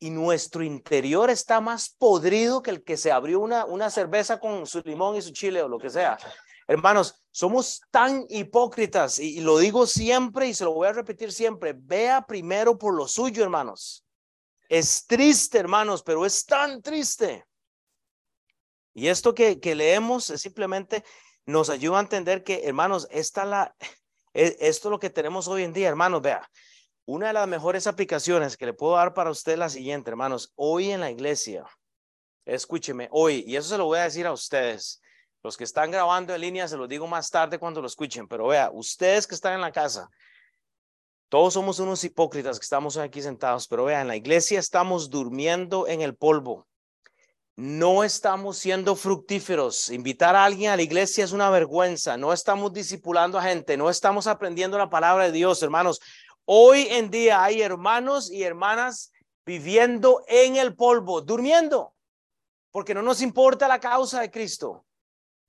Y 0.00 0.10
nuestro 0.10 0.62
interior 0.62 1.30
está 1.30 1.60
más 1.60 1.88
podrido 1.88 2.62
que 2.62 2.70
el 2.70 2.82
que 2.82 2.96
se 2.96 3.12
abrió 3.12 3.40
una, 3.40 3.64
una 3.64 3.90
cerveza 3.90 4.40
con 4.40 4.66
su 4.66 4.80
limón 4.80 5.16
y 5.16 5.22
su 5.22 5.32
chile 5.32 5.62
o 5.62 5.68
lo 5.68 5.78
que 5.78 5.90
sea. 5.90 6.18
Hermanos, 6.66 7.22
somos 7.30 7.80
tan 7.90 8.24
hipócritas 8.28 9.18
y, 9.18 9.38
y 9.38 9.40
lo 9.40 9.58
digo 9.58 9.86
siempre 9.86 10.48
y 10.48 10.54
se 10.54 10.64
lo 10.64 10.72
voy 10.72 10.88
a 10.88 10.92
repetir 10.92 11.32
siempre. 11.32 11.74
Vea 11.76 12.26
primero 12.26 12.76
por 12.76 12.94
lo 12.94 13.06
suyo, 13.06 13.44
hermanos. 13.44 14.04
Es 14.68 15.06
triste, 15.06 15.58
hermanos, 15.58 16.02
pero 16.02 16.24
es 16.26 16.44
tan 16.44 16.82
triste. 16.82 17.46
Y 18.94 19.08
esto 19.08 19.34
que, 19.34 19.60
que 19.60 19.74
leemos 19.74 20.30
es 20.30 20.40
simplemente 20.40 21.04
nos 21.46 21.70
ayuda 21.70 21.98
a 21.98 22.02
entender 22.02 22.42
que, 22.42 22.62
hermanos, 22.64 23.06
esta 23.10 23.44
la, 23.44 23.74
e, 24.32 24.56
esto 24.60 24.88
es 24.88 24.90
lo 24.90 24.98
que 24.98 25.10
tenemos 25.10 25.48
hoy 25.48 25.62
en 25.62 25.72
día, 25.72 25.88
hermanos, 25.88 26.22
vea. 26.22 26.48
Una 27.06 27.28
de 27.28 27.32
las 27.34 27.48
mejores 27.48 27.86
aplicaciones 27.86 28.56
que 28.56 28.66
le 28.66 28.72
puedo 28.72 28.96
dar 28.96 29.12
para 29.12 29.30
usted 29.30 29.52
es 29.52 29.58
la 29.58 29.68
siguiente, 29.68 30.10
hermanos. 30.10 30.52
Hoy 30.56 30.90
en 30.90 31.00
la 31.00 31.10
iglesia, 31.10 31.64
escúcheme, 32.46 33.08
hoy, 33.10 33.44
y 33.46 33.56
eso 33.56 33.68
se 33.68 33.78
lo 33.78 33.84
voy 33.84 33.98
a 33.98 34.04
decir 34.04 34.26
a 34.26 34.32
ustedes. 34.32 35.00
Los 35.42 35.58
que 35.58 35.64
están 35.64 35.90
grabando 35.90 36.34
en 36.34 36.40
línea, 36.40 36.66
se 36.66 36.78
los 36.78 36.88
digo 36.88 37.06
más 37.06 37.30
tarde 37.30 37.58
cuando 37.58 37.82
lo 37.82 37.86
escuchen, 37.86 38.26
pero 38.26 38.46
vea, 38.46 38.70
ustedes 38.72 39.26
que 39.26 39.34
están 39.34 39.52
en 39.52 39.60
la 39.60 39.72
casa, 39.72 40.08
todos 41.28 41.52
somos 41.52 41.78
unos 41.78 42.02
hipócritas 42.04 42.58
que 42.58 42.64
estamos 42.64 42.96
aquí 42.96 43.20
sentados, 43.20 43.68
pero 43.68 43.84
vea, 43.84 44.00
en 44.00 44.08
la 44.08 44.16
iglesia 44.16 44.58
estamos 44.58 45.10
durmiendo 45.10 45.86
en 45.86 46.00
el 46.00 46.16
polvo 46.16 46.66
no 47.56 48.02
estamos 48.02 48.58
siendo 48.58 48.96
fructíferos. 48.96 49.90
Invitar 49.90 50.34
a 50.34 50.44
alguien 50.44 50.70
a 50.70 50.76
la 50.76 50.82
iglesia 50.82 51.24
es 51.24 51.32
una 51.32 51.50
vergüenza. 51.50 52.16
No 52.16 52.32
estamos 52.32 52.72
discipulando 52.72 53.38
a 53.38 53.42
gente, 53.42 53.76
no 53.76 53.90
estamos 53.90 54.26
aprendiendo 54.26 54.76
la 54.76 54.90
palabra 54.90 55.24
de 55.24 55.32
Dios, 55.32 55.62
hermanos. 55.62 56.00
Hoy 56.44 56.88
en 56.90 57.10
día 57.10 57.42
hay 57.42 57.62
hermanos 57.62 58.30
y 58.30 58.42
hermanas 58.42 59.12
viviendo 59.46 60.24
en 60.26 60.56
el 60.56 60.74
polvo, 60.74 61.20
durmiendo, 61.20 61.94
porque 62.70 62.94
no 62.94 63.02
nos 63.02 63.20
importa 63.22 63.68
la 63.68 63.78
causa 63.78 64.20
de 64.20 64.30
Cristo. 64.30 64.84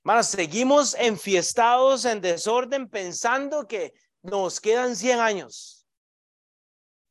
Hermanos, 0.04 0.28
seguimos 0.28 0.96
enfiestados 1.00 2.06
en 2.06 2.22
desorden 2.22 2.88
pensando 2.88 3.68
que 3.68 3.94
nos 4.22 4.62
quedan 4.62 4.96
100 4.96 5.20
años. 5.20 5.85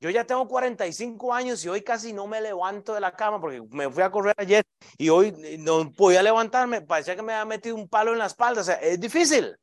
Yo 0.04 0.10
ya 0.10 0.26
tengo 0.26 0.46
45 0.46 1.32
años 1.32 1.64
y 1.64 1.70
hoy 1.70 1.80
casi 1.80 2.12
no 2.12 2.26
me 2.26 2.38
levanto 2.38 2.92
de 2.92 3.00
la 3.00 3.16
cama 3.16 3.40
porque 3.40 3.62
me 3.70 3.88
fui 3.88 4.02
a 4.02 4.10
correr 4.10 4.34
ayer 4.36 4.62
y 4.98 5.08
hoy 5.08 5.32
no 5.60 5.90
podía 5.92 6.22
levantarme. 6.22 6.82
Parecía 6.82 7.16
que 7.16 7.22
me 7.22 7.32
había 7.32 7.46
metido 7.46 7.74
un 7.74 7.88
palo 7.88 8.12
en 8.12 8.18
la 8.18 8.26
espalda. 8.26 8.60
O 8.60 8.64
sea, 8.64 8.74
es 8.74 9.00
difícil. 9.00 9.56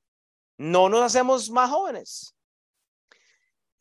No 0.57 0.89
nos 0.89 1.03
hacemos 1.03 1.51
más 1.51 1.69
jóvenes. 1.69 2.35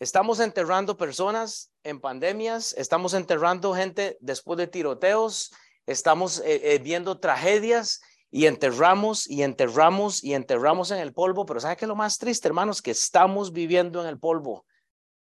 Estamos 0.01 0.39
enterrando 0.39 0.99
personas 0.99 1.73
en 1.83 1.99
pandemias, 1.99 2.75
estamos 2.77 3.15
enterrando 3.15 3.73
gente 3.73 4.19
después 4.21 4.59
de 4.59 4.67
tiroteos, 4.67 5.55
estamos 5.87 6.41
eh, 6.41 6.75
eh, 6.75 6.79
viendo 6.79 7.19
tragedias 7.19 8.03
y 8.31 8.45
enterramos 8.45 9.27
y 9.31 9.45
enterramos 9.45 10.23
y 10.23 10.35
enterramos 10.35 10.91
en 10.91 10.99
el 10.99 11.15
polvo. 11.15 11.47
Pero 11.47 11.59
¿sabe 11.59 11.79
qué 11.79 11.87
es 11.87 11.89
lo 11.89 11.97
más 11.97 12.19
triste, 12.19 12.49
hermanos? 12.49 12.83
Que 12.83 12.91
estamos 12.91 13.51
viviendo 13.51 14.03
en 14.03 14.09
el 14.09 14.19
polvo 14.19 14.67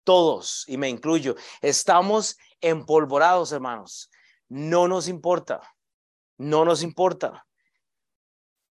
todos, 0.04 0.66
y 0.68 0.78
me 0.78 0.90
incluyo, 0.90 1.36
estamos 1.62 2.38
empolvorados, 2.62 3.52
hermanos. 3.52 4.10
No 4.48 4.88
nos 4.88 5.08
importa, 5.08 5.62
no 6.38 6.66
nos 6.66 6.82
importa. 6.82 7.46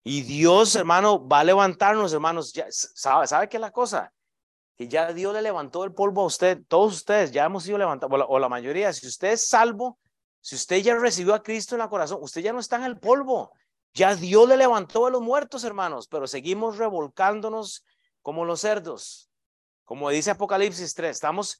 Y 0.03 0.21
Dios, 0.21 0.75
hermano, 0.75 1.27
va 1.27 1.39
a 1.39 1.43
levantarnos, 1.43 2.11
hermanos. 2.13 2.51
Ya, 2.53 2.65
¿sabe, 2.69 3.25
¿Sabe 3.25 3.47
qué 3.47 3.57
es 3.57 3.61
la 3.61 3.71
cosa? 3.71 4.13
Que 4.75 4.87
ya 4.87 5.13
Dios 5.13 5.33
le 5.33 5.41
levantó 5.41 5.83
el 5.85 5.93
polvo 5.93 6.23
a 6.23 6.25
usted, 6.25 6.61
todos 6.67 6.93
ustedes 6.93 7.31
ya 7.31 7.45
hemos 7.45 7.63
sido 7.63 7.77
levantados, 7.77 8.25
o 8.27 8.39
la, 8.39 8.49
mayoría. 8.49 8.91
Si 8.91 9.07
usted 9.07 9.31
es 9.31 9.47
salvo, 9.47 9.97
si 10.41 10.55
usted 10.55 10.77
ya 10.77 10.95
recibió 10.95 11.33
a 11.33 11.41
Cristo 11.41 11.75
en 11.75 11.79
la 11.79 11.89
corazón, 11.89 12.19
usted 12.21 12.41
ya 12.41 12.51
no 12.51 12.59
está 12.59 12.75
en 12.75 12.83
el 12.83 12.99
polvo. 12.99 13.51
Ya 13.93 14.15
Dios 14.15 14.49
le 14.49 14.57
levantó 14.57 15.05
a 15.05 15.11
los 15.11 15.21
muertos, 15.21 15.63
hermanos, 15.63 16.07
pero 16.07 16.27
seguimos 16.27 16.77
revolcándonos 16.77 17.85
como 18.21 18.43
los 18.43 18.61
cerdos. 18.61 19.29
Como 19.93 20.09
dice 20.09 20.31
Apocalipsis 20.31 20.95
3, 20.95 21.11
estamos, 21.11 21.59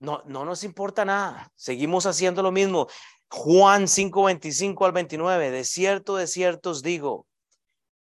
no, 0.00 0.24
no 0.26 0.44
nos 0.44 0.64
importa 0.64 1.04
nada, 1.04 1.52
seguimos 1.54 2.04
haciendo 2.04 2.42
lo 2.42 2.50
mismo. 2.50 2.88
Juan 3.28 3.86
5, 3.86 4.24
25 4.24 4.84
al 4.84 4.90
29, 4.90 5.52
de 5.52 5.62
cierto, 5.62 6.16
de 6.16 6.26
cierto 6.26 6.70
os 6.70 6.82
digo, 6.82 7.28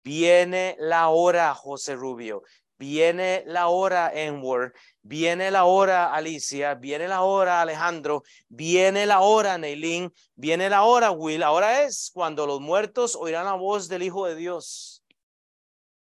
viene 0.03 0.75
la 0.79 1.09
hora, 1.09 1.55
José 1.55 1.97
Rubio, 1.97 2.45
viene 2.79 3.45
la 3.47 3.69
hora, 3.69 4.11
Enward, 4.15 4.73
viene 5.03 5.51
la 5.51 5.65
hora, 5.65 6.15
Alicia, 6.15 6.75
viene 6.75 7.07
la 7.07 7.21
hora, 7.21 7.61
Alejandro, 7.61 8.23
viene 8.49 9.05
la 9.05 9.21
hora, 9.21 9.59
Neilín, 9.59 10.15
viene 10.35 10.71
la 10.71 10.85
hora, 10.85 11.11
Will. 11.11 11.43
Ahora 11.43 11.83
es 11.83 12.11
cuando 12.15 12.47
los 12.47 12.63
muertos 12.63 13.17
oirán 13.17 13.45
la 13.45 13.53
voz 13.53 13.87
del 13.91 14.03
Hijo 14.03 14.25
de 14.25 14.35
Dios. 14.35 15.05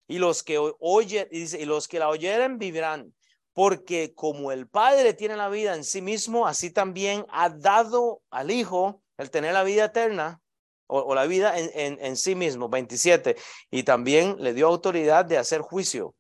Y 0.07 0.19
los 0.19 0.45
que 0.45 0.59
oyen, 0.79 1.27
y 1.33 1.65
los 1.65 1.89
que 1.89 1.99
la 1.99 2.09
oyeren 2.09 2.59
vivirán 2.59 3.13
porque 3.53 4.15
como 4.15 4.53
el 4.53 4.67
Padre 4.67 5.15
tiene 5.15 5.37
la 5.37 5.49
vida 5.49 5.75
en 5.75 5.85
sí 5.85 6.01
mismo, 6.01 6.47
así 6.47 6.71
también 6.71 7.27
ha 7.31 7.51
dado 7.51 8.23
al 8.31 8.51
Hijo 8.51 9.03
el 9.19 9.31
tener 9.31 9.53
la 9.53 9.63
vida 9.63 9.87
eterna 9.87 10.41
o, 10.87 11.15
la 11.15 11.25
vida 11.27 11.59
en, 11.59 11.99
en, 12.01 12.17
sí 12.17 12.35
mismo. 12.35 12.69
27. 12.69 13.37
Y 13.71 13.83
también 13.83 14.37
le 14.39 14.53
dio 14.53 14.67
autoridad 14.67 15.25
de 15.25 15.39
hacer 15.39 15.61
juicio, 15.61 16.15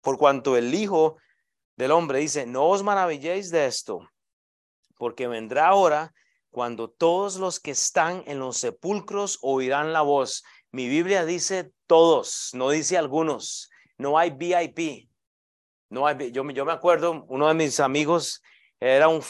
por 0.00 0.16
cuanto 0.16 0.56
el 0.56 0.74
Hijo 0.74 1.16
del 1.76 1.92
Hombre 1.92 2.20
dice, 2.20 2.46
no 2.46 2.68
os 2.68 2.82
maravilléis 2.82 3.50
de 3.50 3.66
esto, 3.66 4.08
porque 4.96 5.28
vendrá 5.28 5.68
ahora 5.68 6.12
cuando 6.50 6.90
todos 6.90 7.36
los 7.36 7.60
que 7.60 7.70
están 7.70 8.22
en 8.26 8.38
los 8.38 8.58
sepulcros 8.58 9.38
oirán 9.42 9.92
la 9.92 10.02
voz. 10.02 10.44
Mi 10.72 10.88
Biblia 10.88 11.24
dice 11.24 11.72
todos, 11.86 12.50
no 12.54 12.70
dice 12.70 12.98
algunos. 12.98 13.70
No 13.98 14.18
hay 14.18 14.30
VIP. 14.30 15.09
No, 15.90 16.10
yo, 16.18 16.48
yo 16.50 16.64
me 16.64 16.72
acuerdo, 16.72 17.24
uno 17.28 17.48
de 17.48 17.54
mis 17.54 17.80
amigos 17.80 18.42
era 18.78 19.08
un, 19.08 19.20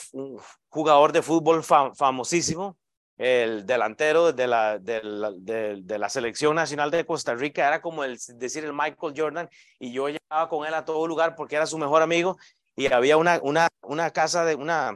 jugador 0.69 1.11
de 1.11 1.23
fútbol 1.23 1.65
famosísimo, 1.65 2.77
el 3.17 3.67
delantero 3.67 4.33
de 4.33 4.47
la, 4.47 4.79
de, 4.79 5.03
la, 5.03 5.33
de, 5.33 5.99
la, 5.99 6.09
selección 6.09 6.55
nacional 6.55 6.91
de 6.91 7.05
Costa 7.05 7.35
Rica, 7.35 7.67
era 7.67 7.81
como 7.81 8.05
el, 8.05 8.19
decir 8.35 8.65
el 8.65 8.73
Michael 8.73 9.15
Jordan, 9.17 9.49
y 9.79 9.93
yo 9.93 10.09
llegaba 10.09 10.49
con 10.49 10.67
él 10.67 10.75
a 10.75 10.85
todo 10.85 11.07
lugar 11.07 11.35
porque 11.35 11.57
era 11.57 11.67
su 11.67 11.79
mejor 11.79 12.03
amigo, 12.03 12.37
y 12.77 12.93
había 12.93 13.17
una, 13.17 13.41
una, 13.43 13.69
una 13.83 14.11
casa 14.11 14.45
de 14.45 14.55
una, 14.55 14.95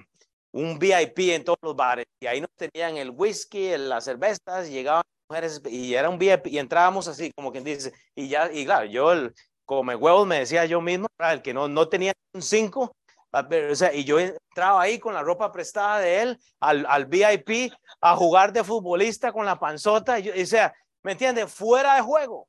un 0.52 0.78
VIP 0.78 1.18
en 1.30 1.44
todos 1.44 1.58
los 1.62 1.74
bares, 1.74 2.06
y 2.20 2.26
ahí 2.26 2.40
nos 2.42 2.50
tenían 2.56 2.98
el 2.98 3.10
whisky, 3.10 3.76
las 3.78 4.04
cervezas, 4.04 4.68
llegaban 4.68 5.02
mujeres, 5.28 5.62
y 5.68 5.94
era 5.94 6.10
un 6.10 6.18
VIP, 6.18 6.48
y 6.48 6.58
entrábamos 6.58 7.08
así, 7.08 7.32
como 7.34 7.50
quien 7.50 7.64
dice, 7.64 7.92
y 8.14 8.28
ya, 8.28 8.52
y 8.52 8.64
claro, 8.66 8.84
yo 8.84 9.12
el, 9.12 9.34
come 9.64 9.94
huevos, 9.94 10.26
me 10.26 10.40
decía 10.40 10.64
yo 10.66 10.80
mismo, 10.80 11.06
el 11.18 11.42
que 11.42 11.54
no, 11.54 11.68
no 11.68 11.88
tenía 11.88 12.12
un 12.32 12.42
5, 12.42 12.96
o 13.32 13.74
sea, 13.74 13.92
y 13.92 14.04
yo 14.04 14.18
entraba 14.18 14.82
ahí 14.82 14.98
con 14.98 15.14
la 15.14 15.22
ropa 15.22 15.50
prestada 15.50 15.98
de 15.98 16.22
él 16.22 16.40
al, 16.60 16.86
al 16.86 17.06
VIP 17.06 17.72
a 18.00 18.16
jugar 18.16 18.52
de 18.52 18.62
futbolista 18.62 19.32
con 19.32 19.46
la 19.46 19.58
panzota, 19.58 20.18
y, 20.18 20.30
o 20.30 20.46
sea, 20.46 20.72
¿me 21.02 21.12
entiende? 21.12 21.46
Fuera 21.46 21.96
de 21.96 22.02
juego. 22.02 22.48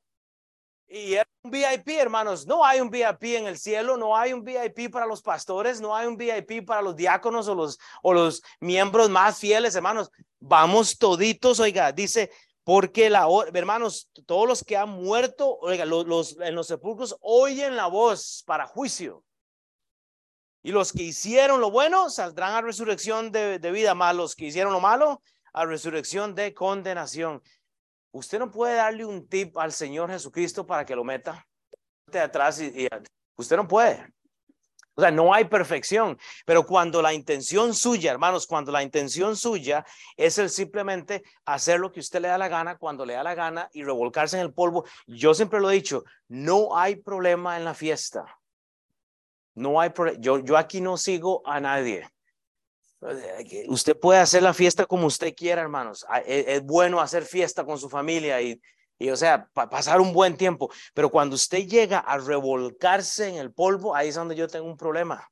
Y 0.88 1.14
era 1.14 1.28
un 1.42 1.50
VIP, 1.50 1.88
hermanos. 1.98 2.46
No 2.46 2.64
hay 2.64 2.80
un 2.80 2.90
VIP 2.90 3.36
en 3.36 3.46
el 3.46 3.58
cielo, 3.58 3.96
no 3.96 4.16
hay 4.16 4.32
un 4.32 4.44
VIP 4.44 4.90
para 4.92 5.06
los 5.06 5.20
pastores, 5.20 5.80
no 5.80 5.96
hay 5.96 6.06
un 6.06 6.16
VIP 6.16 6.64
para 6.64 6.80
los 6.80 6.94
diáconos 6.94 7.48
o 7.48 7.56
los, 7.56 7.78
o 8.02 8.14
los 8.14 8.42
miembros 8.60 9.10
más 9.10 9.38
fieles, 9.38 9.74
hermanos. 9.74 10.10
Vamos 10.38 10.96
toditos, 10.96 11.58
oiga, 11.58 11.90
dice, 11.90 12.30
porque 12.66 13.10
la 13.10 13.28
hermanos, 13.54 14.10
todos 14.26 14.48
los 14.48 14.64
que 14.64 14.76
han 14.76 14.88
muerto, 14.88 15.56
oiga, 15.60 15.84
los, 15.84 16.36
en 16.40 16.56
los 16.56 16.66
sepulcros 16.66 17.16
oyen 17.20 17.76
la 17.76 17.86
voz 17.86 18.42
para 18.44 18.66
juicio. 18.66 19.22
Y 20.64 20.72
los 20.72 20.92
que 20.92 21.04
hicieron 21.04 21.60
lo 21.60 21.70
bueno 21.70 22.10
saldrán 22.10 22.54
a 22.54 22.62
resurrección 22.62 23.30
de, 23.30 23.58
vida, 23.70 23.94
más 23.94 24.16
los 24.16 24.34
que 24.34 24.46
hicieron 24.46 24.72
lo 24.72 24.80
malo 24.80 25.22
a 25.52 25.64
resurrección 25.64 26.34
de 26.34 26.54
condenación. 26.54 27.40
Usted 28.10 28.40
no 28.40 28.50
puede 28.50 28.74
darle 28.74 29.04
un 29.04 29.28
tip 29.28 29.56
al 29.58 29.70
Señor 29.70 30.10
Jesucristo 30.10 30.66
para 30.66 30.84
que 30.84 30.96
lo 30.96 31.04
meta 31.04 31.46
de 32.10 32.18
atrás 32.18 32.60
y 32.60 32.88
usted 33.36 33.56
no 33.58 33.68
puede. 33.68 34.12
O 34.96 35.02
sea, 35.02 35.10
no 35.10 35.34
hay 35.34 35.44
perfección, 35.44 36.18
pero 36.46 36.64
cuando 36.64 37.02
la 37.02 37.12
intención 37.12 37.74
suya, 37.74 38.10
hermanos, 38.10 38.46
cuando 38.46 38.72
la 38.72 38.82
intención 38.82 39.36
suya 39.36 39.84
es 40.16 40.38
el 40.38 40.48
simplemente 40.48 41.22
hacer 41.44 41.78
lo 41.80 41.92
que 41.92 42.00
usted 42.00 42.22
le 42.22 42.28
da 42.28 42.38
la 42.38 42.48
gana, 42.48 42.78
cuando 42.78 43.04
le 43.04 43.12
da 43.12 43.22
la 43.22 43.34
gana 43.34 43.68
y 43.74 43.84
revolcarse 43.84 44.36
en 44.36 44.42
el 44.42 44.54
polvo, 44.54 44.86
yo 45.06 45.34
siempre 45.34 45.60
lo 45.60 45.70
he 45.70 45.74
dicho, 45.74 46.04
no 46.28 46.76
hay 46.78 46.96
problema 46.96 47.58
en 47.58 47.64
la 47.66 47.74
fiesta. 47.74 48.24
No 49.54 49.80
hay 49.80 49.90
problema. 49.90 50.18
Yo, 50.18 50.38
yo 50.38 50.56
aquí 50.56 50.80
no 50.80 50.96
sigo 50.96 51.42
a 51.46 51.60
nadie. 51.60 52.08
Usted 53.68 53.98
puede 53.98 54.20
hacer 54.20 54.42
la 54.42 54.54
fiesta 54.54 54.86
como 54.86 55.06
usted 55.06 55.34
quiera, 55.34 55.60
hermanos. 55.60 56.06
Ah, 56.08 56.20
es, 56.20 56.46
es 56.48 56.62
bueno 56.62 57.00
hacer 57.00 57.24
fiesta 57.26 57.64
con 57.66 57.78
su 57.78 57.90
familia 57.90 58.40
y 58.40 58.58
y 58.98 59.10
o 59.10 59.16
sea, 59.16 59.48
pasar 59.52 60.00
un 60.00 60.12
buen 60.12 60.36
tiempo. 60.36 60.70
Pero 60.94 61.10
cuando 61.10 61.34
usted 61.34 61.66
llega 61.66 61.98
a 61.98 62.18
revolcarse 62.18 63.28
en 63.28 63.36
el 63.36 63.52
polvo, 63.52 63.94
ahí 63.94 64.08
es 64.08 64.14
donde 64.14 64.36
yo 64.36 64.48
tengo 64.48 64.66
un 64.66 64.76
problema. 64.76 65.28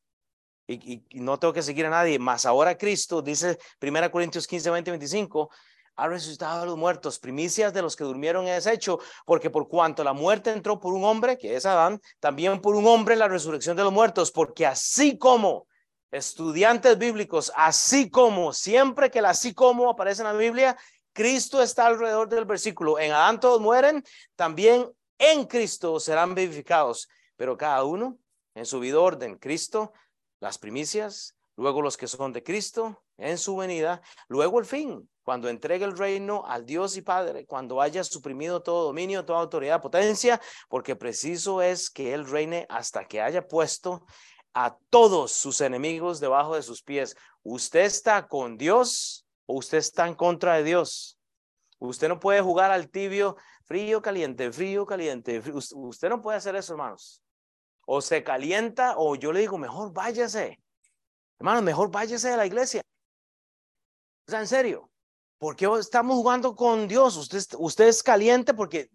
Y, 0.66 1.04
no 1.14 1.38
tengo 1.38 1.52
que 1.52 1.62
seguir 1.62 1.86
a 1.86 1.90
nadie. 1.90 2.18
Más 2.18 2.46
ahora 2.46 2.76
Cristo, 2.76 3.22
dice 3.22 3.58
1 3.80 4.10
Corintios 4.10 4.46
15, 4.46 4.70
20, 4.70 4.90
25, 4.92 5.50
ha 5.96 6.08
resucitado 6.08 6.62
a 6.62 6.66
los 6.66 6.76
muertos, 6.76 7.18
primicias 7.18 7.72
de 7.72 7.82
los 7.82 7.94
que 7.94 8.04
durmieron 8.04 8.48
es 8.48 8.66
hecho, 8.66 8.98
porque 9.24 9.50
por 9.50 9.68
cuanto 9.68 10.02
la 10.02 10.12
muerte 10.12 10.50
entró 10.50 10.80
por 10.80 10.92
un 10.92 11.04
hombre, 11.04 11.38
que 11.38 11.54
es 11.54 11.66
Adán, 11.66 12.00
también 12.18 12.60
por 12.60 12.74
un 12.74 12.86
hombre 12.86 13.14
la 13.14 13.28
resurrección 13.28 13.76
de 13.76 13.84
los 13.84 13.92
muertos, 13.92 14.32
porque 14.32 14.66
así 14.66 15.18
como 15.18 15.66
estudiantes 16.10 16.96
bíblicos, 16.98 17.52
así 17.56 18.10
como 18.10 18.52
siempre 18.52 19.10
que 19.10 19.18
el 19.20 19.26
así 19.26 19.52
como 19.54 19.90
aparece 19.90 20.22
en 20.22 20.28
la 20.28 20.32
Biblia, 20.32 20.76
Cristo 21.14 21.62
está 21.62 21.86
alrededor 21.86 22.28
del 22.28 22.44
versículo. 22.44 22.98
En 22.98 23.12
Adán 23.12 23.40
todos 23.40 23.60
mueren, 23.60 24.04
también 24.36 24.90
en 25.16 25.44
Cristo 25.44 25.98
serán 26.00 26.34
vivificados, 26.34 27.08
pero 27.36 27.56
cada 27.56 27.84
uno 27.84 28.18
en 28.54 28.66
su 28.66 28.80
vida 28.80 28.98
orden. 29.00 29.38
Cristo, 29.38 29.92
las 30.40 30.58
primicias, 30.58 31.36
luego 31.56 31.80
los 31.80 31.96
que 31.96 32.08
son 32.08 32.32
de 32.32 32.42
Cristo 32.42 33.04
en 33.16 33.38
su 33.38 33.56
venida, 33.56 34.02
luego 34.26 34.58
el 34.58 34.66
fin, 34.66 35.08
cuando 35.22 35.48
entregue 35.48 35.84
el 35.84 35.96
reino 35.96 36.44
al 36.46 36.66
Dios 36.66 36.96
y 36.96 37.02
Padre, 37.02 37.46
cuando 37.46 37.80
haya 37.80 38.02
suprimido 38.02 38.60
todo 38.60 38.84
dominio, 38.84 39.24
toda 39.24 39.38
autoridad, 39.38 39.80
potencia, 39.80 40.40
porque 40.68 40.96
preciso 40.96 41.62
es 41.62 41.90
que 41.90 42.12
Él 42.12 42.26
reine 42.28 42.66
hasta 42.68 43.06
que 43.06 43.22
haya 43.22 43.46
puesto 43.46 44.04
a 44.52 44.76
todos 44.90 45.30
sus 45.30 45.60
enemigos 45.60 46.18
debajo 46.18 46.56
de 46.56 46.62
sus 46.62 46.82
pies. 46.82 47.16
Usted 47.44 47.82
está 47.82 48.26
con 48.26 48.58
Dios 48.58 49.23
o 49.46 49.56
usted 49.56 49.78
está 49.78 50.06
en 50.06 50.14
contra 50.14 50.54
de 50.54 50.64
Dios. 50.64 51.18
Usted 51.78 52.08
no 52.08 52.20
puede 52.20 52.40
jugar 52.40 52.70
al 52.70 52.88
tibio, 52.88 53.36
frío, 53.64 54.00
caliente, 54.00 54.50
frío, 54.52 54.86
caliente. 54.86 55.42
Usted 55.74 56.08
no 56.08 56.20
puede 56.20 56.38
hacer 56.38 56.56
eso, 56.56 56.72
hermanos. 56.72 57.22
O 57.86 58.00
se 58.00 58.24
calienta 58.24 58.94
o 58.96 59.14
yo 59.16 59.32
le 59.32 59.40
digo, 59.40 59.58
mejor 59.58 59.92
váyase. 59.92 60.58
Hermanos, 61.38 61.62
mejor 61.62 61.90
váyase 61.90 62.30
de 62.30 62.36
la 62.36 62.46
iglesia. 62.46 62.80
O 64.26 64.30
sea, 64.30 64.40
en 64.40 64.46
serio. 64.46 64.90
¿Por 65.36 65.56
qué 65.56 65.68
estamos 65.78 66.16
jugando 66.16 66.56
con 66.56 66.88
Dios? 66.88 67.16
Usted, 67.16 67.42
usted 67.58 67.88
es 67.88 68.02
caliente 68.02 68.54
porque 68.54 68.88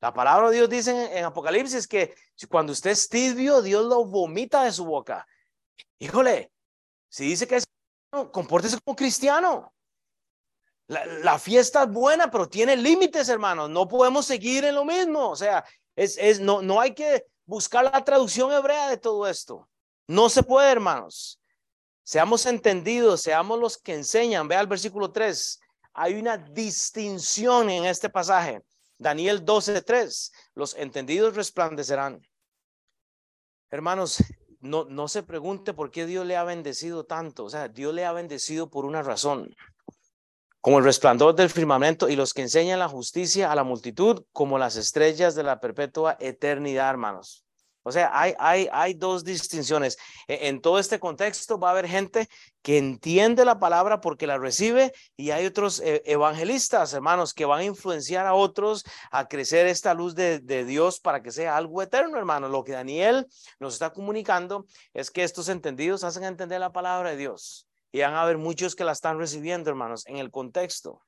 la 0.00 0.12
palabra 0.12 0.50
de 0.50 0.56
Dios 0.56 0.68
dice 0.68 1.18
en, 1.18 1.24
Apocalipsis 1.24 1.88
que 1.88 2.14
cuando 2.50 2.72
usted 2.72 2.90
es 2.90 3.08
tibio, 3.08 3.62
Dios 3.62 3.86
lo 3.86 4.04
vomita 4.04 4.64
de 4.64 4.72
su 4.72 4.84
boca. 4.84 5.26
Híjole, 5.98 6.52
Si 7.08 7.24
dice 7.24 7.46
que 7.46 7.56
es 7.56 7.64
compórtese 8.32 8.78
como 8.84 8.96
cristiano. 8.96 9.73
La, 10.86 11.38
fiesta 11.38 11.84
es 11.84 11.90
buena, 11.90 12.30
pero 12.30 12.48
tiene 12.48 12.76
límites, 12.76 13.28
hermanos. 13.28 13.70
No 13.70 13.88
podemos 13.88 14.26
seguir 14.26 14.64
en 14.64 14.74
lo 14.74 14.84
mismo. 14.84 15.30
O 15.30 15.36
sea, 15.36 15.64
es, 15.96 16.18
es, 16.18 16.40
no, 16.40 16.60
no 16.60 16.80
hay 16.80 16.94
que 16.94 17.24
buscar 17.46 17.84
la 17.84 18.04
traducción 18.04 18.52
hebrea 18.52 18.88
de 18.88 18.98
todo 18.98 19.26
esto. 19.26 19.68
No 20.06 20.28
se 20.28 20.42
puede, 20.42 20.70
hermanos. 20.70 21.40
Seamos 22.02 22.44
entendidos, 22.44 23.22
seamos 23.22 23.58
los 23.58 23.78
que 23.78 23.94
enseñan. 23.94 24.46
Vea 24.46 24.60
el 24.60 24.66
versículo 24.66 25.10
3. 25.10 25.58
Hay 25.94 26.14
una 26.14 26.36
distinción 26.36 27.70
en 27.70 27.86
este 27.86 28.10
pasaje. 28.10 28.62
Daniel 28.98 29.44
12:3. 29.44 30.32
Los 30.54 30.74
entendidos 30.74 31.34
resplandecerán. 31.34 32.20
Hermanos, 33.70 34.22
no, 34.60 34.84
no 34.84 35.08
se 35.08 35.22
pregunte 35.22 35.72
por 35.72 35.90
qué 35.90 36.04
Dios 36.04 36.26
le 36.26 36.36
ha 36.36 36.44
bendecido 36.44 37.04
tanto. 37.04 37.44
O 37.44 37.50
sea, 37.50 37.68
Dios 37.68 37.94
le 37.94 38.04
ha 38.04 38.12
bendecido 38.12 38.68
por 38.68 38.84
una 38.84 39.02
razón. 39.02 39.54
Como 40.64 40.78
el 40.78 40.84
resplandor 40.84 41.34
del 41.34 41.50
firmamento 41.50 42.08
y 42.08 42.16
los 42.16 42.32
que 42.32 42.40
enseñan 42.40 42.78
la 42.78 42.88
justicia 42.88 43.52
a 43.52 43.54
la 43.54 43.64
multitud, 43.64 44.24
como 44.32 44.56
las 44.56 44.76
estrellas 44.76 45.34
de 45.34 45.42
la 45.42 45.60
perpetua 45.60 46.16
eternidad, 46.18 46.88
hermanos. 46.88 47.44
O 47.82 47.92
sea, 47.92 48.10
hay, 48.18 48.32
hay, 48.38 48.70
hay 48.72 48.94
dos 48.94 49.24
distinciones. 49.24 49.98
E, 50.26 50.48
en 50.48 50.62
todo 50.62 50.78
este 50.78 50.98
contexto 50.98 51.58
va 51.58 51.68
a 51.68 51.72
haber 51.72 51.86
gente 51.86 52.30
que 52.62 52.78
entiende 52.78 53.44
la 53.44 53.58
palabra 53.58 54.00
porque 54.00 54.26
la 54.26 54.38
recibe 54.38 54.94
y 55.18 55.32
hay 55.32 55.44
otros 55.44 55.80
eh, 55.80 56.02
evangelistas, 56.06 56.94
hermanos, 56.94 57.34
que 57.34 57.44
van 57.44 57.60
a 57.60 57.64
influenciar 57.64 58.26
a 58.26 58.32
otros 58.32 58.84
a 59.10 59.28
crecer 59.28 59.66
esta 59.66 59.92
luz 59.92 60.14
de, 60.14 60.38
de 60.38 60.64
Dios 60.64 60.98
para 60.98 61.22
que 61.22 61.30
sea 61.30 61.58
algo 61.58 61.82
eterno, 61.82 62.16
hermanos. 62.16 62.50
Lo 62.50 62.64
que 62.64 62.72
Daniel 62.72 63.26
nos 63.60 63.74
está 63.74 63.92
comunicando 63.92 64.64
es 64.94 65.10
que 65.10 65.24
estos 65.24 65.50
entendidos 65.50 66.04
hacen 66.04 66.24
entender 66.24 66.58
la 66.58 66.72
palabra 66.72 67.10
de 67.10 67.18
Dios 67.18 67.68
y 67.94 68.00
van 68.00 68.14
a 68.14 68.22
haber 68.22 68.38
muchos 68.38 68.74
que 68.74 68.82
la 68.82 68.90
están 68.90 69.20
recibiendo, 69.20 69.70
hermanos, 69.70 70.04
en 70.08 70.16
el 70.16 70.32
contexto. 70.32 71.00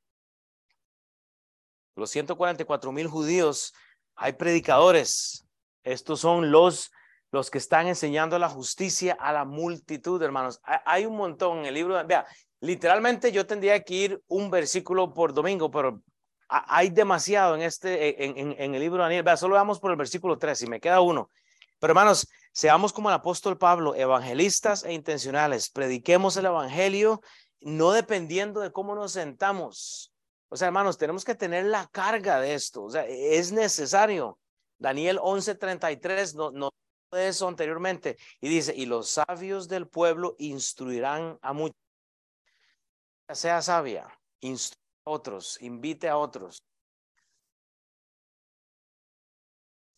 Los 1.97 2.11
144 2.11 2.93
mil 2.93 3.09
judíos, 3.09 3.75
hay 4.15 4.35
predicadores, 4.35 5.49
estos 5.83 6.21
son 6.21 6.53
los, 6.53 6.93
los 7.33 7.51
que 7.51 7.59
están 7.59 7.89
enseñando 7.89 8.39
la 8.39 8.49
justicia 8.49 9.17
a 9.19 9.33
la 9.33 9.45
multitud, 9.45 10.23
hermanos. 10.23 10.61
Hay 10.63 11.07
un 11.07 11.17
montón 11.17 11.59
en 11.59 11.67
el 11.67 11.75
libro. 11.75 12.07
Vea, 12.07 12.25
literalmente 12.61 13.33
yo 13.33 13.45
tendría 13.49 13.83
que 13.83 13.95
ir 13.95 14.23
un 14.29 14.49
versículo 14.49 15.13
por 15.13 15.35
domingo, 15.35 15.73
pero 15.73 16.01
hay 16.47 16.91
demasiado 16.91 17.57
en 17.57 17.63
este, 17.63 18.27
en, 18.27 18.75
el 18.77 18.81
libro 18.81 18.99
de 18.99 19.03
Daniel. 19.03 19.25
Vea, 19.25 19.37
solo 19.37 19.57
vamos 19.57 19.81
por 19.81 19.91
el 19.91 19.97
versículo 19.97 20.39
3 20.39 20.63
y 20.63 20.67
me 20.69 20.79
queda 20.79 21.01
uno. 21.01 21.33
Pero 21.81 21.91
hermanos, 21.91 22.29
seamos 22.57 22.95
como 22.95 23.11
el 23.11 23.15
apóstol 23.15 23.59
Pablo, 23.59 23.95
evangelistas 23.95 24.83
e 24.83 24.95
intencionales. 24.95 25.69
Prediquemos 25.69 26.39
el 26.39 26.47
evangelio 26.47 27.21
no 27.61 27.93
dependiendo 27.93 28.61
de 28.61 28.73
cómo 28.73 28.95
nos 28.95 29.13
sentamos. 29.13 30.11
O 30.49 30.57
sea, 30.57 30.69
hermanos, 30.69 30.97
tenemos 30.97 31.23
que 31.23 31.35
tener 31.35 31.67
la 31.67 31.87
carga 31.89 32.41
de 32.41 32.55
esto. 32.55 32.85
O 32.85 32.91
sea, 32.91 33.05
es 33.05 33.53
necesario. 33.53 34.39
Daniel 34.79 35.19
11:33 35.19 36.35
no, 36.35 36.51
no 36.51 36.71
eso 37.13 37.47
anteriormente 37.47 38.17
y 38.41 38.49
dice, 38.49 38.75
y 38.75 38.87
los 38.87 39.11
sabios 39.11 39.69
del 39.69 39.87
pueblo 39.87 40.35
instruirán 40.39 41.39
a 41.43 41.53
muchos. 41.53 41.77
Sea 43.35 43.61
sabia, 43.61 44.09
instruya 44.41 44.81
a 45.05 45.11
otros, 45.11 45.61
invite 45.61 46.09
a 46.09 46.17
otros. 46.17 46.63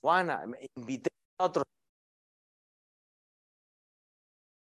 Juana, 0.01 0.45
invite 0.75 1.11
a 1.39 1.45
otros. 1.45 1.78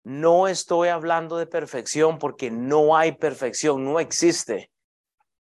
No 0.07 0.47
estoy 0.47 0.87
hablando 0.87 1.35
de 1.35 1.47
perfección 1.47 2.17
porque 2.17 2.49
no 2.49 2.95
hay 2.95 3.11
perfección, 3.11 3.83
no 3.83 3.99
existe. 3.99 4.71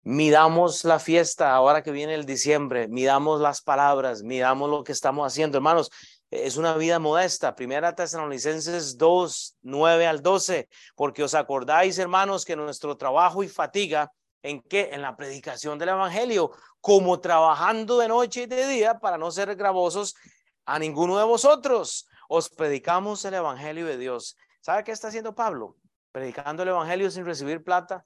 Midamos 0.03 0.83
la 0.83 0.99
fiesta 0.99 1.55
ahora 1.55 1.85
que 1.85 1.93
viene 1.93 2.15
el 2.15 2.27
diciembre, 2.27 2.89
midamos 2.89 3.41
las 3.41 3.63
palabras, 3.63 4.25
midamos 4.25 4.69
lo 4.69 4.83
que 4.83 4.91
estamos 4.91 5.25
haciendo. 5.25 5.59
Hermanos, 5.59 5.93
es 6.33 6.57
una 6.57 6.77
vida 6.77 6.99
modesta. 6.99 7.55
Primera 7.55 7.95
Tesalonicenses 7.95 8.99
2, 8.99 9.59
9 9.63 10.09
al 10.09 10.23
12, 10.23 10.69
porque 10.97 11.23
os 11.23 11.35
acordáis, 11.35 11.97
hermanos, 12.01 12.45
que 12.45 12.57
nuestro 12.57 12.97
trabajo 12.97 13.45
y 13.45 13.49
fatiga, 13.49 14.11
¿en 14.43 14.61
qué? 14.63 14.89
En 14.91 15.03
la 15.03 15.17
predicación 15.17 15.79
del 15.79 15.91
Evangelio, 15.91 16.51
como 16.81 17.21
trabajando 17.21 17.97
de 17.99 18.09
noche 18.09 18.43
y 18.43 18.47
de 18.47 18.67
día 18.67 18.99
para 18.99 19.19
no 19.19 19.31
ser 19.31 19.55
gravosos 19.55 20.17
a 20.65 20.81
ninguno 20.81 21.17
de 21.17 21.25
vosotros. 21.25 22.09
Os 22.29 22.49
predicamos 22.49 23.25
el 23.25 23.35
Evangelio 23.35 23.87
de 23.87 23.99
Dios. 23.99 24.37
¿Sabe 24.69 24.85
qué 24.85 24.93
está 24.93 25.09
haciendo 25.09 25.35
Pablo? 25.35 25.79
Predicando 26.13 26.63
el 26.63 26.69
Evangelio 26.69 27.11
sin 27.11 27.25
recibir 27.25 27.65
plata 27.65 28.05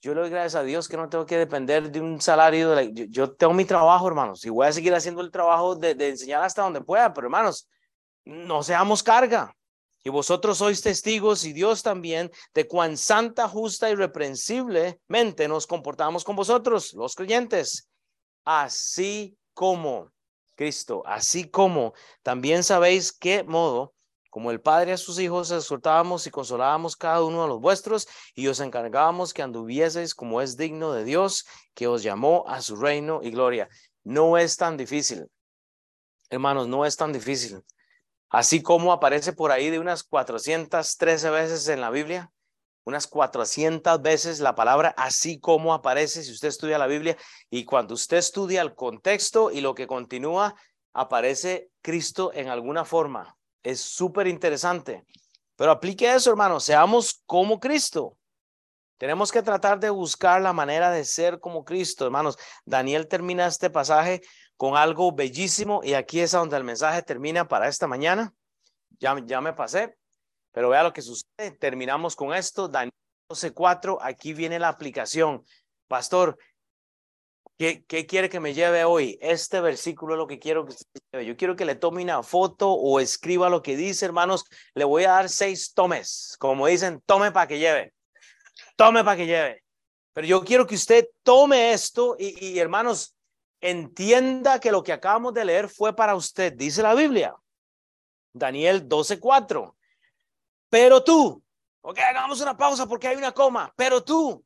yo 0.00 0.14
le 0.14 0.20
doy 0.20 0.30
gracias 0.30 0.54
a 0.54 0.62
Dios 0.62 0.86
que 0.86 0.96
no 0.96 1.08
tengo 1.08 1.26
que 1.26 1.36
depender 1.36 1.90
de 1.90 2.00
un 2.00 2.20
salario. 2.20 2.78
Yo, 2.92 3.32
tengo 3.32 3.52
mi 3.52 3.64
trabajo, 3.64 4.06
hermanos, 4.06 4.44
y 4.44 4.50
voy 4.50 4.66
a 4.66 4.72
seguir 4.72 4.94
haciendo 4.94 5.22
el 5.22 5.32
trabajo 5.32 5.74
de, 5.74 5.96
de 5.96 6.10
enseñar 6.10 6.44
hasta 6.44 6.62
donde 6.62 6.82
pueda, 6.82 7.12
pero 7.12 7.26
hermanos, 7.26 7.66
no 8.24 8.62
seamos 8.62 9.02
carga. 9.02 9.56
Y 10.04 10.10
vosotros 10.10 10.58
sois 10.58 10.82
testigos 10.82 11.44
y 11.44 11.52
Dios 11.52 11.82
también 11.82 12.30
de 12.52 12.68
cuán 12.68 12.96
santa, 12.96 13.48
justa 13.48 13.90
y 13.90 13.96
reprensiblemente 13.96 15.48
nos 15.48 15.66
comportamos 15.66 16.22
con 16.22 16.36
vosotros, 16.36 16.92
los 16.92 17.16
creyentes. 17.16 17.88
Así 18.44 19.36
como 19.52 20.12
Cristo, 20.54 21.02
así 21.06 21.50
como 21.50 21.94
también 22.22 22.62
sabéis 22.62 23.10
qué 23.10 23.42
modo 23.42 23.93
como 24.34 24.50
el 24.50 24.60
Padre 24.60 24.92
a 24.92 24.96
sus 24.96 25.20
hijos 25.20 25.52
exhortábamos 25.52 26.26
y 26.26 26.30
consolábamos 26.32 26.96
cada 26.96 27.22
uno 27.22 27.42
de 27.42 27.48
los 27.48 27.60
vuestros 27.60 28.08
y 28.34 28.48
os 28.48 28.58
encargábamos 28.58 29.32
que 29.32 29.42
anduvieseis 29.42 30.12
como 30.12 30.40
es 30.40 30.56
digno 30.56 30.92
de 30.92 31.04
Dios, 31.04 31.46
que 31.72 31.86
os 31.86 32.02
llamó 32.02 32.44
a 32.48 32.60
su 32.60 32.74
reino 32.74 33.20
y 33.22 33.30
gloria. 33.30 33.68
No 34.02 34.36
es 34.36 34.56
tan 34.56 34.76
difícil, 34.76 35.28
hermanos, 36.30 36.66
no 36.66 36.84
es 36.84 36.96
tan 36.96 37.12
difícil. 37.12 37.62
Así 38.28 38.60
como 38.60 38.92
aparece 38.92 39.34
por 39.34 39.52
ahí 39.52 39.70
de 39.70 39.78
unas 39.78 40.02
413 40.02 41.30
veces 41.30 41.68
en 41.68 41.80
la 41.80 41.90
Biblia, 41.90 42.32
unas 42.82 43.06
400 43.06 44.02
veces 44.02 44.40
la 44.40 44.56
palabra 44.56 44.96
así 44.96 45.38
como 45.38 45.72
aparece 45.72 46.24
si 46.24 46.32
usted 46.32 46.48
estudia 46.48 46.76
la 46.76 46.88
Biblia 46.88 47.16
y 47.50 47.64
cuando 47.64 47.94
usted 47.94 48.16
estudia 48.16 48.62
el 48.62 48.74
contexto 48.74 49.52
y 49.52 49.60
lo 49.60 49.76
que 49.76 49.86
continúa, 49.86 50.56
aparece 50.92 51.70
Cristo 51.82 52.32
en 52.34 52.48
alguna 52.48 52.84
forma 52.84 53.36
es 53.64 53.80
súper 53.80 54.28
interesante. 54.28 55.04
Pero 55.56 55.72
aplique 55.72 56.12
eso, 56.12 56.30
hermano. 56.30 56.60
Seamos 56.60 57.22
como 57.26 57.58
Cristo. 57.58 58.16
Tenemos 58.98 59.32
que 59.32 59.42
tratar 59.42 59.80
de 59.80 59.90
buscar 59.90 60.40
la 60.40 60.52
manera 60.52 60.90
de 60.90 61.04
ser 61.04 61.40
como 61.40 61.64
Cristo, 61.64 62.04
hermanos. 62.04 62.38
Daniel 62.64 63.08
termina 63.08 63.46
este 63.46 63.70
pasaje 63.70 64.20
con 64.56 64.76
algo 64.76 65.12
bellísimo 65.12 65.80
y 65.82 65.94
aquí 65.94 66.20
es 66.20 66.30
donde 66.30 66.56
el 66.56 66.64
mensaje 66.64 67.02
termina 67.02 67.48
para 67.48 67.66
esta 67.66 67.88
mañana. 67.88 68.32
Ya, 69.00 69.16
ya 69.24 69.40
me 69.40 69.52
pasé, 69.52 69.96
pero 70.52 70.68
vea 70.68 70.84
lo 70.84 70.92
que 70.92 71.02
sucede. 71.02 71.50
Terminamos 71.58 72.14
con 72.14 72.32
esto. 72.32 72.68
Daniel 72.68 72.94
12.4, 73.28 73.98
aquí 74.00 74.32
viene 74.32 74.58
la 74.58 74.68
aplicación. 74.68 75.44
Pastor, 75.88 76.38
¿Qué, 77.56 77.84
quiere 78.06 78.28
que 78.28 78.40
me 78.40 78.52
lleve 78.52 78.84
hoy? 78.84 79.16
Este 79.20 79.60
versículo 79.60 80.14
es 80.14 80.18
lo 80.18 80.26
que 80.26 80.40
quiero 80.40 80.64
que 80.64 80.72
usted 80.72 81.00
lleve. 81.12 81.26
Yo 81.26 81.36
quiero 81.36 81.54
que 81.54 81.64
le 81.64 81.76
tome 81.76 82.02
una 82.02 82.22
foto 82.22 82.72
o 82.72 82.98
escriba 82.98 83.48
lo 83.48 83.62
que 83.62 83.76
dice, 83.76 84.04
hermanos. 84.04 84.44
Le 84.74 84.84
voy 84.84 85.04
a 85.04 85.12
dar 85.12 85.28
seis 85.28 85.72
tomes. 85.72 86.36
Como 86.40 86.66
dicen, 86.66 87.00
tome 87.06 87.30
para 87.30 87.46
que 87.46 87.60
lleve. 87.60 87.94
Tome 88.76 89.04
para 89.04 89.16
que 89.16 89.26
lleve. 89.26 89.62
Pero 90.12 90.26
yo 90.26 90.44
quiero 90.44 90.66
que 90.66 90.74
usted 90.74 91.06
tome 91.22 91.72
esto 91.72 92.16
y, 92.18 92.44
y 92.44 92.58
hermanos, 92.58 93.16
entienda 93.60 94.58
que 94.58 94.72
lo 94.72 94.82
que 94.82 94.92
acabamos 94.92 95.32
de 95.32 95.44
leer 95.44 95.68
fue 95.68 95.94
para 95.94 96.16
usted. 96.16 96.52
Dice 96.54 96.82
la 96.82 96.94
Biblia. 96.94 97.36
Daniel 98.32 98.88
12:4. 98.88 99.76
Pero 100.68 101.04
tú, 101.04 101.40
ok, 101.82 101.98
hagamos 102.00 102.40
una 102.40 102.56
pausa 102.56 102.86
porque 102.86 103.06
hay 103.06 103.16
una 103.16 103.30
coma. 103.30 103.72
Pero 103.76 104.02
tú, 104.02 104.43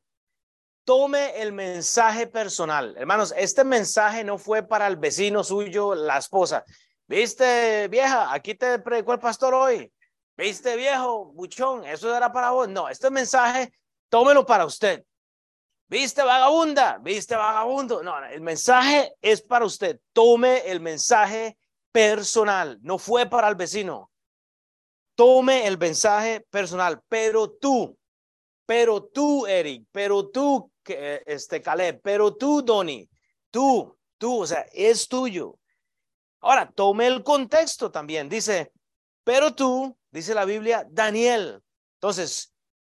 tome 0.83 1.41
el 1.41 1.51
mensaje 1.51 2.27
personal. 2.27 2.95
Hermanos, 2.97 3.33
este 3.37 3.63
mensaje 3.63 4.23
no 4.23 4.37
fue 4.37 4.63
para 4.63 4.87
el 4.87 4.95
vecino 4.95 5.43
suyo, 5.43 5.95
la 5.95 6.17
esposa. 6.17 6.63
¿Viste, 7.07 7.87
vieja? 7.87 8.33
Aquí 8.33 8.55
te 8.55 8.79
predicó 8.79 9.13
el 9.13 9.19
pastor 9.19 9.53
hoy. 9.53 9.91
¿Viste, 10.37 10.75
viejo? 10.75 11.25
Buchón, 11.33 11.85
eso 11.85 12.15
era 12.15 12.31
para 12.31 12.51
vos. 12.51 12.69
No, 12.69 12.87
este 12.87 13.09
mensaje, 13.09 13.73
tómelo 14.09 14.45
para 14.45 14.65
usted. 14.65 15.03
¿Viste, 15.89 16.23
vagabunda? 16.23 16.97
¿Viste, 16.99 17.35
vagabundo? 17.35 18.01
No, 18.03 18.23
el 18.23 18.41
mensaje 18.41 19.11
es 19.21 19.41
para 19.41 19.65
usted. 19.65 19.99
Tome 20.13 20.69
el 20.69 20.79
mensaje 20.79 21.57
personal. 21.91 22.77
No 22.83 22.97
fue 22.97 23.25
para 23.25 23.49
el 23.49 23.55
vecino. 23.55 24.11
Tome 25.15 25.67
el 25.67 25.77
mensaje 25.77 26.45
personal. 26.49 27.01
Pero 27.09 27.49
tú, 27.51 27.98
pero 28.69 29.01
tú, 29.01 29.47
Eric, 29.47 29.87
pero 29.91 30.29
tú, 30.29 30.71
este 30.85 31.59
Caleb, 31.59 32.01
pero 32.03 32.35
tú, 32.35 32.61
Donny, 32.61 33.09
tú, 33.49 33.97
tú, 34.19 34.43
o 34.43 34.45
sea, 34.45 34.63
es 34.71 35.07
tuyo. 35.07 35.57
Ahora, 36.39 36.71
tome 36.71 37.07
el 37.07 37.23
contexto 37.23 37.89
también. 37.89 38.29
Dice, 38.29 38.71
pero 39.23 39.55
tú, 39.55 39.97
dice 40.11 40.35
la 40.35 40.45
Biblia, 40.45 40.85
Daniel. 40.87 41.63
Entonces, 41.95 42.53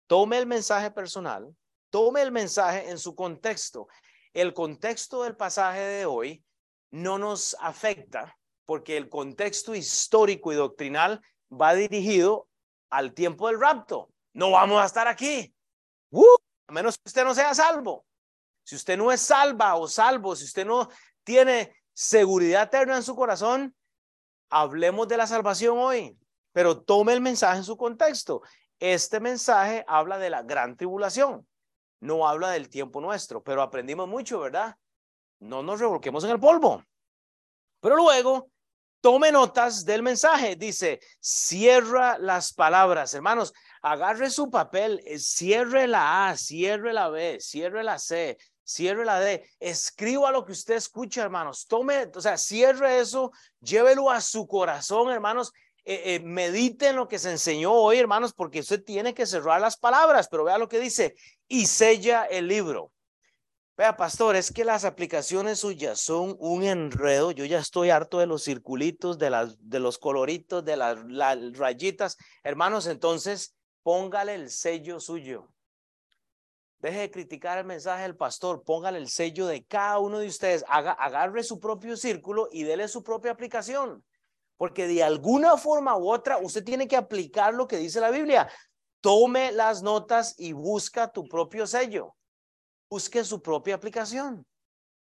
tome 0.07 0.39
el 0.39 0.45
mensaje 0.45 0.91
personal, 0.91 1.47
tome 1.89 2.21
el 2.21 2.33
mensaje 2.33 2.89
en 2.89 2.99
su 2.99 3.15
contexto. 3.15 3.87
El 4.33 4.53
contexto 4.53 5.23
del 5.23 5.37
pasaje 5.37 5.79
de 5.79 6.05
hoy 6.05 6.43
no 6.89 7.17
nos 7.17 7.55
afecta 7.61 8.37
porque 8.65 8.97
el 8.97 9.07
contexto 9.07 9.73
histórico 9.73 10.51
y 10.51 10.57
doctrinal 10.57 11.21
va 11.49 11.75
dirigido 11.75 12.49
al 12.89 13.13
tiempo 13.13 13.47
del 13.47 13.61
rapto. 13.61 14.09
No 14.33 14.51
vamos 14.51 14.81
a 14.81 14.85
estar 14.85 15.07
aquí. 15.07 15.55
A 16.13 16.71
menos 16.71 16.97
que 16.97 17.07
usted 17.07 17.23
no 17.23 17.33
sea 17.33 17.53
salvo. 17.53 18.05
Si 18.63 18.75
usted 18.75 18.97
no 18.97 19.11
es 19.11 19.21
salva 19.21 19.75
o 19.75 19.87
salvo, 19.87 20.35
si 20.35 20.45
usted 20.45 20.65
no 20.65 20.89
tiene 21.23 21.75
seguridad 21.93 22.63
eterna 22.63 22.97
en 22.97 23.03
su 23.03 23.15
corazón, 23.15 23.75
hablemos 24.49 25.07
de 25.07 25.17
la 25.17 25.27
salvación 25.27 25.77
hoy, 25.77 26.17
pero 26.51 26.81
tome 26.81 27.13
el 27.13 27.21
mensaje 27.21 27.57
en 27.57 27.63
su 27.63 27.77
contexto. 27.77 28.41
Este 28.79 29.19
mensaje 29.19 29.83
habla 29.87 30.17
de 30.17 30.29
la 30.29 30.43
gran 30.43 30.75
tribulación, 30.75 31.47
no 31.99 32.27
habla 32.27 32.51
del 32.51 32.69
tiempo 32.69 33.01
nuestro, 33.01 33.43
pero 33.43 33.61
aprendimos 33.61 34.07
mucho, 34.07 34.39
¿verdad? 34.39 34.75
No 35.39 35.63
nos 35.63 35.79
revolquemos 35.79 36.23
en 36.23 36.31
el 36.31 36.39
polvo. 36.39 36.83
Pero 37.79 37.95
luego, 37.95 38.51
tome 39.01 39.31
notas 39.31 39.83
del 39.83 40.03
mensaje. 40.03 40.55
Dice, 40.55 40.99
cierra 41.19 42.17
las 42.17 42.53
palabras. 42.53 43.13
Hermanos, 43.13 43.53
agarre 43.81 44.29
su 44.29 44.49
papel, 44.49 45.01
eh, 45.05 45.19
cierre 45.19 45.87
la 45.87 46.29
A, 46.29 46.37
cierre 46.37 46.93
la 46.93 47.09
B, 47.09 47.39
cierre 47.39 47.83
la 47.83 47.99
C, 47.99 48.37
cierre 48.63 49.05
la 49.05 49.19
D, 49.19 49.47
escriba 49.59 50.31
lo 50.31 50.45
que 50.45 50.51
usted 50.51 50.75
escucha, 50.75 51.23
hermanos, 51.23 51.67
tome, 51.67 52.09
o 52.13 52.21
sea, 52.21 52.37
cierre 52.37 52.99
eso, 52.99 53.31
llévelo 53.59 54.09
a 54.09 54.21
su 54.21 54.47
corazón, 54.47 55.11
hermanos, 55.11 55.51
eh, 55.83 56.15
eh, 56.15 56.19
medite 56.19 56.89
en 56.89 56.95
lo 56.95 57.07
que 57.07 57.17
se 57.17 57.31
enseñó 57.31 57.73
hoy, 57.73 57.97
hermanos, 57.97 58.33
porque 58.33 58.59
usted 58.59 58.83
tiene 58.83 59.13
que 59.13 59.25
cerrar 59.25 59.59
las 59.59 59.77
palabras, 59.77 60.27
pero 60.29 60.43
vea 60.43 60.59
lo 60.59 60.69
que 60.69 60.79
dice, 60.79 61.15
y 61.47 61.65
sella 61.65 62.25
el 62.25 62.47
libro. 62.47 62.91
Vea, 63.77 63.97
pastor, 63.97 64.35
es 64.35 64.51
que 64.51 64.63
las 64.63 64.85
aplicaciones 64.85 65.59
suyas 65.59 65.99
son 65.99 66.35
un 66.39 66.63
enredo. 66.63 67.31
Yo 67.31 67.45
ya 67.45 67.57
estoy 67.57 67.89
harto 67.89 68.19
de 68.19 68.27
los 68.27 68.43
circulitos, 68.43 69.17
de, 69.17 69.31
las, 69.31 69.55
de 69.59 69.79
los 69.79 69.97
coloritos, 69.97 70.63
de 70.63 70.75
las, 70.75 71.03
las 71.07 71.57
rayitas. 71.57 72.17
Hermanos, 72.43 72.85
entonces 72.85 73.55
póngale 73.83 74.35
el 74.35 74.49
sello 74.49 74.99
suyo. 74.99 75.51
Deje 76.79 76.99
de 76.99 77.11
criticar 77.11 77.59
el 77.59 77.65
mensaje 77.65 78.03
del 78.03 78.15
pastor, 78.15 78.63
póngale 78.63 78.97
el 78.97 79.07
sello 79.07 79.45
de 79.45 79.63
cada 79.65 79.99
uno 79.99 80.17
de 80.17 80.27
ustedes, 80.27 80.65
haga, 80.67 80.93
agarre 80.93 81.43
su 81.43 81.59
propio 81.59 81.95
círculo 81.95 82.49
y 82.51 82.63
dele 82.63 82.87
su 82.87 83.03
propia 83.03 83.31
aplicación. 83.31 84.03
Porque 84.57 84.87
de 84.87 85.03
alguna 85.03 85.57
forma 85.57 85.95
u 85.97 86.11
otra 86.11 86.37
usted 86.37 86.63
tiene 86.63 86.87
que 86.87 86.97
aplicar 86.97 87.53
lo 87.53 87.67
que 87.67 87.77
dice 87.77 87.99
la 87.99 88.09
Biblia. 88.09 88.49
Tome 88.99 89.51
las 89.51 89.81
notas 89.83 90.35
y 90.37 90.53
busca 90.53 91.11
tu 91.11 91.23
propio 91.27 91.65
sello. 91.67 92.15
Busque 92.89 93.23
su 93.23 93.41
propia 93.41 93.75
aplicación. 93.75 94.45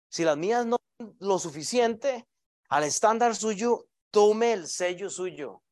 Si 0.09 0.25
las 0.25 0.37
mías 0.37 0.67
no 0.67 0.77
son 0.99 1.17
lo 1.21 1.39
suficiente 1.39 2.27
al 2.69 2.85
estándar 2.85 3.35
suyo, 3.35 3.87
tome 4.11 4.53
el 4.53 4.69
sello 4.69 5.09
suyo. 5.11 5.63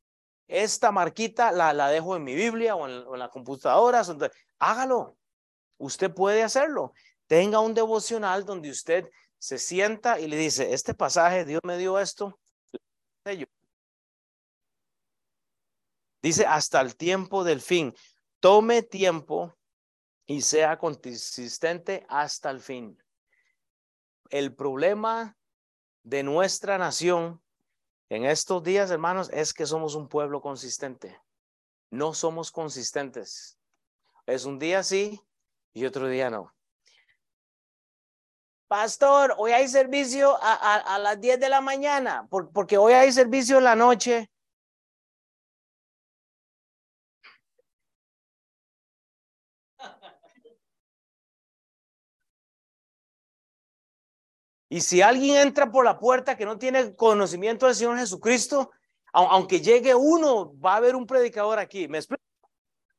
Esta 0.50 0.90
marquita 0.90 1.52
la, 1.52 1.72
la 1.72 1.88
dejo 1.88 2.16
en 2.16 2.24
mi 2.24 2.34
Biblia 2.34 2.74
o 2.74 2.88
en, 2.88 3.18
la 3.18 3.28
computadora. 3.28 4.02
Hágalo 4.58 5.16
Usted 5.78 6.12
puede 6.12 6.42
hacerlo. 6.42 6.92
Tenga 7.26 7.60
un 7.60 7.72
devocional 7.72 8.44
donde 8.44 8.68
usted 8.68 9.08
se 9.38 9.58
sienta 9.58 10.20
y 10.20 10.28
le 10.28 10.36
dice, 10.36 10.74
este 10.74 10.92
pasaje, 10.92 11.46
Dios 11.46 11.60
me 11.64 11.78
dio 11.78 11.98
esto. 11.98 12.38
Dice, 16.20 16.44
hasta 16.44 16.82
el 16.82 16.96
tiempo 16.96 17.44
del 17.44 17.62
fin. 17.62 17.94
Tome 18.40 18.82
tiempo 18.82 19.56
y 20.26 20.42
sea 20.42 20.76
consistente 20.76 22.04
hasta 22.10 22.50
el 22.50 22.60
fin. 22.60 23.02
El 24.28 24.54
problema 24.54 25.38
de 26.02 26.22
nuestra 26.22 26.76
nación 26.76 27.42
en 28.10 28.24
estos 28.24 28.62
días, 28.64 28.90
hermanos, 28.90 29.30
es 29.32 29.54
que 29.54 29.66
somos 29.66 29.94
un 29.94 30.08
pueblo 30.08 30.40
consistente. 30.40 31.16
No 31.90 32.12
somos 32.12 32.50
consistentes. 32.50 33.56
Es 34.26 34.44
un 34.44 34.58
día 34.58 34.82
sí, 34.82 35.20
y 35.72 35.86
otro 35.86 36.08
día 36.08 36.28
no. 36.28 36.52
Pastor, 38.66 39.34
hoy 39.38 39.52
hay 39.52 39.68
servicio 39.68 40.36
a, 40.40 40.98
las 40.98 41.20
10 41.20 41.38
de 41.38 41.48
la 41.48 41.60
mañana, 41.60 42.26
porque 42.28 42.78
hoy 42.78 42.92
hay 42.92 43.12
servicio 43.12 43.58
en 43.58 43.64
la 43.64 43.76
noche. 43.76 44.30
Y 54.72 54.80
si 54.82 55.02
alguien 55.02 55.36
entra 55.36 55.70
por 55.70 55.84
la 55.84 55.98
puerta 55.98 56.36
que 56.36 56.46
no 56.46 56.56
tiene 56.56 56.94
conocimiento 56.94 57.66
del 57.66 57.74
Señor 57.74 57.98
Jesucristo, 57.98 58.70
aunque 59.12 59.60
llegue 59.60 59.96
uno, 59.96 60.56
va 60.64 60.74
a 60.74 60.76
haber 60.76 60.94
un 60.94 61.06
predicador 61.06 61.58
aquí. 61.58 61.88
¿Me 61.88 61.98
explico? 61.98 62.22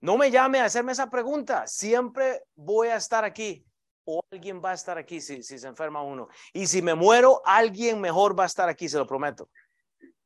No 0.01 0.17
me 0.17 0.29
llame 0.29 0.59
a 0.59 0.65
hacerme 0.65 0.91
esa 0.91 1.09
pregunta. 1.09 1.65
Siempre 1.67 2.43
voy 2.55 2.89
a 2.89 2.97
estar 2.97 3.23
aquí. 3.23 3.65
O 4.03 4.21
alguien 4.31 4.61
va 4.63 4.71
a 4.71 4.73
estar 4.73 4.97
aquí 4.97 5.21
si, 5.21 5.41
se 5.43 5.65
enferma 5.65 6.03
uno. 6.03 6.27
Y 6.51 6.67
si 6.67 6.81
me 6.81 6.93
muero, 6.93 7.41
alguien 7.45 8.01
mejor 8.01 8.37
va 8.37 8.43
a 8.43 8.47
estar 8.47 8.67
aquí, 8.67 8.89
se 8.89 8.97
lo 8.97 9.07
prometo. 9.07 9.49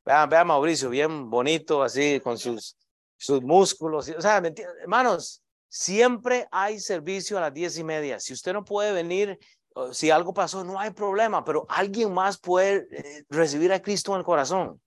Vean, 0.03 0.27
vean 0.27 0.47
Mauricio, 0.47 0.89
bien 0.89 1.29
bonito, 1.29 1.83
así, 1.83 2.19
con 2.21 2.39
sus, 2.39 2.75
sus 3.17 3.43
músculos. 3.43 4.09
O 4.09 4.21
sea, 4.21 4.41
hermanos, 4.81 5.43
siempre 5.67 6.47
hay 6.51 6.79
servicio 6.79 7.37
a 7.37 7.41
las 7.41 7.53
diez 7.53 7.77
y 7.77 7.83
media. 7.83 8.19
Si 8.19 8.33
usted 8.33 8.53
no 8.53 8.65
puede 8.65 8.93
venir, 8.93 9.37
si 9.91 10.09
algo 10.09 10.33
pasó, 10.33 10.63
no 10.63 10.79
hay 10.79 10.91
problema, 10.91 11.43
pero 11.43 11.65
alguien 11.69 12.13
más 12.13 12.37
puede 12.37 12.87
eh, 12.91 13.25
recibir 13.29 13.73
a 13.73 13.81
Cristo 13.81 14.13
en 14.13 14.19
el 14.19 14.25
corazón. 14.25 14.81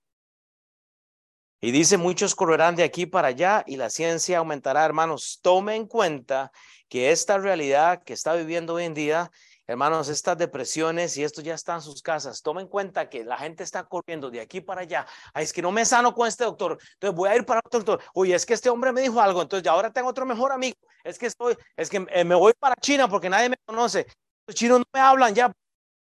Y 1.61 1.73
dice, 1.73 1.97
muchos 1.97 2.37
correrán 2.37 2.77
de 2.77 2.85
aquí 2.85 3.07
para 3.07 3.29
allá 3.29 3.65
y 3.67 3.77
la 3.77 3.91
ciencia 3.91 4.39
aumentará. 4.39 4.85
Hermanos, 4.85 5.41
tome 5.43 5.75
en 5.75 5.87
cuenta 5.87 6.53
que 6.89 7.11
esta 7.11 7.37
realidad 7.37 8.03
que 8.05 8.13
está 8.13 8.35
viviendo 8.35 8.75
hoy 8.75 8.85
en 8.85 8.95
día, 8.95 9.33
hermanos, 9.67 10.09
estas 10.09 10.39
depresiones 10.39 11.17
y 11.17 11.25
esto 11.25 11.43
ya 11.43 11.55
está 11.55 11.75
en 11.75 11.81
sus 11.83 12.01
casas, 12.01 12.43
tome 12.43 12.63
en 12.63 12.69
cuenta 12.69 13.11
que 13.11 13.25
la 13.25 13.37
gente 13.37 13.65
está 13.65 13.83
corriendo 13.85 14.31
de 14.31 14.41
aquí 14.41 14.61
para 14.61 14.83
allá. 14.83 15.05
Es 15.35 15.53
que 15.53 15.61
no 15.61 15.73
me 15.73 15.85
sano 15.85 16.15
con 16.15 16.29
este 16.29 16.45
doctor, 16.45 16.79
entonces 16.95 17.17
voy 17.17 17.29
a 17.29 17.37
ir 17.37 17.45
para 17.45 17.61
otro 17.65 17.81
doctor. 17.81 18.01
Oye, 18.15 18.37
es 18.37 18.47
que 18.47 18.55
este 18.55 18.71
hombre 18.71 18.93
me 18.93 19.01
dijo 19.01 19.21
algo, 19.21 19.43
entonces 19.43 19.65
ya 19.65 19.73
ahora 19.73 19.93
tengo 19.93 20.09
otro 20.09 20.25
mejor 20.25 20.53
amigo. 20.53 20.77
Es 21.03 21.19
que 21.19 21.27
estoy, 21.27 21.57
es 21.77 21.91
que 21.91 22.07
eh, 22.11 22.25
me 22.25 22.37
voy 22.37 22.53
para 22.57 22.77
China 22.77 23.09
porque 23.09 23.29
nadie 23.29 23.49
me 23.49 23.57
conoce. 23.67 24.07
Los 24.49 24.55
chinos 24.55 24.79
no 24.79 24.85
me 24.95 25.01
hablan 25.01 25.35
ya. 25.35 25.53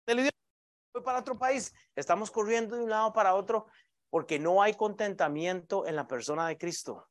Voy 0.06 1.02
para 1.04 1.18
otro 1.18 1.36
país. 1.36 1.74
Estamos 1.96 2.30
corriendo 2.30 2.76
de 2.76 2.84
un 2.84 2.90
lado 2.90 3.12
para 3.12 3.34
otro 3.34 3.66
porque 4.08 4.38
no 4.38 4.62
hay 4.62 4.74
contentamiento 4.74 5.84
en 5.84 5.96
la 5.96 6.06
persona 6.06 6.46
de 6.46 6.56
Cristo. 6.56 7.08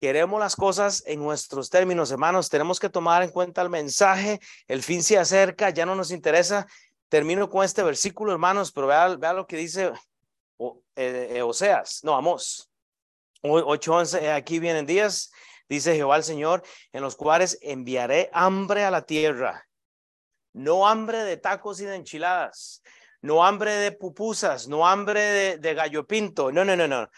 Queremos 0.00 0.40
las 0.40 0.56
cosas 0.56 1.02
en 1.06 1.20
nuestros 1.20 1.68
términos, 1.68 2.10
hermanos. 2.10 2.48
Tenemos 2.48 2.80
que 2.80 2.88
tomar 2.88 3.22
en 3.22 3.32
cuenta 3.32 3.60
el 3.60 3.68
mensaje. 3.68 4.40
El 4.66 4.82
fin 4.82 5.02
se 5.02 5.18
acerca, 5.18 5.68
ya 5.68 5.84
no 5.84 5.94
nos 5.94 6.10
interesa. 6.10 6.66
Termino 7.10 7.50
con 7.50 7.62
este 7.62 7.82
versículo, 7.82 8.32
hermanos, 8.32 8.72
pero 8.72 8.86
vea, 8.86 9.08
vea 9.16 9.34
lo 9.34 9.46
que 9.46 9.58
dice 9.58 9.92
eh, 10.96 11.28
eh, 11.36 11.42
Oseas, 11.42 12.02
no, 12.02 12.16
Amos. 12.16 12.70
8:11, 13.42 14.32
aquí 14.32 14.58
vienen 14.58 14.86
días, 14.86 15.32
dice 15.68 15.94
Jehová 15.94 16.16
el 16.16 16.24
Señor, 16.24 16.62
en 16.92 17.02
los 17.02 17.14
cuales 17.14 17.58
enviaré 17.60 18.30
hambre 18.32 18.84
a 18.84 18.90
la 18.90 19.04
tierra. 19.04 19.69
No 20.52 20.88
hambre 20.88 21.18
de 21.24 21.36
tacos 21.36 21.80
y 21.80 21.84
de 21.84 21.96
enchiladas, 21.96 22.82
no 23.22 23.44
hambre 23.44 23.72
de 23.72 23.92
pupusas, 23.92 24.68
no 24.68 24.86
hambre 24.86 25.58
de, 25.58 25.74
gallo 25.74 26.06
pinto, 26.06 26.50
no, 26.50 26.64
no, 26.64 26.76
no, 26.76 26.88
no. 26.88 27.08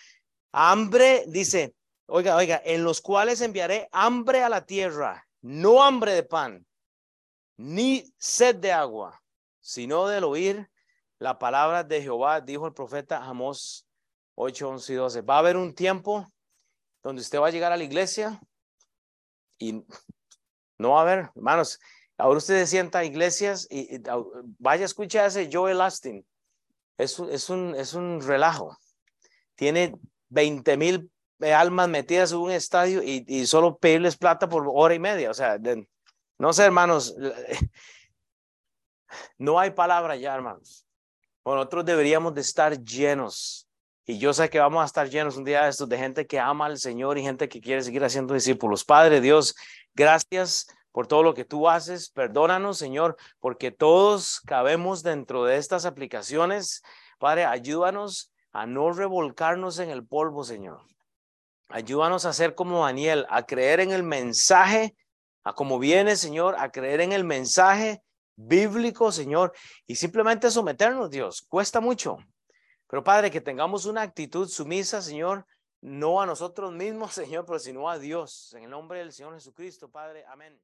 Hambre, 0.53 1.25
dice, 1.29 1.75
oiga, 2.07 2.37
oiga, 2.37 2.61
en 2.65 2.85
los 2.85 3.01
cuales 3.01 3.41
enviaré 3.41 3.89
hambre 3.93 4.43
a 4.43 4.49
la 4.49 4.67
tierra, 4.67 5.27
no 5.41 5.83
hambre 5.83 6.13
de 6.13 6.23
pan, 6.25 6.67
ni 7.57 8.05
sed 8.19 8.57
de 8.57 8.73
agua, 8.73 9.23
sino 9.61 10.07
del 10.09 10.25
oír 10.25 10.69
la 11.19 11.39
palabra 11.39 11.85
de 11.85 12.03
Jehová, 12.03 12.41
dijo 12.41 12.67
el 12.67 12.75
profeta 12.75 13.25
Amós 13.25 13.87
8, 14.35 14.69
11 14.69 14.93
y 14.93 14.97
12. 14.97 15.21
Va 15.23 15.37
a 15.37 15.39
haber 15.39 15.57
un 15.57 15.75
tiempo 15.75 16.27
donde 17.03 17.23
usted 17.23 17.41
va 17.41 17.49
a 17.49 17.51
llegar 17.51 17.73
a 17.73 17.77
la 17.77 17.85
iglesia 17.85 18.41
y 19.59 19.85
no 20.79 20.91
va 20.91 20.99
a 20.99 21.03
haber, 21.03 21.31
hermanos, 21.37 21.79
Ahora 22.19 22.39
usted 22.39 22.61
se 22.61 22.67
sienta 22.67 23.01
a 23.01 23.05
iglesias 23.05 23.67
y, 23.71 24.01
vaya 24.59 24.83
a 24.83 24.87
escuchar 24.87 25.27
ese 25.27 25.49
Joel 25.53 25.81
Austin. 25.81 26.25
Es, 26.99 27.19
es, 27.19 27.51
un, 27.51 27.75
es 27.75 27.95
un 27.95 28.21
relajo. 28.21 28.77
Tiene 29.55 29.95
20 30.29 30.77
mil 30.77 31.11
almas 31.41 31.89
metidas 31.89 32.33
en 32.33 32.39
un 32.39 32.51
estadio 32.51 33.03
y, 33.03 33.25
y, 33.27 33.47
solo 33.47 33.79
pedirles 33.79 34.17
plata 34.17 34.49
por 34.49 34.71
hora 34.73 34.95
y 34.95 34.99
media. 34.99 35.31
O 35.31 35.35
sea, 35.35 35.59
no 36.39 36.53
sé, 36.53 36.65
hermanos, 36.65 37.15
no 39.39 39.59
hay 39.59 39.71
palabra 39.71 40.17
ya, 40.17 40.35
hermanos. 40.35 40.87
Nosotros 41.45 41.85
deberíamos 41.85 42.35
de 42.35 42.41
estar 42.41 42.79
llenos 42.85 43.69
Y 44.05 44.19
yo 44.19 44.33
sé 44.33 44.49
que 44.49 44.61
vamos 44.61 44.83
a 44.83 44.87
estar 44.87 45.09
llenos 45.09 45.37
un 45.37 45.45
día 45.45 45.65
de 45.65 45.71
estos 45.71 45.89
de 45.89 45.99
gente 45.99 46.27
que 46.27 46.39
ama 46.39 46.67
al 46.67 46.79
Señor 46.79 47.19
y 47.19 47.23
gente 47.23 47.49
que 47.49 47.61
quiere 47.61 47.83
seguir 47.83 48.05
haciendo 48.05 48.35
discípulos. 48.35 48.85
Padre 48.85 49.21
Dios, 49.21 49.55
gracias 49.95 50.67
por 50.93 51.07
todo 51.07 51.23
lo 51.23 51.35
que 51.35 51.45
tú 51.45 51.69
haces. 51.69 52.11
Perdónanos, 52.11 52.79
Señor, 52.79 53.17
porque 53.41 53.71
todos 53.71 54.41
cabemos 54.41 55.03
dentro 55.03 55.45
de 55.45 55.57
estas 55.57 55.85
aplicaciones. 55.85 56.83
Padre, 57.19 57.45
ayúdanos 57.45 58.33
a 58.53 58.67
no 58.67 58.93
revolcarnos 58.93 59.79
en 59.79 59.91
el 59.91 60.07
polvo, 60.07 60.45
Señor. 60.45 60.83
Ayúdanos 61.69 62.27
a 62.27 62.35
ser 62.35 62.55
como 62.55 62.85
Daniel, 62.85 63.27
a 63.31 63.47
creer 63.47 63.81
en 63.81 63.93
el 63.93 64.03
mensaje, 64.03 64.95
a 65.43 65.55
como 65.55 65.79
viene, 65.79 66.17
Señor, 66.17 66.55
a 66.59 66.71
creer 66.71 67.01
en 67.01 67.13
el 67.13 67.25
mensaje 67.25 68.03
bíblico, 68.37 69.11
Señor, 69.11 69.53
y 69.87 69.97
simplemente 69.97 70.51
someternos, 70.51 71.11
Dios. 71.11 71.43
Cuesta 71.49 71.81
mucho. 71.81 72.19
Pero 72.87 73.03
Padre, 73.03 73.31
que 73.31 73.41
tengamos 73.41 73.87
una 73.87 74.03
actitud 74.03 74.47
sumisa, 74.49 75.01
Señor, 75.01 75.47
no 75.81 76.21
a 76.21 76.27
nosotros 76.27 76.73
mismos, 76.73 77.13
Señor, 77.15 77.47
pero 77.47 77.59
sino 77.59 77.89
a 77.89 77.99
Dios. 77.99 78.53
En 78.55 78.65
el 78.65 78.71
nombre 78.71 78.99
del 78.99 79.13
Señor 79.13 79.33
Jesucristo, 79.35 79.91
Padre. 79.91 80.25
Amén. 80.27 80.61